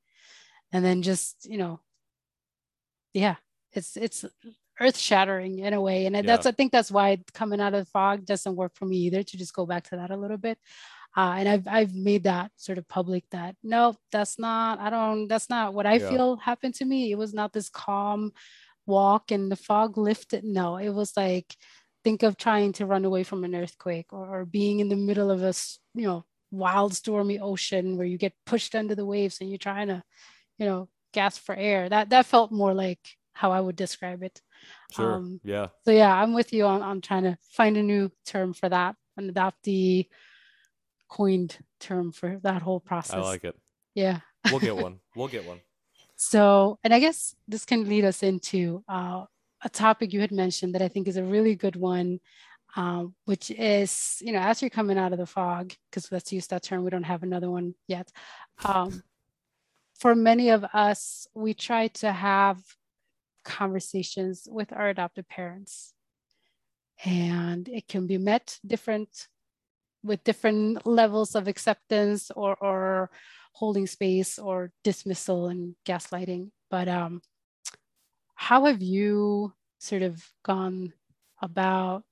And 0.74 0.84
then 0.84 1.02
just, 1.02 1.46
you 1.50 1.58
know, 1.58 1.82
yeah, 3.14 3.36
it's, 3.74 3.98
it's, 3.98 4.26
earth 4.80 4.98
shattering 4.98 5.60
in 5.60 5.74
a 5.74 5.82
way 5.82 6.06
and 6.06 6.16
yeah. 6.16 6.22
that's 6.24 6.46
i 6.46 6.52
think 6.52 6.72
that's 6.72 6.92
why 6.92 7.18
coming 7.34 7.62
out 7.62 7.74
of 7.74 7.86
the 7.86 7.92
fog 7.92 8.26
doesn't 8.26 8.56
work 8.56 8.74
for 8.74 8.86
me 8.86 8.98
either 8.98 9.22
to 9.22 9.38
just 9.38 9.54
go 9.54 9.66
back 9.66 9.84
to 9.84 9.96
that 9.96 10.12
a 10.12 10.18
little 10.18 10.38
bit 10.38 10.58
uh, 11.18 11.36
and 11.38 11.50
I've, 11.50 11.68
I've 11.68 11.94
made 11.94 12.24
that 12.24 12.52
sort 12.56 12.78
of 12.78 12.88
public 12.88 13.26
that 13.32 13.56
no 13.64 13.96
that's 14.12 14.40
not 14.40 14.80
i 14.80 14.90
don't 14.90 15.28
that's 15.28 15.50
not 15.50 15.74
what 15.74 15.86
i 15.86 15.96
yeah. 15.96 16.10
feel 16.10 16.36
happened 16.38 16.74
to 16.76 16.86
me 16.86 17.12
it 17.12 17.18
was 17.18 17.34
not 17.34 17.54
this 17.54 17.70
calm 17.70 18.32
walk 18.86 19.32
and 19.32 19.52
the 19.52 19.56
fog 19.56 19.98
lifted 19.98 20.44
no 20.44 20.78
it 20.78 20.90
was 20.90 21.16
like 21.16 21.56
think 22.04 22.24
of 22.24 22.38
trying 22.38 22.74
to 22.74 22.86
run 22.86 23.06
away 23.06 23.24
from 23.24 23.44
an 23.44 23.54
earthquake 23.54 24.12
or, 24.12 24.26
or 24.26 24.46
being 24.46 24.80
in 24.80 24.90
the 24.90 24.96
middle 24.96 25.30
of 25.30 25.44
a 25.44 25.54
you 25.94 26.08
know 26.08 26.26
wild 26.50 26.94
stormy 26.94 27.40
ocean 27.40 27.98
where 27.98 28.08
you 28.08 28.18
get 28.18 28.34
pushed 28.46 28.74
under 28.74 28.96
the 28.96 29.06
waves 29.06 29.40
and 29.40 29.50
you're 29.50 29.58
trying 29.58 29.88
to 29.88 30.02
you 30.58 30.66
know 30.66 30.90
gasp 31.14 31.44
for 31.44 31.56
air 31.56 31.88
that 31.90 32.10
that 32.10 32.26
felt 32.26 32.52
more 32.52 32.74
like 32.74 33.00
how 33.42 33.52
i 33.52 33.60
would 33.60 33.76
describe 33.76 34.22
it 34.24 34.42
Sure. 34.92 35.14
Um, 35.14 35.40
yeah. 35.44 35.68
So 35.86 35.92
yeah, 35.92 36.14
I'm 36.14 36.34
with 36.34 36.54
you 36.54 36.66
on, 36.66 36.82
on 36.82 37.02
trying 37.02 37.24
to 37.24 37.38
find 37.50 37.78
a 37.78 37.84
new 37.84 38.12
term 38.26 38.54
for 38.54 38.70
that 38.70 38.96
and 39.18 39.30
adopt 39.30 39.64
the 39.64 40.08
coined 41.10 41.58
term 41.80 42.12
for 42.12 42.40
that 42.44 42.62
whole 42.62 42.80
process. 42.80 43.16
I 43.16 43.20
like 43.20 43.44
it. 43.44 43.56
Yeah. 43.96 44.20
we'll 44.50 44.60
get 44.60 44.76
one. 44.76 45.00
We'll 45.16 45.28
get 45.28 45.46
one. 45.46 45.60
So, 46.16 46.80
and 46.84 46.94
I 46.94 47.00
guess 47.00 47.36
this 47.48 47.66
can 47.66 47.90
lead 47.90 48.06
us 48.06 48.24
into 48.24 48.84
uh, 48.88 49.26
a 49.64 49.70
topic 49.70 50.14
you 50.14 50.22
had 50.22 50.32
mentioned 50.32 50.76
that 50.76 50.82
I 50.82 50.88
think 50.88 51.08
is 51.08 51.18
a 51.18 51.24
really 51.24 51.56
good 51.56 51.76
one, 51.76 52.20
um, 52.76 53.16
which 53.26 53.52
is, 53.52 54.22
you 54.22 54.32
know, 54.32 54.40
as 54.40 54.62
you're 54.62 54.70
coming 54.70 54.98
out 54.98 55.12
of 55.12 55.20
the 55.20 55.26
fog, 55.26 55.74
because 55.90 56.12
let's 56.12 56.32
use 56.32 56.48
that 56.48 56.64
term, 56.64 56.84
we 56.84 56.92
don't 56.92 57.04
have 57.04 57.24
another 57.24 57.50
one 57.50 57.76
yet. 57.88 58.10
Um, 58.64 59.04
for 60.00 60.16
many 60.16 60.50
of 60.50 60.64
us, 60.74 61.28
we 61.34 61.54
try 61.54 61.88
to 61.88 62.12
have 62.12 62.62
conversations 63.44 64.48
with 64.50 64.72
our 64.74 64.90
adoptive 64.90 65.28
parents. 65.28 65.94
And 67.04 67.68
it 67.68 67.88
can 67.88 68.08
be 68.08 68.18
met 68.18 68.60
different 68.66 69.28
with 70.04 70.24
different 70.24 70.86
levels 70.86 71.36
of 71.36 71.48
acceptance 71.48 72.32
or, 72.32 72.56
or 72.56 73.12
holding 73.54 73.86
space 73.88 74.40
or 74.40 74.72
dismissal 74.84 75.48
and 75.48 75.76
gaslighting. 75.86 76.50
But 76.70 76.88
um, 76.88 77.22
how 78.36 78.66
have 78.66 78.82
you 78.82 79.54
sort 79.80 80.02
of 80.02 80.24
gone 80.44 80.94
about 81.42 82.06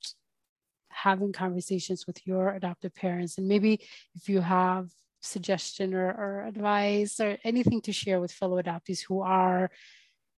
having 0.90 1.32
conversations 1.32 2.06
with 2.06 2.26
your 2.28 2.54
adoptive 2.54 2.94
parents? 2.94 3.38
And 3.38 3.48
maybe 3.48 3.82
if 4.16 4.30
you 4.30 4.42
have 4.42 4.90
suggestion 5.22 5.94
or, 5.94 6.10
or 6.10 6.46
advice 6.48 7.20
or 7.20 7.38
anything 7.44 7.82
to 7.82 7.92
share 7.92 8.20
with 8.20 8.32
fellow 8.32 8.62
adoptees 8.62 9.02
who 9.08 9.22
are 9.22 9.70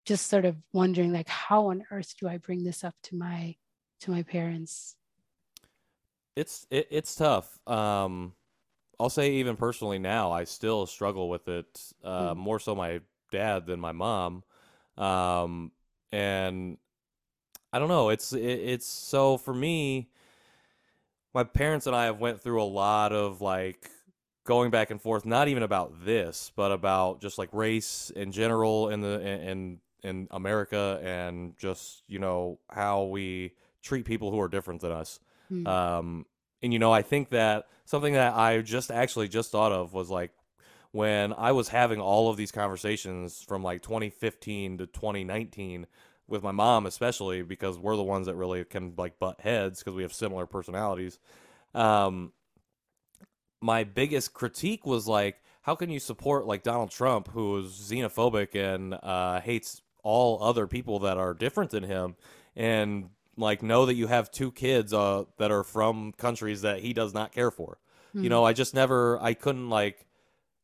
just 0.06 0.28
sort 0.28 0.46
of 0.46 0.56
wondering 0.74 1.14
like 1.14 1.28
how 1.28 1.68
on 1.68 1.84
earth 1.92 2.16
do 2.20 2.28
i 2.28 2.38
bring 2.38 2.64
this 2.64 2.84
up 2.84 2.96
to 3.04 3.16
my 3.16 3.56
to 4.00 4.12
my 4.12 4.24
parents? 4.24 4.96
It's 6.36 6.66
it, 6.72 6.88
it's 6.90 7.16
tough. 7.16 7.60
Um 7.68 8.34
i'll 9.00 9.10
say 9.10 9.32
even 9.32 9.56
personally 9.56 9.98
now 9.98 10.32
i 10.32 10.44
still 10.44 10.86
struggle 10.86 11.28
with 11.28 11.48
it 11.48 11.82
uh, 12.04 12.36
mm. 12.36 12.38
more 12.38 12.60
so 12.60 12.76
my 12.76 13.00
dad 13.32 13.66
than 13.66 13.80
my 13.80 13.92
mom. 13.92 14.44
Um 14.96 15.72
and 16.12 16.78
i 17.74 17.80
don't 17.80 17.88
know 17.88 18.10
it's 18.10 18.34
it, 18.34 18.42
it's 18.42 18.86
so 18.86 19.38
for 19.38 19.54
me 19.54 20.10
my 21.34 21.44
parents 21.44 21.88
and 21.88 21.96
i 21.96 22.06
have 22.06 22.20
went 22.20 22.42
through 22.42 22.62
a 22.62 22.66
lot 22.66 23.14
of 23.14 23.42
like 23.42 23.90
going 24.46 24.72
back 24.72 24.92
and 24.92 25.02
forth 25.02 25.26
not 25.26 25.48
even 25.48 25.64
about 25.64 26.06
this 26.06 26.52
but 26.56 26.72
about 26.72 27.22
just 27.22 27.38
like 27.38 27.50
race 27.54 28.12
in 28.16 28.32
general 28.32 28.90
and 28.90 29.04
the 29.04 29.22
and 29.22 29.80
in 30.04 30.28
America 30.32 31.00
and 31.04 31.58
just 31.58 32.04
you 32.08 32.20
know 32.20 32.60
how 32.70 33.04
we 33.04 33.54
treat 33.82 34.06
people 34.06 34.32
who 34.32 34.40
are 34.40 34.48
different 34.48 34.82
than 34.82 34.92
us. 34.92 35.20
Mm. 35.52 35.68
Um, 35.68 36.26
and 36.62 36.72
you 36.72 36.80
know, 36.80 36.92
I 36.92 37.02
think 37.02 37.30
that 37.30 37.68
something 37.86 38.14
that 38.14 38.36
I 38.36 38.62
just 38.62 38.92
actually 38.92 39.28
just 39.28 39.52
thought 39.52 39.72
of 39.72 39.94
was 39.94 40.10
like 40.10 40.32
when 40.92 41.34
I 41.34 41.52
was 41.54 41.70
having 41.70 42.00
all 42.00 42.30
of 42.30 42.38
these 42.38 42.52
conversations 42.52 43.44
from 43.48 43.64
like 43.64 43.82
2015 43.82 44.80
to 44.80 44.88
2019 44.88 45.88
with 46.28 46.44
my 46.44 46.52
mom, 46.52 46.86
especially 46.86 47.42
because 47.42 47.78
we're 47.78 47.96
the 47.96 48.04
ones 48.04 48.28
that 48.28 48.36
really 48.36 48.64
can 48.64 48.94
like 48.98 49.20
butt 49.20 49.42
heads 49.42 49.80
because 49.80 49.96
we 49.96 50.04
have 50.04 50.14
similar 50.14 50.46
personalities. 50.46 51.20
Um, 51.74 52.34
my 53.62 53.84
biggest 53.84 54.34
critique 54.34 54.86
was 54.86 55.08
like, 55.08 55.42
how 55.62 55.76
can 55.76 55.90
you 55.90 56.00
support 56.00 56.46
like 56.46 56.64
Donald 56.64 56.92
Trump, 56.92 57.30
who 57.30 57.58
is 57.60 57.72
xenophobic 57.72 58.56
and 58.56 58.96
uh, 58.96 59.42
hates 59.42 59.82
all 60.04 60.44
other 60.44 60.68
people 60.68 61.00
that 61.00 61.18
are 61.18 61.34
different 61.34 61.72
than 61.72 61.84
him 61.84 62.16
and 62.56 63.10
like 63.38 63.64
know 63.64 63.86
that 63.86 63.96
you 63.96 64.08
have 64.08 64.32
two 64.32 64.52
kids 64.52 64.94
uh, 64.94 65.24
that 65.38 65.52
are 65.52 65.64
from 65.64 66.12
countries 66.14 66.62
that 66.62 66.80
he 66.80 66.94
does 66.94 67.14
not 67.14 67.32
care 67.32 67.52
for. 67.52 67.78
Mm-hmm. 68.10 68.20
You 68.20 68.24
hmm. 68.24 68.30
know, 68.30 68.46
I 68.46 68.54
just 68.54 68.74
never 68.74 69.22
I 69.22 69.34
couldn't 69.34 69.70
like 69.70 70.08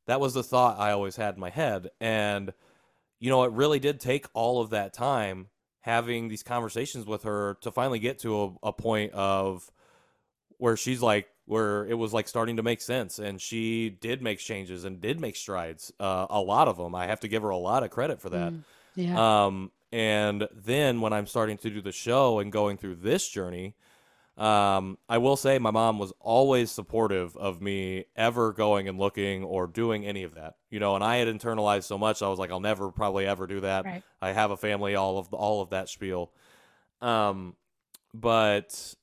that 0.05 0.19
was 0.19 0.33
the 0.33 0.43
thought 0.43 0.79
I 0.79 0.91
always 0.91 1.15
had 1.15 1.35
in 1.35 1.39
my 1.39 1.49
head 1.49 1.89
and 1.99 2.53
you 3.19 3.31
know, 3.31 3.43
it 3.43 3.51
really 3.51 3.79
did 3.79 3.99
take 3.99 4.27
all 4.33 4.61
of 4.61 4.69
that 4.69 4.93
time 4.93 5.47
having 5.81 6.27
these 6.27 6.43
conversations 6.43 7.05
with 7.05 7.23
her 7.23 7.57
to 7.61 7.71
finally 7.71 7.97
get 7.97 8.19
to 8.19 8.43
a, 8.43 8.67
a 8.67 8.73
point 8.73 9.13
of 9.13 9.71
where 10.57 10.75
she's 10.75 11.01
like 11.01 11.27
where 11.45 11.85
it 11.85 11.93
was 11.93 12.13
like 12.13 12.27
starting 12.27 12.57
to 12.57 12.63
make 12.63 12.81
sense 12.81 13.19
and 13.19 13.41
she 13.41 13.89
did 13.89 14.21
make 14.21 14.37
changes 14.37 14.83
and 14.83 14.99
did 14.99 15.19
make 15.19 15.35
strides 15.35 15.93
uh, 15.99 16.27
a 16.29 16.41
lot 16.41 16.67
of 16.67 16.77
them 16.77 16.93
i 16.93 17.07
have 17.07 17.19
to 17.19 17.27
give 17.27 17.41
her 17.41 17.49
a 17.49 17.57
lot 17.57 17.83
of 17.83 17.89
credit 17.89 18.19
for 18.19 18.29
that 18.29 18.51
mm. 18.51 18.63
Yeah. 18.97 19.45
Um, 19.45 19.71
and 19.91 20.47
then 20.53 20.99
when 20.99 21.13
I'm 21.13 21.27
starting 21.27 21.57
to 21.59 21.69
do 21.69 21.81
the 21.81 21.93
show 21.93 22.39
and 22.39 22.51
going 22.51 22.77
through 22.77 22.95
this 22.95 23.27
journey, 23.29 23.75
um, 24.37 24.97
I 25.07 25.17
will 25.19 25.37
say 25.37 25.57
my 25.59 25.71
mom 25.71 25.97
was 25.97 26.11
always 26.19 26.69
supportive 26.69 27.35
of 27.37 27.61
me 27.61 28.05
ever 28.15 28.51
going 28.51 28.87
and 28.87 28.99
looking 28.99 29.43
or 29.43 29.65
doing 29.65 30.05
any 30.05 30.23
of 30.23 30.35
that. 30.35 30.55
You 30.69 30.79
know, 30.79 30.95
and 30.95 31.03
I 31.03 31.17
had 31.17 31.27
internalized 31.27 31.83
so 31.83 31.97
much, 31.97 32.21
I 32.21 32.27
was 32.27 32.37
like, 32.37 32.51
I'll 32.51 32.59
never 32.59 32.91
probably 32.91 33.25
ever 33.25 33.47
do 33.47 33.61
that. 33.61 33.85
Right. 33.85 34.03
I 34.21 34.33
have 34.33 34.51
a 34.51 34.57
family, 34.57 34.95
all 34.95 35.17
of 35.17 35.33
all 35.33 35.61
of 35.61 35.69
that 35.69 35.87
spiel. 35.87 36.31
Um, 37.01 37.55
but 38.13 38.95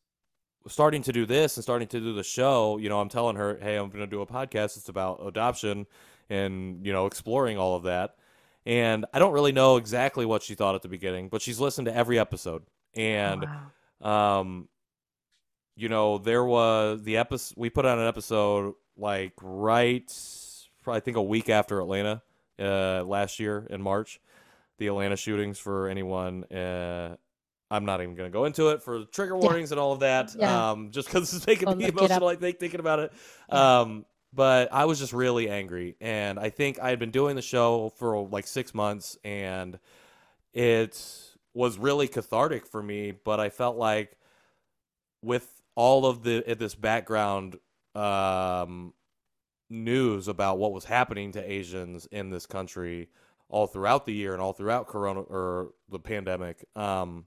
starting 0.66 1.02
to 1.02 1.12
do 1.12 1.24
this 1.24 1.56
and 1.56 1.62
starting 1.62 1.88
to 1.88 2.00
do 2.00 2.14
the 2.14 2.22
show, 2.22 2.78
you 2.78 2.88
know, 2.88 3.00
I'm 3.00 3.08
telling 3.08 3.36
her, 3.36 3.58
hey, 3.60 3.76
I'm 3.76 3.88
going 3.88 4.04
to 4.04 4.06
do 4.06 4.20
a 4.20 4.26
podcast. 4.26 4.76
It's 4.76 4.88
about 4.88 5.20
adoption 5.24 5.86
and 6.30 6.84
you 6.84 6.92
know 6.92 7.06
exploring 7.06 7.58
all 7.58 7.76
of 7.76 7.84
that. 7.84 8.16
And 8.66 9.04
I 9.12 9.18
don't 9.18 9.32
really 9.32 9.52
know 9.52 9.76
exactly 9.76 10.24
what 10.24 10.42
she 10.42 10.54
thought 10.54 10.74
at 10.74 10.82
the 10.82 10.88
beginning, 10.88 11.28
but 11.28 11.42
she's 11.42 11.60
listened 11.60 11.86
to 11.86 11.94
every 11.94 12.18
episode. 12.18 12.62
And, 12.94 13.44
wow. 14.00 14.40
um, 14.40 14.68
you 15.76 15.88
know, 15.88 16.18
there 16.18 16.44
was 16.44 17.02
the 17.02 17.18
episode, 17.18 17.54
we 17.58 17.68
put 17.68 17.84
on 17.84 17.98
an 17.98 18.08
episode 18.08 18.74
like 18.96 19.32
right, 19.42 20.10
I 20.86 21.00
think 21.00 21.16
a 21.16 21.22
week 21.22 21.50
after 21.50 21.80
Atlanta, 21.80 22.22
uh, 22.58 23.02
last 23.04 23.40
year 23.40 23.66
in 23.68 23.82
March, 23.82 24.20
the 24.78 24.86
Atlanta 24.86 25.16
shootings 25.16 25.58
for 25.58 25.88
anyone, 25.88 26.44
uh, 26.44 27.16
I'm 27.70 27.84
not 27.84 28.00
even 28.02 28.14
going 28.14 28.30
to 28.30 28.32
go 28.32 28.44
into 28.44 28.68
it 28.68 28.82
for 28.82 29.04
trigger 29.06 29.36
warnings 29.36 29.70
yeah. 29.70 29.74
and 29.74 29.80
all 29.80 29.92
of 29.92 30.00
that. 30.00 30.34
Yeah. 30.38 30.70
Um, 30.70 30.90
just 30.90 31.08
because 31.08 31.34
it's 31.34 31.46
making 31.46 31.76
me 31.76 31.86
emotional, 31.86 32.28
I 32.28 32.36
think, 32.36 32.60
thinking 32.60 32.80
about 32.80 33.00
it. 33.00 33.12
Yeah. 33.50 33.80
Um, 33.80 34.04
but 34.34 34.72
I 34.72 34.84
was 34.86 34.98
just 34.98 35.12
really 35.12 35.48
angry. 35.48 35.96
And 36.00 36.38
I 36.38 36.50
think 36.50 36.78
I 36.80 36.90
had 36.90 36.98
been 36.98 37.10
doing 37.10 37.36
the 37.36 37.42
show 37.42 37.92
for 37.98 38.26
like 38.26 38.46
six 38.46 38.74
months 38.74 39.16
and 39.24 39.78
it 40.52 41.00
was 41.52 41.78
really 41.78 42.08
cathartic 42.08 42.66
for 42.66 42.82
me. 42.82 43.12
But 43.12 43.40
I 43.40 43.50
felt 43.50 43.76
like 43.76 44.16
with 45.22 45.62
all 45.76 46.06
of 46.06 46.22
the 46.22 46.42
this 46.58 46.74
background 46.74 47.58
um, 47.94 48.92
news 49.70 50.28
about 50.28 50.58
what 50.58 50.72
was 50.72 50.84
happening 50.84 51.32
to 51.32 51.52
Asians 51.52 52.06
in 52.06 52.30
this 52.30 52.46
country 52.46 53.08
all 53.48 53.66
throughout 53.66 54.06
the 54.06 54.12
year 54.12 54.32
and 54.32 54.42
all 54.42 54.52
throughout 54.52 54.88
Corona 54.88 55.20
or 55.20 55.72
the 55.90 55.98
pandemic, 55.98 56.64
um, 56.74 57.26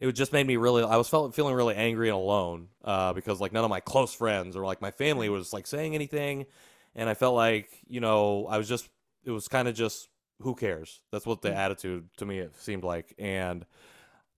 it 0.00 0.12
just 0.12 0.32
made 0.32 0.46
me 0.46 0.56
really 0.56 0.82
i 0.82 0.96
was 0.96 1.08
felt, 1.08 1.34
feeling 1.34 1.54
really 1.54 1.74
angry 1.74 2.08
and 2.08 2.16
alone 2.16 2.68
uh, 2.84 3.12
because 3.12 3.40
like 3.40 3.52
none 3.52 3.64
of 3.64 3.70
my 3.70 3.80
close 3.80 4.14
friends 4.14 4.56
or 4.56 4.64
like 4.64 4.80
my 4.80 4.90
family 4.90 5.28
was 5.28 5.52
like 5.52 5.66
saying 5.66 5.94
anything 5.94 6.46
and 6.94 7.08
i 7.08 7.14
felt 7.14 7.34
like 7.34 7.68
you 7.88 8.00
know 8.00 8.46
i 8.46 8.58
was 8.58 8.68
just 8.68 8.88
it 9.24 9.30
was 9.30 9.48
kind 9.48 9.68
of 9.68 9.74
just 9.74 10.08
who 10.40 10.54
cares 10.54 11.00
that's 11.10 11.26
what 11.26 11.42
the 11.42 11.50
mm. 11.50 11.56
attitude 11.56 12.08
to 12.16 12.24
me 12.24 12.38
it 12.38 12.54
seemed 12.56 12.84
like 12.84 13.14
and 13.18 13.66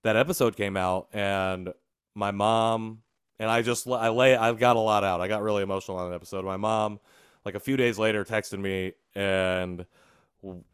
that 0.03 0.17
episode 0.17 0.57
came 0.57 0.77
out 0.77 1.09
and 1.13 1.73
my 2.15 2.31
mom 2.31 3.03
and 3.41 3.51
I 3.51 3.63
just 3.63 3.89
I 3.89 4.11
lay 4.11 4.37
I 4.37 4.53
got 4.53 4.77
a 4.77 4.81
lot 4.81 5.03
out. 5.03 5.21
I 5.21 5.27
got 5.27 5.43
really 5.43 5.63
emotional 5.63 5.97
on 5.97 6.11
that 6.11 6.15
episode. 6.15 6.45
My 6.45 6.59
mom, 6.59 7.01
like 7.45 7.55
a 7.55 7.61
few 7.61 7.77
days 7.77 7.99
later, 7.99 8.25
texted 8.25 8.61
me 8.61 8.93
and 9.15 9.87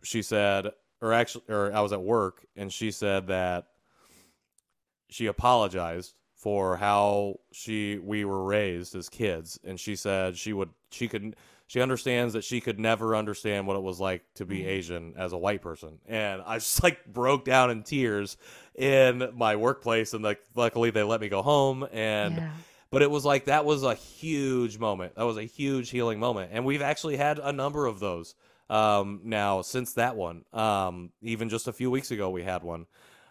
she 0.03 0.21
said, 0.21 0.67
or 1.01 1.13
actually, 1.13 1.45
or 1.49 1.73
I 1.73 1.81
was 1.81 1.93
at 1.93 2.03
work 2.03 2.45
and 2.57 2.71
she 2.71 2.91
said 2.91 3.29
that 3.29 3.69
she 5.09 5.27
apologized 5.27 6.15
for 6.35 6.77
how 6.77 7.41
she 7.53 7.99
we 7.99 8.25
were 8.25 8.45
raised 8.45 8.95
as 8.95 9.09
kids 9.09 9.59
and 9.65 9.81
she 9.81 9.97
said 9.97 10.37
she 10.37 10.53
would 10.53 10.71
she 10.91 11.09
could 11.09 11.35
she 11.67 11.81
understands 11.81 12.35
that 12.35 12.45
she 12.45 12.61
could 12.61 12.79
never 12.79 13.17
understand 13.17 13.67
what 13.67 13.77
it 13.77 13.83
was 13.83 13.99
like 13.99 14.23
to 14.35 14.47
be 14.47 14.61
mm-hmm. 14.61 14.69
Asian 14.69 15.15
as 15.17 15.33
a 15.33 15.39
white 15.39 15.63
person. 15.63 15.99
And 16.07 16.41
I 16.47 16.59
just 16.59 16.83
like 16.83 17.05
broke 17.07 17.45
down 17.45 17.71
in 17.71 17.83
tears 17.83 18.37
in 18.75 19.31
my 19.35 19.57
workplace 19.57 20.15
and 20.15 20.23
like 20.23 20.41
luckily 20.55 20.91
they 20.91 21.03
let 21.03 21.21
me 21.21 21.29
go 21.29 21.43
home 21.43 21.87
and 21.93 22.37
yeah. 22.37 22.51
but 22.91 23.03
it 23.03 23.11
was 23.11 23.25
like 23.25 23.47
that 23.47 23.65
was 23.65 23.83
a 23.83 23.95
huge 23.95 24.79
moment. 24.79 25.17
That 25.17 25.25
was 25.25 25.39
a 25.39 25.45
huge 25.45 25.91
healing 25.91 26.21
moment. 26.21 26.51
And 26.53 26.65
we've 26.65 26.83
actually 26.83 27.17
had 27.17 27.39
a 27.39 27.53
number 27.53 27.87
of 27.87 27.99
those 27.99 28.35
um 28.71 29.21
now 29.25 29.63
since 29.63 29.95
that 29.95 30.17
one. 30.17 30.45
Um 30.53 31.11
even 31.21 31.49
just 31.49 31.67
a 31.67 31.73
few 31.73 31.91
weeks 31.91 32.13
ago 32.13 32.31
we 32.31 32.45
had 32.45 32.63
one 32.63 32.87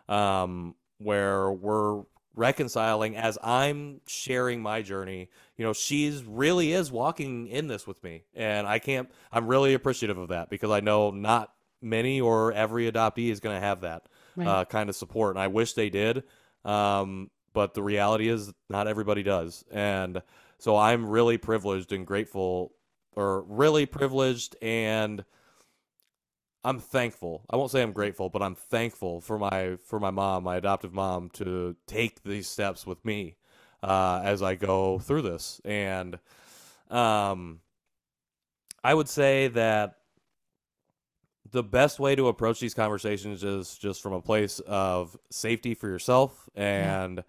um 0.09 0.75
where 0.97 1.51
we're 1.51 2.03
reconciling 2.35 3.15
as 3.15 3.37
I'm 3.41 4.01
sharing 4.07 4.61
my 4.61 4.81
journey. 4.81 5.29
You 5.57 5.65
know, 5.65 5.73
she's 5.73 6.23
really 6.23 6.73
is 6.73 6.91
walking 6.91 7.47
in 7.47 7.67
this 7.67 7.87
with 7.87 8.03
me. 8.03 8.23
And 8.33 8.67
I 8.67 8.79
can't, 8.79 9.09
I'm 9.31 9.47
really 9.47 9.73
appreciative 9.73 10.17
of 10.17 10.29
that 10.29 10.49
because 10.49 10.71
I 10.71 10.81
know 10.81 11.11
not 11.11 11.51
many 11.81 12.19
or 12.19 12.51
every 12.51 12.91
adoptee 12.91 13.31
is 13.31 13.39
going 13.39 13.55
to 13.55 13.65
have 13.65 13.81
that 13.81 14.07
right. 14.35 14.47
uh, 14.47 14.65
kind 14.65 14.89
of 14.89 14.95
support. 14.95 15.35
And 15.35 15.41
I 15.41 15.47
wish 15.47 15.73
they 15.73 15.89
did. 15.89 16.23
Um, 16.63 17.29
but 17.53 17.73
the 17.73 17.83
reality 17.83 18.27
is, 18.27 18.51
not 18.69 18.87
everybody 18.87 19.23
does. 19.23 19.63
And 19.71 20.21
so 20.57 20.75
I'm 20.75 21.07
really 21.07 21.37
privileged 21.37 21.93
and 21.93 22.05
grateful, 22.05 22.73
or 23.13 23.43
really 23.43 23.85
privileged 23.85 24.57
and 24.61 25.23
I'm 26.65 26.79
thankful. 26.79 27.45
I 27.47 27.57
won't 27.57 27.69
say 27.69 27.83
I'm 27.83 27.91
grateful, 27.93 28.29
but 28.29 28.41
I'm 28.41 28.55
thankful 28.55 29.21
for 29.21 29.37
my 29.37 29.77
for 29.85 29.99
my 29.99 30.09
mom, 30.09 30.43
my 30.43 30.55
adoptive 30.55 30.93
mom, 30.93 31.29
to 31.33 31.75
take 31.85 32.23
these 32.23 32.47
steps 32.47 32.87
with 32.87 33.05
me 33.05 33.35
uh, 33.83 34.21
as 34.23 34.41
I 34.41 34.55
go 34.55 34.97
through 34.97 35.21
this. 35.21 35.61
And 35.63 36.17
um, 36.89 37.59
I 38.83 38.95
would 38.95 39.07
say 39.07 39.47
that 39.49 39.97
the 41.51 41.61
best 41.61 41.99
way 41.99 42.15
to 42.15 42.29
approach 42.29 42.59
these 42.59 42.73
conversations 42.73 43.43
is 43.43 43.77
just 43.77 44.01
from 44.01 44.13
a 44.13 44.21
place 44.21 44.59
of 44.59 45.15
safety 45.29 45.75
for 45.75 45.87
yourself 45.87 46.49
and. 46.55 47.23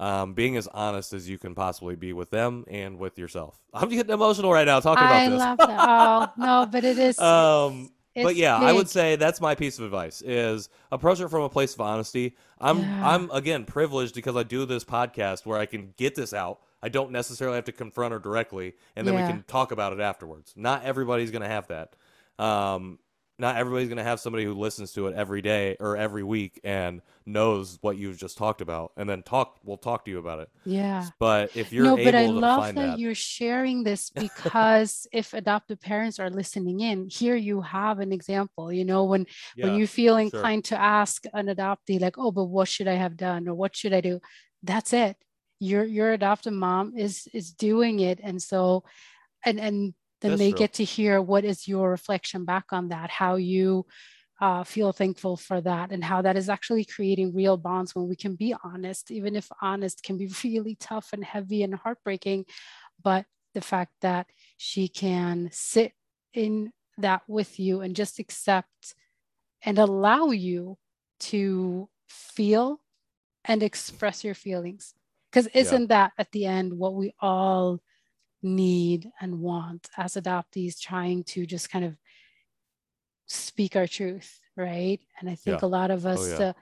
Um, 0.00 0.34
being 0.34 0.56
as 0.56 0.68
honest 0.68 1.12
as 1.12 1.28
you 1.28 1.38
can 1.38 1.56
possibly 1.56 1.96
be 1.96 2.12
with 2.12 2.30
them 2.30 2.64
and 2.68 3.00
with 3.00 3.18
yourself. 3.18 3.58
I'm 3.74 3.88
getting 3.88 4.12
emotional 4.12 4.52
right 4.52 4.64
now 4.64 4.78
talking 4.78 5.02
I 5.02 5.22
about 5.24 5.32
this. 5.32 5.42
I 5.42 5.48
love 5.48 5.58
that. 5.58 5.88
Oh 5.88 6.32
no, 6.36 6.68
but 6.70 6.84
it 6.84 7.00
is. 7.00 7.18
um, 7.18 7.90
it's 8.14 8.24
but 8.24 8.36
yeah, 8.36 8.58
big. 8.58 8.68
I 8.68 8.72
would 8.72 8.88
say 8.88 9.16
that's 9.16 9.40
my 9.40 9.54
piece 9.54 9.78
of 9.78 9.84
advice: 9.84 10.22
is 10.22 10.68
approach 10.90 11.20
it 11.20 11.28
from 11.28 11.42
a 11.42 11.48
place 11.48 11.74
of 11.74 11.80
honesty. 11.80 12.36
I'm 12.60 12.80
yeah. 12.80 13.08
I'm 13.08 13.30
again 13.30 13.64
privileged 13.64 14.14
because 14.14 14.36
I 14.36 14.42
do 14.42 14.64
this 14.66 14.84
podcast 14.84 15.46
where 15.46 15.58
I 15.58 15.66
can 15.66 15.94
get 15.96 16.14
this 16.14 16.32
out. 16.32 16.60
I 16.82 16.88
don't 16.88 17.10
necessarily 17.10 17.56
have 17.56 17.64
to 17.64 17.72
confront 17.72 18.12
her 18.12 18.18
directly, 18.18 18.74
and 18.96 19.06
then 19.06 19.14
yeah. 19.14 19.26
we 19.26 19.32
can 19.32 19.44
talk 19.44 19.72
about 19.72 19.92
it 19.92 20.00
afterwards. 20.00 20.54
Not 20.56 20.84
everybody's 20.84 21.30
going 21.30 21.42
to 21.42 21.48
have 21.48 21.68
that. 21.68 21.94
Um, 22.38 22.98
not 23.38 23.56
everybody's 23.56 23.88
going 23.88 23.98
to 23.98 24.04
have 24.04 24.20
somebody 24.20 24.44
who 24.44 24.52
listens 24.52 24.92
to 24.92 25.06
it 25.06 25.14
every 25.14 25.40
day 25.42 25.76
or 25.78 25.96
every 25.96 26.24
week 26.24 26.60
and 26.64 27.00
knows 27.24 27.78
what 27.82 27.96
you've 27.96 28.16
just 28.16 28.36
talked 28.36 28.60
about 28.60 28.92
and 28.96 29.08
then 29.08 29.22
talk 29.22 29.58
will 29.64 29.76
talk 29.76 30.04
to 30.04 30.10
you 30.10 30.18
about 30.18 30.40
it. 30.40 30.50
Yeah. 30.64 31.06
But 31.18 31.56
if 31.56 31.72
you're 31.72 31.84
no 31.84 31.96
but 31.96 32.14
i 32.14 32.26
love 32.26 32.66
that, 32.66 32.74
that, 32.74 32.98
you're 32.98 33.14
sharing 33.14 33.84
this 33.84 34.10
because 34.14 35.06
if 35.12 35.34
adoptive 35.34 35.80
parents 35.80 36.18
are 36.18 36.30
listening 36.30 36.80
in 36.80 37.08
here 37.08 37.36
you 37.36 37.60
have 37.60 38.00
an 38.00 38.12
example 38.12 38.72
you 38.72 38.84
know 38.84 39.04
when 39.04 39.26
yeah, 39.56 39.66
when 39.66 39.74
you 39.76 39.86
feel 39.86 40.16
inclined 40.16 40.66
sure. 40.66 40.78
to 40.78 40.82
ask 40.82 41.24
an 41.34 41.46
adoptee 41.46 42.00
like 42.00 42.18
oh 42.18 42.30
but 42.32 42.44
what 42.44 42.68
should 42.68 42.88
i 42.88 42.94
have 42.94 43.16
done 43.16 43.46
or 43.48 43.54
what 43.54 43.76
should 43.76 43.92
i 43.92 44.00
do? 44.00 44.20
That's 44.62 44.92
it. 44.92 45.16
Your 45.60 45.84
your 45.84 46.12
adoptive 46.12 46.52
mom 46.52 46.94
is 46.96 47.28
is 47.32 47.52
doing 47.52 48.00
it. 48.00 48.20
And 48.22 48.40
so 48.42 48.84
and 49.44 49.60
and 49.60 49.94
then 50.20 50.32
That's 50.32 50.40
they 50.40 50.50
true. 50.50 50.58
get 50.58 50.72
to 50.74 50.84
hear 50.84 51.22
what 51.22 51.44
is 51.44 51.68
your 51.68 51.90
reflection 51.90 52.44
back 52.44 52.66
on 52.72 52.88
that, 52.88 53.10
how 53.10 53.36
you 53.36 53.86
uh, 54.40 54.64
feel 54.64 54.92
thankful 54.92 55.36
for 55.36 55.60
that, 55.60 55.90
and 55.92 56.02
how 56.02 56.22
that 56.22 56.36
is 56.36 56.48
actually 56.48 56.84
creating 56.84 57.34
real 57.34 57.56
bonds 57.56 57.94
when 57.94 58.08
we 58.08 58.16
can 58.16 58.34
be 58.34 58.54
honest, 58.64 59.10
even 59.10 59.36
if 59.36 59.48
honest 59.62 60.02
can 60.02 60.16
be 60.16 60.30
really 60.44 60.76
tough 60.80 61.10
and 61.12 61.24
heavy 61.24 61.62
and 61.62 61.74
heartbreaking. 61.74 62.44
But 63.02 63.26
the 63.54 63.60
fact 63.60 63.92
that 64.02 64.26
she 64.56 64.88
can 64.88 65.48
sit 65.52 65.92
in 66.34 66.72
that 66.98 67.22
with 67.26 67.58
you 67.58 67.80
and 67.80 67.96
just 67.96 68.18
accept 68.18 68.94
and 69.62 69.78
allow 69.78 70.30
you 70.30 70.76
to 71.20 71.88
feel 72.08 72.80
and 73.44 73.62
express 73.62 74.24
your 74.24 74.34
feelings. 74.34 74.94
Because 75.30 75.46
isn't 75.48 75.82
yeah. 75.82 75.86
that 75.88 76.12
at 76.18 76.30
the 76.32 76.46
end 76.46 76.74
what 76.74 76.94
we 76.94 77.12
all 77.20 77.80
need 78.42 79.10
and 79.20 79.40
want 79.40 79.88
as 79.96 80.14
adoptees 80.14 80.80
trying 80.80 81.24
to 81.24 81.46
just 81.46 81.70
kind 81.70 81.84
of 81.84 81.96
speak 83.26 83.76
our 83.76 83.86
truth 83.86 84.40
right 84.56 85.00
and 85.20 85.28
i 85.28 85.34
think 85.34 85.60
yeah. 85.60 85.66
a 85.66 85.68
lot 85.68 85.90
of 85.90 86.06
oh, 86.06 86.10
us 86.10 86.20
oh, 86.20 86.38
yeah. 86.38 86.48
Uh, 86.48 86.52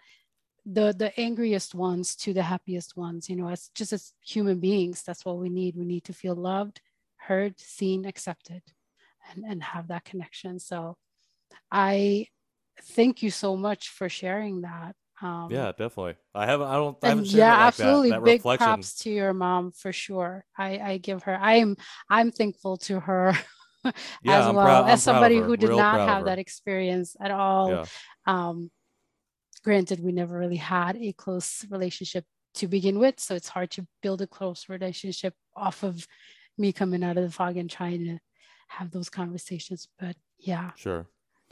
the 0.66 0.94
the 0.98 1.20
angriest 1.20 1.74
ones 1.74 2.16
to 2.16 2.32
the 2.32 2.42
happiest 2.42 2.96
ones 2.96 3.30
you 3.30 3.36
know 3.36 3.48
as 3.48 3.70
just 3.74 3.92
as 3.92 4.12
human 4.20 4.58
beings 4.58 5.02
that's 5.06 5.24
what 5.24 5.38
we 5.38 5.48
need 5.48 5.76
we 5.76 5.84
need 5.84 6.02
to 6.02 6.12
feel 6.12 6.34
loved 6.34 6.80
heard 7.18 7.58
seen 7.60 8.04
accepted 8.04 8.62
and 9.30 9.44
and 9.44 9.62
have 9.62 9.88
that 9.88 10.04
connection 10.04 10.58
so 10.58 10.96
i 11.70 12.26
thank 12.82 13.22
you 13.22 13.30
so 13.30 13.56
much 13.56 13.90
for 13.90 14.08
sharing 14.08 14.62
that 14.62 14.96
um, 15.22 15.48
yeah, 15.50 15.72
definitely. 15.72 16.16
I 16.34 16.46
haven't. 16.46 16.66
I 16.68 16.74
don't. 16.74 16.96
I 17.02 17.08
haven't 17.08 17.26
yeah, 17.28 17.50
like 17.52 17.60
absolutely. 17.68 18.10
That, 18.10 18.16
that 18.16 18.24
Big 18.24 18.40
reflection. 18.40 18.64
props 18.64 18.94
to 18.98 19.10
your 19.10 19.32
mom 19.32 19.72
for 19.72 19.92
sure. 19.92 20.44
I, 20.56 20.78
I 20.78 20.98
give 20.98 21.22
her. 21.22 21.36
I'm. 21.36 21.76
I'm 22.10 22.30
thankful 22.30 22.76
to 22.78 23.00
her 23.00 23.28
as 23.84 23.94
I'm 24.24 24.54
well 24.54 24.64
proud, 24.66 24.90
as 24.90 25.02
somebody 25.02 25.38
who 25.38 25.56
did 25.56 25.70
not 25.70 26.08
have 26.08 26.26
that 26.26 26.38
experience 26.38 27.16
at 27.20 27.30
all. 27.30 27.70
Yeah. 27.70 27.84
Um, 28.26 28.70
granted, 29.64 30.00
we 30.00 30.12
never 30.12 30.38
really 30.38 30.56
had 30.56 30.96
a 30.96 31.12
close 31.12 31.64
relationship 31.70 32.24
to 32.54 32.68
begin 32.68 32.98
with, 32.98 33.18
so 33.18 33.34
it's 33.34 33.48
hard 33.48 33.70
to 33.72 33.86
build 34.02 34.20
a 34.20 34.26
close 34.26 34.68
relationship 34.68 35.34
off 35.54 35.82
of 35.82 36.06
me 36.58 36.72
coming 36.72 37.02
out 37.02 37.16
of 37.16 37.24
the 37.24 37.30
fog 37.30 37.56
and 37.56 37.70
trying 37.70 38.04
to 38.04 38.18
have 38.68 38.90
those 38.90 39.08
conversations. 39.08 39.88
But 39.98 40.16
yeah, 40.38 40.72
sure. 40.76 41.06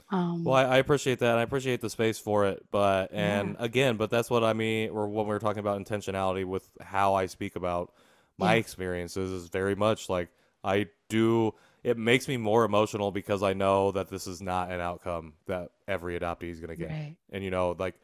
Um, 0.09 0.43
well, 0.43 0.55
I, 0.55 0.75
I, 0.75 0.77
appreciate 0.77 1.19
that. 1.19 1.37
I 1.37 1.41
appreciate 1.41 1.81
the 1.81 1.89
space 1.89 2.19
for 2.19 2.45
it, 2.45 2.63
but 2.69 3.11
and 3.11 3.55
yeah. 3.57 3.65
again, 3.65 3.97
but 3.97 4.11
that's 4.11 4.29
what 4.29 4.43
I 4.43 4.53
mean. 4.53 4.91
Or 4.91 5.07
when 5.07 5.25
we 5.25 5.33
are 5.33 5.39
talking 5.39 5.59
about 5.59 5.83
intentionality 5.83 6.45
with 6.45 6.69
how 6.79 7.15
I 7.15 7.25
speak 7.25 7.55
about 7.55 7.91
my 8.37 8.53
yeah. 8.53 8.59
experiences 8.59 9.31
is 9.31 9.49
very 9.49 9.75
much 9.75 10.07
like 10.07 10.29
I 10.63 10.87
do. 11.09 11.53
It 11.83 11.97
makes 11.97 12.27
me 12.27 12.37
more 12.37 12.65
emotional 12.65 13.11
because 13.11 13.41
I 13.41 13.53
know 13.53 13.91
that 13.91 14.09
this 14.09 14.27
is 14.27 14.41
not 14.41 14.71
an 14.71 14.79
outcome 14.79 15.33
that 15.47 15.69
every 15.87 16.19
adoptee 16.19 16.51
is 16.51 16.59
going 16.59 16.69
to 16.69 16.75
get, 16.75 16.89
right. 16.89 17.15
and 17.31 17.43
you 17.43 17.49
know, 17.49 17.75
like 17.77 17.95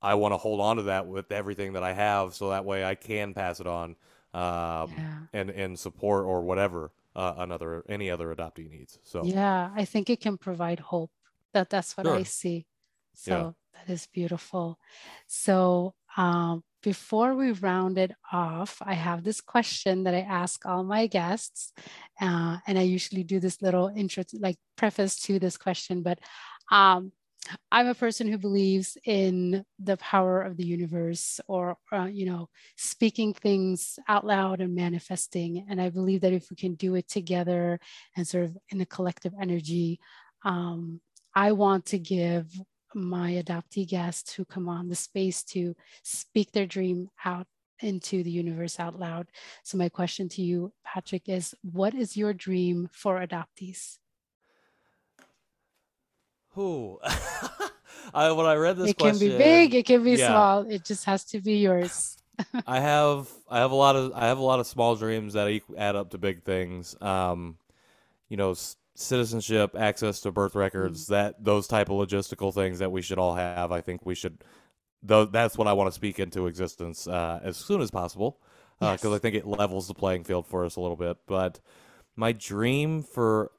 I 0.00 0.14
want 0.14 0.32
to 0.32 0.38
hold 0.38 0.60
on 0.60 0.76
to 0.76 0.82
that 0.84 1.06
with 1.06 1.30
everything 1.32 1.74
that 1.74 1.82
I 1.82 1.92
have, 1.92 2.34
so 2.34 2.50
that 2.50 2.64
way 2.64 2.82
I 2.82 2.94
can 2.94 3.34
pass 3.34 3.60
it 3.60 3.66
on, 3.66 3.96
um, 4.32 4.90
yeah. 4.96 5.18
and 5.34 5.50
and 5.50 5.78
support 5.78 6.24
or 6.24 6.40
whatever 6.42 6.92
uh, 7.14 7.34
another 7.38 7.84
any 7.88 8.10
other 8.10 8.34
adoptee 8.34 8.70
needs. 8.70 8.98
So 9.02 9.24
yeah, 9.24 9.70
I 9.74 9.84
think 9.84 10.08
it 10.08 10.20
can 10.20 10.38
provide 10.38 10.80
hope 10.80 11.10
that 11.52 11.70
that's 11.70 11.96
what 11.96 12.06
sure. 12.06 12.16
I 12.16 12.22
see. 12.24 12.66
So 13.14 13.30
yeah. 13.30 13.80
that 13.86 13.92
is 13.92 14.06
beautiful. 14.12 14.78
So 15.26 15.94
um, 16.16 16.62
before 16.82 17.34
we 17.34 17.52
round 17.52 17.98
it 17.98 18.12
off, 18.32 18.82
I 18.84 18.94
have 18.94 19.22
this 19.22 19.40
question 19.40 20.04
that 20.04 20.14
I 20.14 20.20
ask 20.20 20.66
all 20.66 20.82
my 20.84 21.06
guests, 21.06 21.72
uh, 22.20 22.58
and 22.66 22.78
I 22.78 22.82
usually 22.82 23.24
do 23.24 23.40
this 23.40 23.62
little 23.62 23.88
intro, 23.94 24.24
like 24.38 24.56
preface 24.76 25.20
to 25.22 25.38
this 25.38 25.56
question. 25.56 26.02
But 26.02 26.18
um, 26.70 27.12
I'm 27.70 27.86
a 27.86 27.94
person 27.94 28.28
who 28.28 28.38
believes 28.38 28.96
in 29.04 29.64
the 29.78 29.96
power 29.96 30.42
of 30.42 30.56
the 30.56 30.64
universe, 30.64 31.40
or 31.46 31.76
uh, 31.92 32.06
you 32.06 32.26
know, 32.26 32.48
speaking 32.76 33.32
things 33.32 33.98
out 34.08 34.26
loud 34.26 34.60
and 34.60 34.74
manifesting. 34.74 35.66
And 35.68 35.80
I 35.80 35.90
believe 35.90 36.20
that 36.22 36.32
if 36.32 36.50
we 36.50 36.56
can 36.56 36.74
do 36.74 36.94
it 36.94 37.08
together 37.08 37.78
and 38.16 38.26
sort 38.26 38.44
of 38.44 38.56
in 38.70 38.80
a 38.80 38.86
collective 38.86 39.32
energy, 39.40 40.00
um, 40.44 41.00
I 41.34 41.52
want 41.52 41.86
to 41.86 41.98
give 41.98 42.60
my 42.94 43.32
adoptee 43.32 43.88
guests 43.88 44.34
who 44.34 44.44
come 44.44 44.68
on 44.68 44.88
the 44.88 44.94
space 44.94 45.42
to 45.42 45.74
speak 46.02 46.52
their 46.52 46.66
dream 46.66 47.10
out 47.24 47.46
into 47.80 48.22
the 48.22 48.30
universe 48.30 48.78
out 48.78 48.98
loud. 48.98 49.28
So, 49.62 49.78
my 49.78 49.88
question 49.88 50.28
to 50.30 50.42
you, 50.42 50.72
Patrick, 50.84 51.28
is 51.28 51.54
what 51.62 51.94
is 51.94 52.16
your 52.16 52.32
dream 52.32 52.88
for 52.92 53.18
adoptees? 53.18 53.98
Who? 56.50 57.00
I, 58.14 58.30
when 58.32 58.46
I 58.46 58.54
read 58.54 58.76
this, 58.76 58.90
it 58.90 58.98
question, 58.98 59.18
can 59.18 59.28
be 59.30 59.38
big, 59.38 59.74
it 59.74 59.86
can 59.86 60.04
be 60.04 60.12
yeah. 60.12 60.28
small. 60.28 60.60
It 60.70 60.84
just 60.84 61.04
has 61.04 61.24
to 61.26 61.40
be 61.40 61.58
yours. 61.58 62.16
I 62.66 62.80
have 62.80 63.28
I 63.48 63.58
have 63.58 63.70
a 63.70 63.76
lot 63.76 63.96
of 63.96 64.12
I 64.14 64.26
have 64.26 64.38
a 64.38 64.42
lot 64.42 64.60
of 64.60 64.66
small 64.66 64.96
dreams 64.96 65.34
that 65.34 65.60
add 65.76 65.96
up 65.96 66.10
to 66.10 66.18
big 66.18 66.42
things. 66.42 66.96
Um, 67.00 67.58
you 68.28 68.36
know, 68.36 68.54
citizenship, 68.94 69.74
access 69.78 70.20
to 70.20 70.30
birth 70.30 70.54
records, 70.54 71.04
mm-hmm. 71.04 71.14
that 71.14 71.44
those 71.44 71.66
type 71.66 71.88
of 71.88 71.96
logistical 71.96 72.52
things 72.52 72.78
that 72.78 72.92
we 72.92 73.02
should 73.02 73.18
all 73.18 73.34
have. 73.34 73.72
I 73.72 73.80
think 73.80 74.04
we 74.04 74.14
should. 74.14 74.44
Though 75.02 75.24
that's 75.24 75.58
what 75.58 75.66
I 75.66 75.72
want 75.72 75.88
to 75.88 75.92
speak 75.92 76.20
into 76.20 76.46
existence 76.46 77.08
uh, 77.08 77.40
as 77.42 77.56
soon 77.56 77.80
as 77.80 77.90
possible, 77.90 78.40
because 78.78 79.04
uh, 79.04 79.08
yes. 79.08 79.16
I 79.16 79.18
think 79.18 79.34
it 79.34 79.46
levels 79.46 79.88
the 79.88 79.94
playing 79.94 80.24
field 80.24 80.46
for 80.46 80.64
us 80.64 80.76
a 80.76 80.80
little 80.80 80.96
bit. 80.96 81.16
But 81.26 81.60
my 82.14 82.32
dream 82.32 83.02
for 83.02 83.50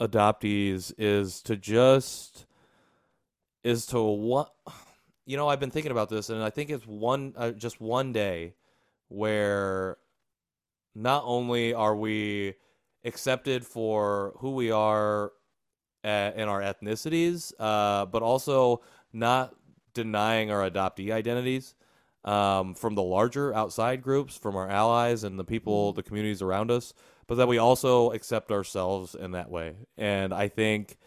adoptees 0.00 0.92
is 0.96 1.42
to 1.42 1.56
just 1.56 2.46
is 3.64 3.86
to 3.86 4.00
what 4.00 4.52
you 5.26 5.36
know 5.36 5.48
I've 5.48 5.60
been 5.60 5.70
thinking 5.70 5.92
about 5.92 6.08
this, 6.08 6.30
and 6.30 6.42
I 6.42 6.50
think 6.50 6.70
it's 6.70 6.86
one 6.86 7.34
uh, 7.36 7.50
just 7.50 7.80
one 7.80 8.12
day 8.12 8.54
where 9.08 9.96
not 10.94 11.22
only 11.26 11.74
are 11.74 11.96
we 11.96 12.54
accepted 13.08 13.66
for 13.66 14.34
who 14.38 14.52
we 14.52 14.70
are 14.70 15.32
in 16.04 16.48
our 16.48 16.60
ethnicities, 16.60 17.52
uh, 17.58 18.06
but 18.06 18.22
also 18.22 18.82
not 19.12 19.54
denying 19.94 20.50
our 20.50 20.68
adoptee 20.70 21.10
identities 21.10 21.74
um, 22.24 22.74
from 22.74 22.94
the 22.94 23.02
larger 23.02 23.54
outside 23.54 24.02
groups, 24.02 24.36
from 24.36 24.54
our 24.54 24.68
allies 24.68 25.24
and 25.24 25.38
the 25.38 25.44
people, 25.44 25.90
mm-hmm. 25.90 25.96
the 25.96 26.02
communities 26.02 26.42
around 26.42 26.70
us, 26.70 26.92
but 27.26 27.36
that 27.36 27.48
we 27.48 27.58
also 27.58 28.12
accept 28.12 28.52
ourselves 28.52 29.14
in 29.14 29.32
that 29.32 29.50
way. 29.50 29.74
And 29.96 30.32
I 30.32 30.48
think, 30.48 30.98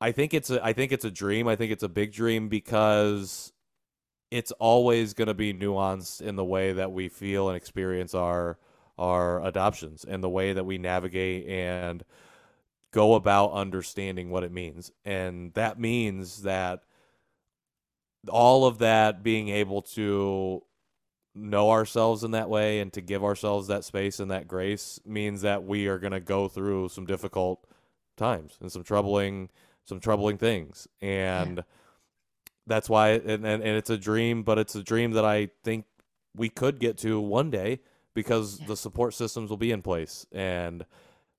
I 0.00 0.12
think 0.12 0.34
it's 0.34 0.50
a, 0.50 0.64
I 0.64 0.72
think 0.72 0.92
it's 0.92 1.04
a 1.04 1.10
dream. 1.10 1.48
I 1.48 1.56
think 1.56 1.72
it's 1.72 1.82
a 1.82 1.88
big 1.88 2.12
dream 2.12 2.48
because 2.48 3.52
it's 4.30 4.52
always 4.52 5.14
going 5.14 5.28
to 5.28 5.34
be 5.34 5.54
nuanced 5.54 6.20
in 6.20 6.36
the 6.36 6.44
way 6.44 6.72
that 6.72 6.92
we 6.92 7.08
feel 7.08 7.48
and 7.48 7.56
experience 7.56 8.14
our 8.14 8.58
our 8.98 9.44
adoptions 9.44 10.04
and 10.04 10.22
the 10.22 10.28
way 10.28 10.52
that 10.52 10.64
we 10.64 10.78
navigate 10.78 11.46
and 11.46 12.04
go 12.92 13.14
about 13.14 13.52
understanding 13.52 14.30
what 14.30 14.44
it 14.44 14.52
means. 14.52 14.90
And 15.04 15.52
that 15.54 15.78
means 15.78 16.42
that 16.42 16.82
all 18.28 18.66
of 18.66 18.78
that 18.78 19.22
being 19.22 19.48
able 19.48 19.82
to 19.82 20.62
know 21.34 21.70
ourselves 21.70 22.24
in 22.24 22.32
that 22.32 22.48
way 22.48 22.80
and 22.80 22.92
to 22.92 23.00
give 23.00 23.22
ourselves 23.22 23.68
that 23.68 23.84
space 23.84 24.18
and 24.20 24.30
that 24.30 24.48
grace 24.48 24.98
means 25.04 25.42
that 25.42 25.64
we 25.64 25.86
are 25.86 25.98
going 25.98 26.12
to 26.12 26.20
go 26.20 26.48
through 26.48 26.88
some 26.88 27.06
difficult 27.06 27.64
times 28.16 28.56
and 28.60 28.72
some 28.72 28.82
troubling 28.82 29.48
some 29.84 30.00
troubling 30.00 30.36
things 30.36 30.88
and 31.00 31.58
yeah. 31.58 31.62
that's 32.66 32.88
why 32.88 33.10
and, 33.10 33.46
and, 33.46 33.62
and 33.62 33.76
it's 33.76 33.90
a 33.90 33.96
dream 33.96 34.42
but 34.42 34.58
it's 34.58 34.74
a 34.74 34.82
dream 34.82 35.12
that 35.12 35.24
i 35.24 35.48
think 35.62 35.84
we 36.34 36.48
could 36.48 36.80
get 36.80 36.98
to 36.98 37.20
one 37.20 37.50
day 37.50 37.80
because 38.18 38.58
yeah. 38.58 38.66
the 38.66 38.76
support 38.76 39.14
systems 39.14 39.48
will 39.48 39.56
be 39.56 39.70
in 39.70 39.80
place 39.80 40.26
and 40.32 40.84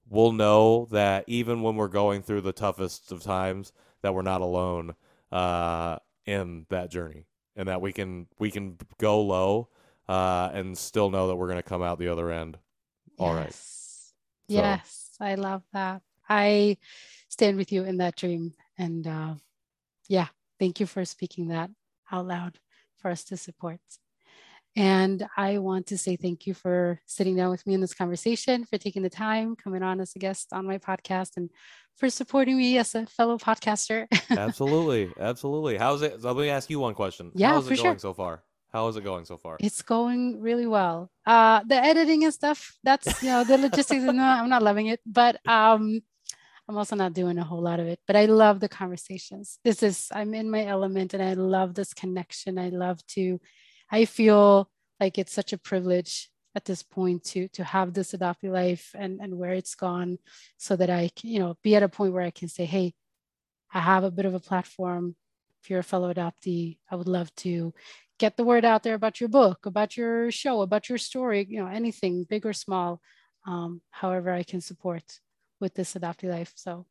we'll 0.10 0.32
know 0.32 0.88
that 0.92 1.26
even 1.28 1.62
when 1.62 1.76
we're 1.76 1.90
going 1.90 2.22
through 2.22 2.40
the 2.40 2.54
toughest 2.54 3.12
of 3.12 3.22
times 3.22 3.74
that 4.02 4.14
we're 4.14 4.22
not 4.22 4.40
alone 4.40 4.96
uh, 5.30 5.98
in 6.26 6.66
that 6.70 6.90
journey 6.90 7.26
and 7.58 7.68
that 7.68 7.82
we 7.82 7.92
can 7.92 8.28
we 8.40 8.50
can 8.50 8.78
go 8.98 9.22
low 9.22 9.68
uh, 10.08 10.50
and 10.54 10.78
still 10.78 11.10
know 11.10 11.28
that 11.28 11.36
we're 11.36 11.50
going 11.50 11.58
to 11.58 11.70
come 11.70 11.84
out 11.84 12.00
the 12.00 12.08
other 12.08 12.32
end 12.32 12.58
all 13.18 13.36
yes. 13.36 13.44
right. 13.44 13.54
So. 13.54 14.64
yes 14.64 15.10
i 15.20 15.36
love 15.36 15.64
that 15.74 16.02
i 16.30 16.78
stand 17.28 17.58
with 17.58 17.74
you 17.74 17.84
in 17.84 17.98
that 17.98 18.16
dream 18.16 18.54
and 18.78 19.06
uh, 19.06 19.34
yeah 20.08 20.28
thank 20.60 20.80
you 20.80 20.86
for 20.86 21.04
speaking 21.04 21.50
that 21.50 21.70
out 22.10 22.26
loud 22.26 22.58
for 22.96 23.12
us 23.12 23.26
to 23.26 23.36
support 23.36 23.82
and 24.80 25.28
I 25.36 25.58
want 25.58 25.88
to 25.88 25.98
say 25.98 26.16
thank 26.16 26.48
you 26.48 26.54
for 26.54 27.02
sitting 27.06 27.36
down 27.36 27.50
with 27.50 27.68
me 27.68 27.74
in 27.74 27.82
this 27.82 27.94
conversation, 27.94 28.64
for 28.64 28.78
taking 28.78 29.04
the 29.04 29.10
time, 29.10 29.58
coming 29.58 29.84
on 29.84 30.00
as 30.00 30.16
a 30.16 30.20
guest 30.20 30.54
on 30.54 30.66
my 30.66 30.78
podcast, 30.78 31.36
and 31.36 31.50
for 31.98 32.10
supporting 32.10 32.58
me 32.58 32.78
as 32.78 32.96
a 32.96 33.06
fellow 33.06 33.38
podcaster. 33.38 34.08
absolutely. 34.30 35.12
Absolutely. 35.20 35.78
How's 35.78 36.02
it? 36.02 36.24
Let 36.24 36.38
me 36.38 36.48
ask 36.48 36.70
you 36.70 36.80
one 36.80 36.94
question. 36.94 37.34
Yeah, 37.36 37.50
How's 37.50 37.66
it 37.66 37.76
going 37.76 37.96
sure. 37.96 38.00
so 38.00 38.14
far? 38.14 38.42
How 38.72 38.88
is 38.88 38.96
it 38.96 39.04
going 39.04 39.26
so 39.26 39.36
far? 39.36 39.58
It's 39.60 39.82
going 39.82 40.40
really 40.40 40.68
well. 40.68 41.12
Uh, 41.26 41.62
the 41.68 41.76
editing 41.76 42.24
and 42.24 42.34
stuff, 42.34 42.78
that's, 42.82 43.22
you 43.22 43.32
know, 43.32 43.44
the 43.44 43.58
logistics, 43.58 44.02
no, 44.04 44.24
I'm 44.24 44.48
not 44.48 44.64
loving 44.64 44.88
it, 44.88 45.02
but 45.06 45.46
um, 45.46 46.00
I'm 46.70 46.78
also 46.78 46.96
not 46.96 47.12
doing 47.12 47.38
a 47.38 47.44
whole 47.44 47.62
lot 47.62 47.82
of 47.82 47.88
it, 47.88 48.00
but 48.08 48.16
I 48.16 48.28
love 48.28 48.62
the 48.62 48.70
conversations. 48.70 49.60
This 49.66 49.84
is, 49.84 50.08
I'm 50.14 50.34
in 50.34 50.50
my 50.50 50.66
element 50.66 51.14
and 51.14 51.22
I 51.22 51.34
love 51.34 51.74
this 51.74 51.94
connection. 51.94 52.58
I 52.58 52.70
love 52.70 53.06
to 53.08 53.42
I 53.92 54.06
feel 54.06 54.70
like 55.00 55.18
it's 55.18 55.34
such 55.34 55.54
a 55.54 55.58
privilege 55.58 56.30
at 56.56 56.66
this 56.66 56.84
point 56.84 57.24
to 57.24 57.48
to 57.50 57.64
have 57.64 57.94
this 57.94 58.12
adoptee 58.12 58.52
life 58.52 58.92
and 58.96 59.20
and 59.22 59.38
where 59.38 59.54
it's 59.54 59.76
gone 59.76 60.18
so 60.58 60.76
that 60.76 60.90
I 60.90 61.10
can, 61.16 61.30
you 61.30 61.40
know, 61.40 61.56
be 61.64 61.76
at 61.76 61.84
a 61.84 61.90
point 61.90 62.14
where 62.14 62.24
I 62.24 62.32
can 62.32 62.50
say, 62.50 62.66
hey, 62.66 62.94
I 63.74 63.80
have 63.80 64.04
a 64.04 64.12
bit 64.12 64.26
of 64.26 64.34
a 64.34 64.40
platform. 64.40 65.16
If 65.62 65.70
you're 65.70 65.80
a 65.80 65.84
fellow 65.84 66.14
adoptee, 66.14 66.78
I 66.90 66.96
would 66.96 67.08
love 67.08 67.34
to 67.38 67.74
get 68.18 68.36
the 68.38 68.44
word 68.44 68.66
out 68.66 68.84
there 68.84 68.96
about 68.96 69.20
your 69.20 69.30
book, 69.30 69.66
about 69.66 69.96
your 69.98 70.32
show, 70.32 70.62
about 70.62 70.90
your 70.90 70.98
story, 70.98 71.46
you 71.50 71.62
know, 71.62 71.68
anything 71.68 72.26
big 72.30 72.46
or 72.46 72.54
small, 72.54 73.02
um, 73.46 73.82
however 73.92 74.32
I 74.32 74.44
can 74.44 74.62
support 74.62 75.20
with 75.60 75.74
this 75.74 75.94
adoptee 75.94 76.30
life. 76.30 76.54
So 76.56 76.86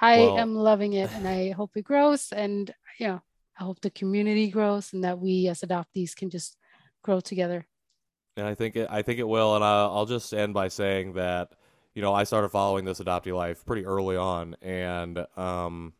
I 0.00 0.18
well, 0.18 0.38
am 0.38 0.54
loving 0.54 0.94
it 0.94 1.10
and 1.12 1.28
I 1.38 1.50
hope 1.50 1.72
it 1.76 1.84
grows. 1.84 2.32
And, 2.32 2.72
you 2.98 3.08
know, 3.08 3.22
I 3.58 3.64
hope 3.64 3.80
the 3.80 3.90
community 3.90 4.50
grows 4.50 4.92
and 4.92 5.04
that 5.04 5.18
we 5.18 5.48
as 5.48 5.60
adoptees 5.60 6.14
can 6.16 6.30
just 6.30 6.56
grow 7.02 7.20
together. 7.20 7.66
And 8.36 8.46
I 8.46 8.54
think 8.54 8.76
it, 8.76 8.88
I 8.90 9.02
think 9.02 9.18
it 9.18 9.28
will. 9.28 9.54
And 9.54 9.64
I'll, 9.64 9.90
I'll 9.96 10.06
just 10.06 10.32
end 10.32 10.54
by 10.54 10.68
saying 10.68 11.14
that, 11.14 11.52
you 11.94 12.02
know, 12.02 12.14
I 12.14 12.24
started 12.24 12.50
following 12.50 12.84
this 12.84 13.00
adoptee 13.00 13.34
life 13.34 13.66
pretty 13.66 13.84
early 13.84 14.16
on, 14.16 14.56
and 14.62 15.26
um, 15.36 15.92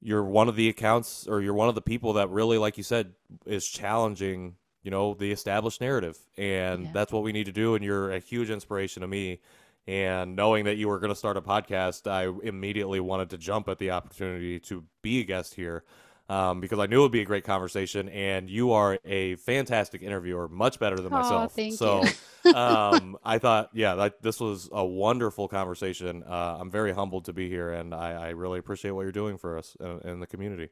you're 0.00 0.24
one 0.24 0.48
of 0.48 0.56
the 0.56 0.70
accounts, 0.70 1.26
or 1.28 1.42
you're 1.42 1.54
one 1.54 1.68
of 1.68 1.74
the 1.74 1.82
people 1.82 2.14
that 2.14 2.30
really, 2.30 2.56
like 2.56 2.78
you 2.78 2.82
said, 2.82 3.12
is 3.44 3.66
challenging, 3.66 4.56
you 4.82 4.90
know, 4.90 5.14
the 5.14 5.30
established 5.30 5.82
narrative, 5.82 6.18
and 6.38 6.84
yeah. 6.84 6.90
that's 6.94 7.12
what 7.12 7.22
we 7.22 7.32
need 7.32 7.44
to 7.44 7.52
do. 7.52 7.74
And 7.74 7.84
you're 7.84 8.10
a 8.10 8.20
huge 8.20 8.48
inspiration 8.48 9.02
to 9.02 9.06
me. 9.06 9.40
And 9.86 10.34
knowing 10.34 10.64
that 10.64 10.76
you 10.76 10.88
were 10.88 10.98
going 10.98 11.12
to 11.12 11.18
start 11.18 11.36
a 11.36 11.42
podcast, 11.42 12.10
I 12.10 12.32
immediately 12.46 13.00
wanted 13.00 13.30
to 13.30 13.38
jump 13.38 13.68
at 13.68 13.78
the 13.78 13.90
opportunity 13.90 14.60
to 14.60 14.84
be 15.02 15.20
a 15.20 15.24
guest 15.24 15.54
here 15.54 15.84
um, 16.28 16.60
because 16.60 16.78
I 16.78 16.86
knew 16.86 17.00
it 17.00 17.02
would 17.02 17.12
be 17.12 17.20
a 17.20 17.26
great 17.26 17.44
conversation. 17.44 18.08
And 18.08 18.48
you 18.48 18.72
are 18.72 18.98
a 19.04 19.36
fantastic 19.36 20.02
interviewer, 20.02 20.48
much 20.48 20.78
better 20.78 20.96
than 20.96 21.10
myself. 21.10 21.54
Thank 21.54 21.74
so 21.74 22.04
um, 22.54 23.16
I 23.24 23.38
thought, 23.38 23.70
yeah, 23.72 23.94
that, 23.96 24.22
this 24.22 24.40
was 24.40 24.68
a 24.72 24.84
wonderful 24.84 25.48
conversation. 25.48 26.22
Uh, 26.22 26.58
I'm 26.60 26.70
very 26.70 26.92
humbled 26.92 27.26
to 27.26 27.32
be 27.32 27.48
here, 27.48 27.72
and 27.72 27.94
I, 27.94 28.12
I 28.12 28.28
really 28.30 28.58
appreciate 28.58 28.92
what 28.92 29.02
you're 29.02 29.12
doing 29.12 29.38
for 29.38 29.58
us 29.58 29.76
in, 29.80 30.00
in 30.04 30.20
the 30.20 30.26
community. 30.26 30.68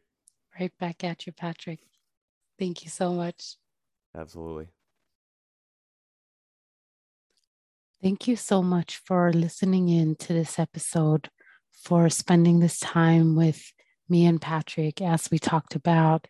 Right 0.58 0.72
back 0.78 1.04
at 1.04 1.26
you, 1.26 1.32
Patrick. 1.32 1.80
Thank 2.58 2.84
you 2.84 2.90
so 2.90 3.12
much. 3.12 3.56
Absolutely. 4.16 4.68
Thank 8.02 8.26
you 8.26 8.36
so 8.36 8.62
much 8.62 9.00
for 9.04 9.30
listening 9.32 9.90
in 9.90 10.16
to 10.16 10.32
this 10.32 10.58
episode, 10.58 11.28
for 11.70 12.08
spending 12.08 12.60
this 12.60 12.78
time 12.78 13.36
with 13.36 13.72
me 14.10 14.26
and 14.26 14.40
Patrick 14.40 15.00
as 15.00 15.30
we 15.30 15.38
talked 15.38 15.74
about 15.74 16.26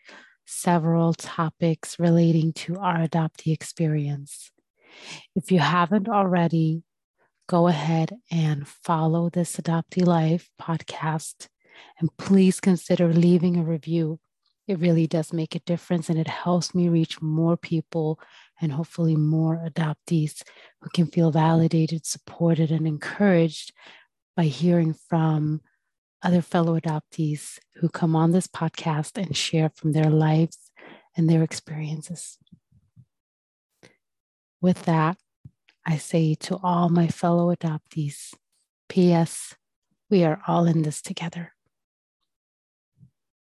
several 0.47 1.15
topics 1.15 1.99
relating 1.99 2.53
to 2.53 2.77
our 2.77 2.99
adoptee 2.99 3.53
experience. 3.53 4.51
If 5.35 5.51
you 5.51 5.61
haven't 5.61 6.09
already, 6.09 6.83
go 7.49 7.69
ahead 7.69 8.15
and 8.31 8.67
follow 8.69 9.31
this 9.31 9.57
Adoptee 9.57 10.05
Life 10.05 10.51
podcast 10.61 11.49
and 11.99 12.11
please 12.17 12.61
consider 12.61 13.13
leaving 13.13 13.57
a 13.57 13.63
review. 13.63 14.21
It 14.67 14.79
really 14.79 15.07
does 15.07 15.33
make 15.33 15.55
a 15.55 15.61
difference 15.61 16.09
and 16.09 16.19
it 16.19 16.29
helps 16.29 16.75
me 16.75 16.89
reach 16.89 17.21
more 17.21 17.57
people 17.57 18.21
and 18.61 18.71
hopefully 18.71 19.17
more 19.17 19.57
adoptees 19.67 20.43
who 20.81 20.91
can 20.91 21.07
feel 21.07 21.31
validated, 21.31 22.07
supported, 22.07 22.71
and 22.71 22.87
encouraged 22.87 23.73
by 24.37 24.45
hearing 24.45 24.95
from 25.09 25.61
other 26.23 26.43
fellow 26.43 26.79
adoptees 26.79 27.59
who 27.77 27.89
come 27.89 28.15
on 28.15 28.33
this 28.33 28.47
podcast 28.47 29.17
and 29.17 29.37
share 29.37 29.71
from 29.71 29.93
their 29.93 30.11
lives 30.11 30.71
and 31.17 31.29
their 31.29 31.43
experiences. 31.43 32.39
With 34.61 34.85
that, 34.85 35.17
I 35.87 35.97
say 35.97 36.35
to 36.35 36.59
all 36.63 36.89
my 36.89 37.09
fellow 37.09 37.55
adoptees, 37.55 38.35
P.S., 38.89 39.55
we 40.11 40.25
are 40.25 40.43
all 40.47 40.67
in 40.67 40.83
this 40.83 41.01
together. 41.01 41.55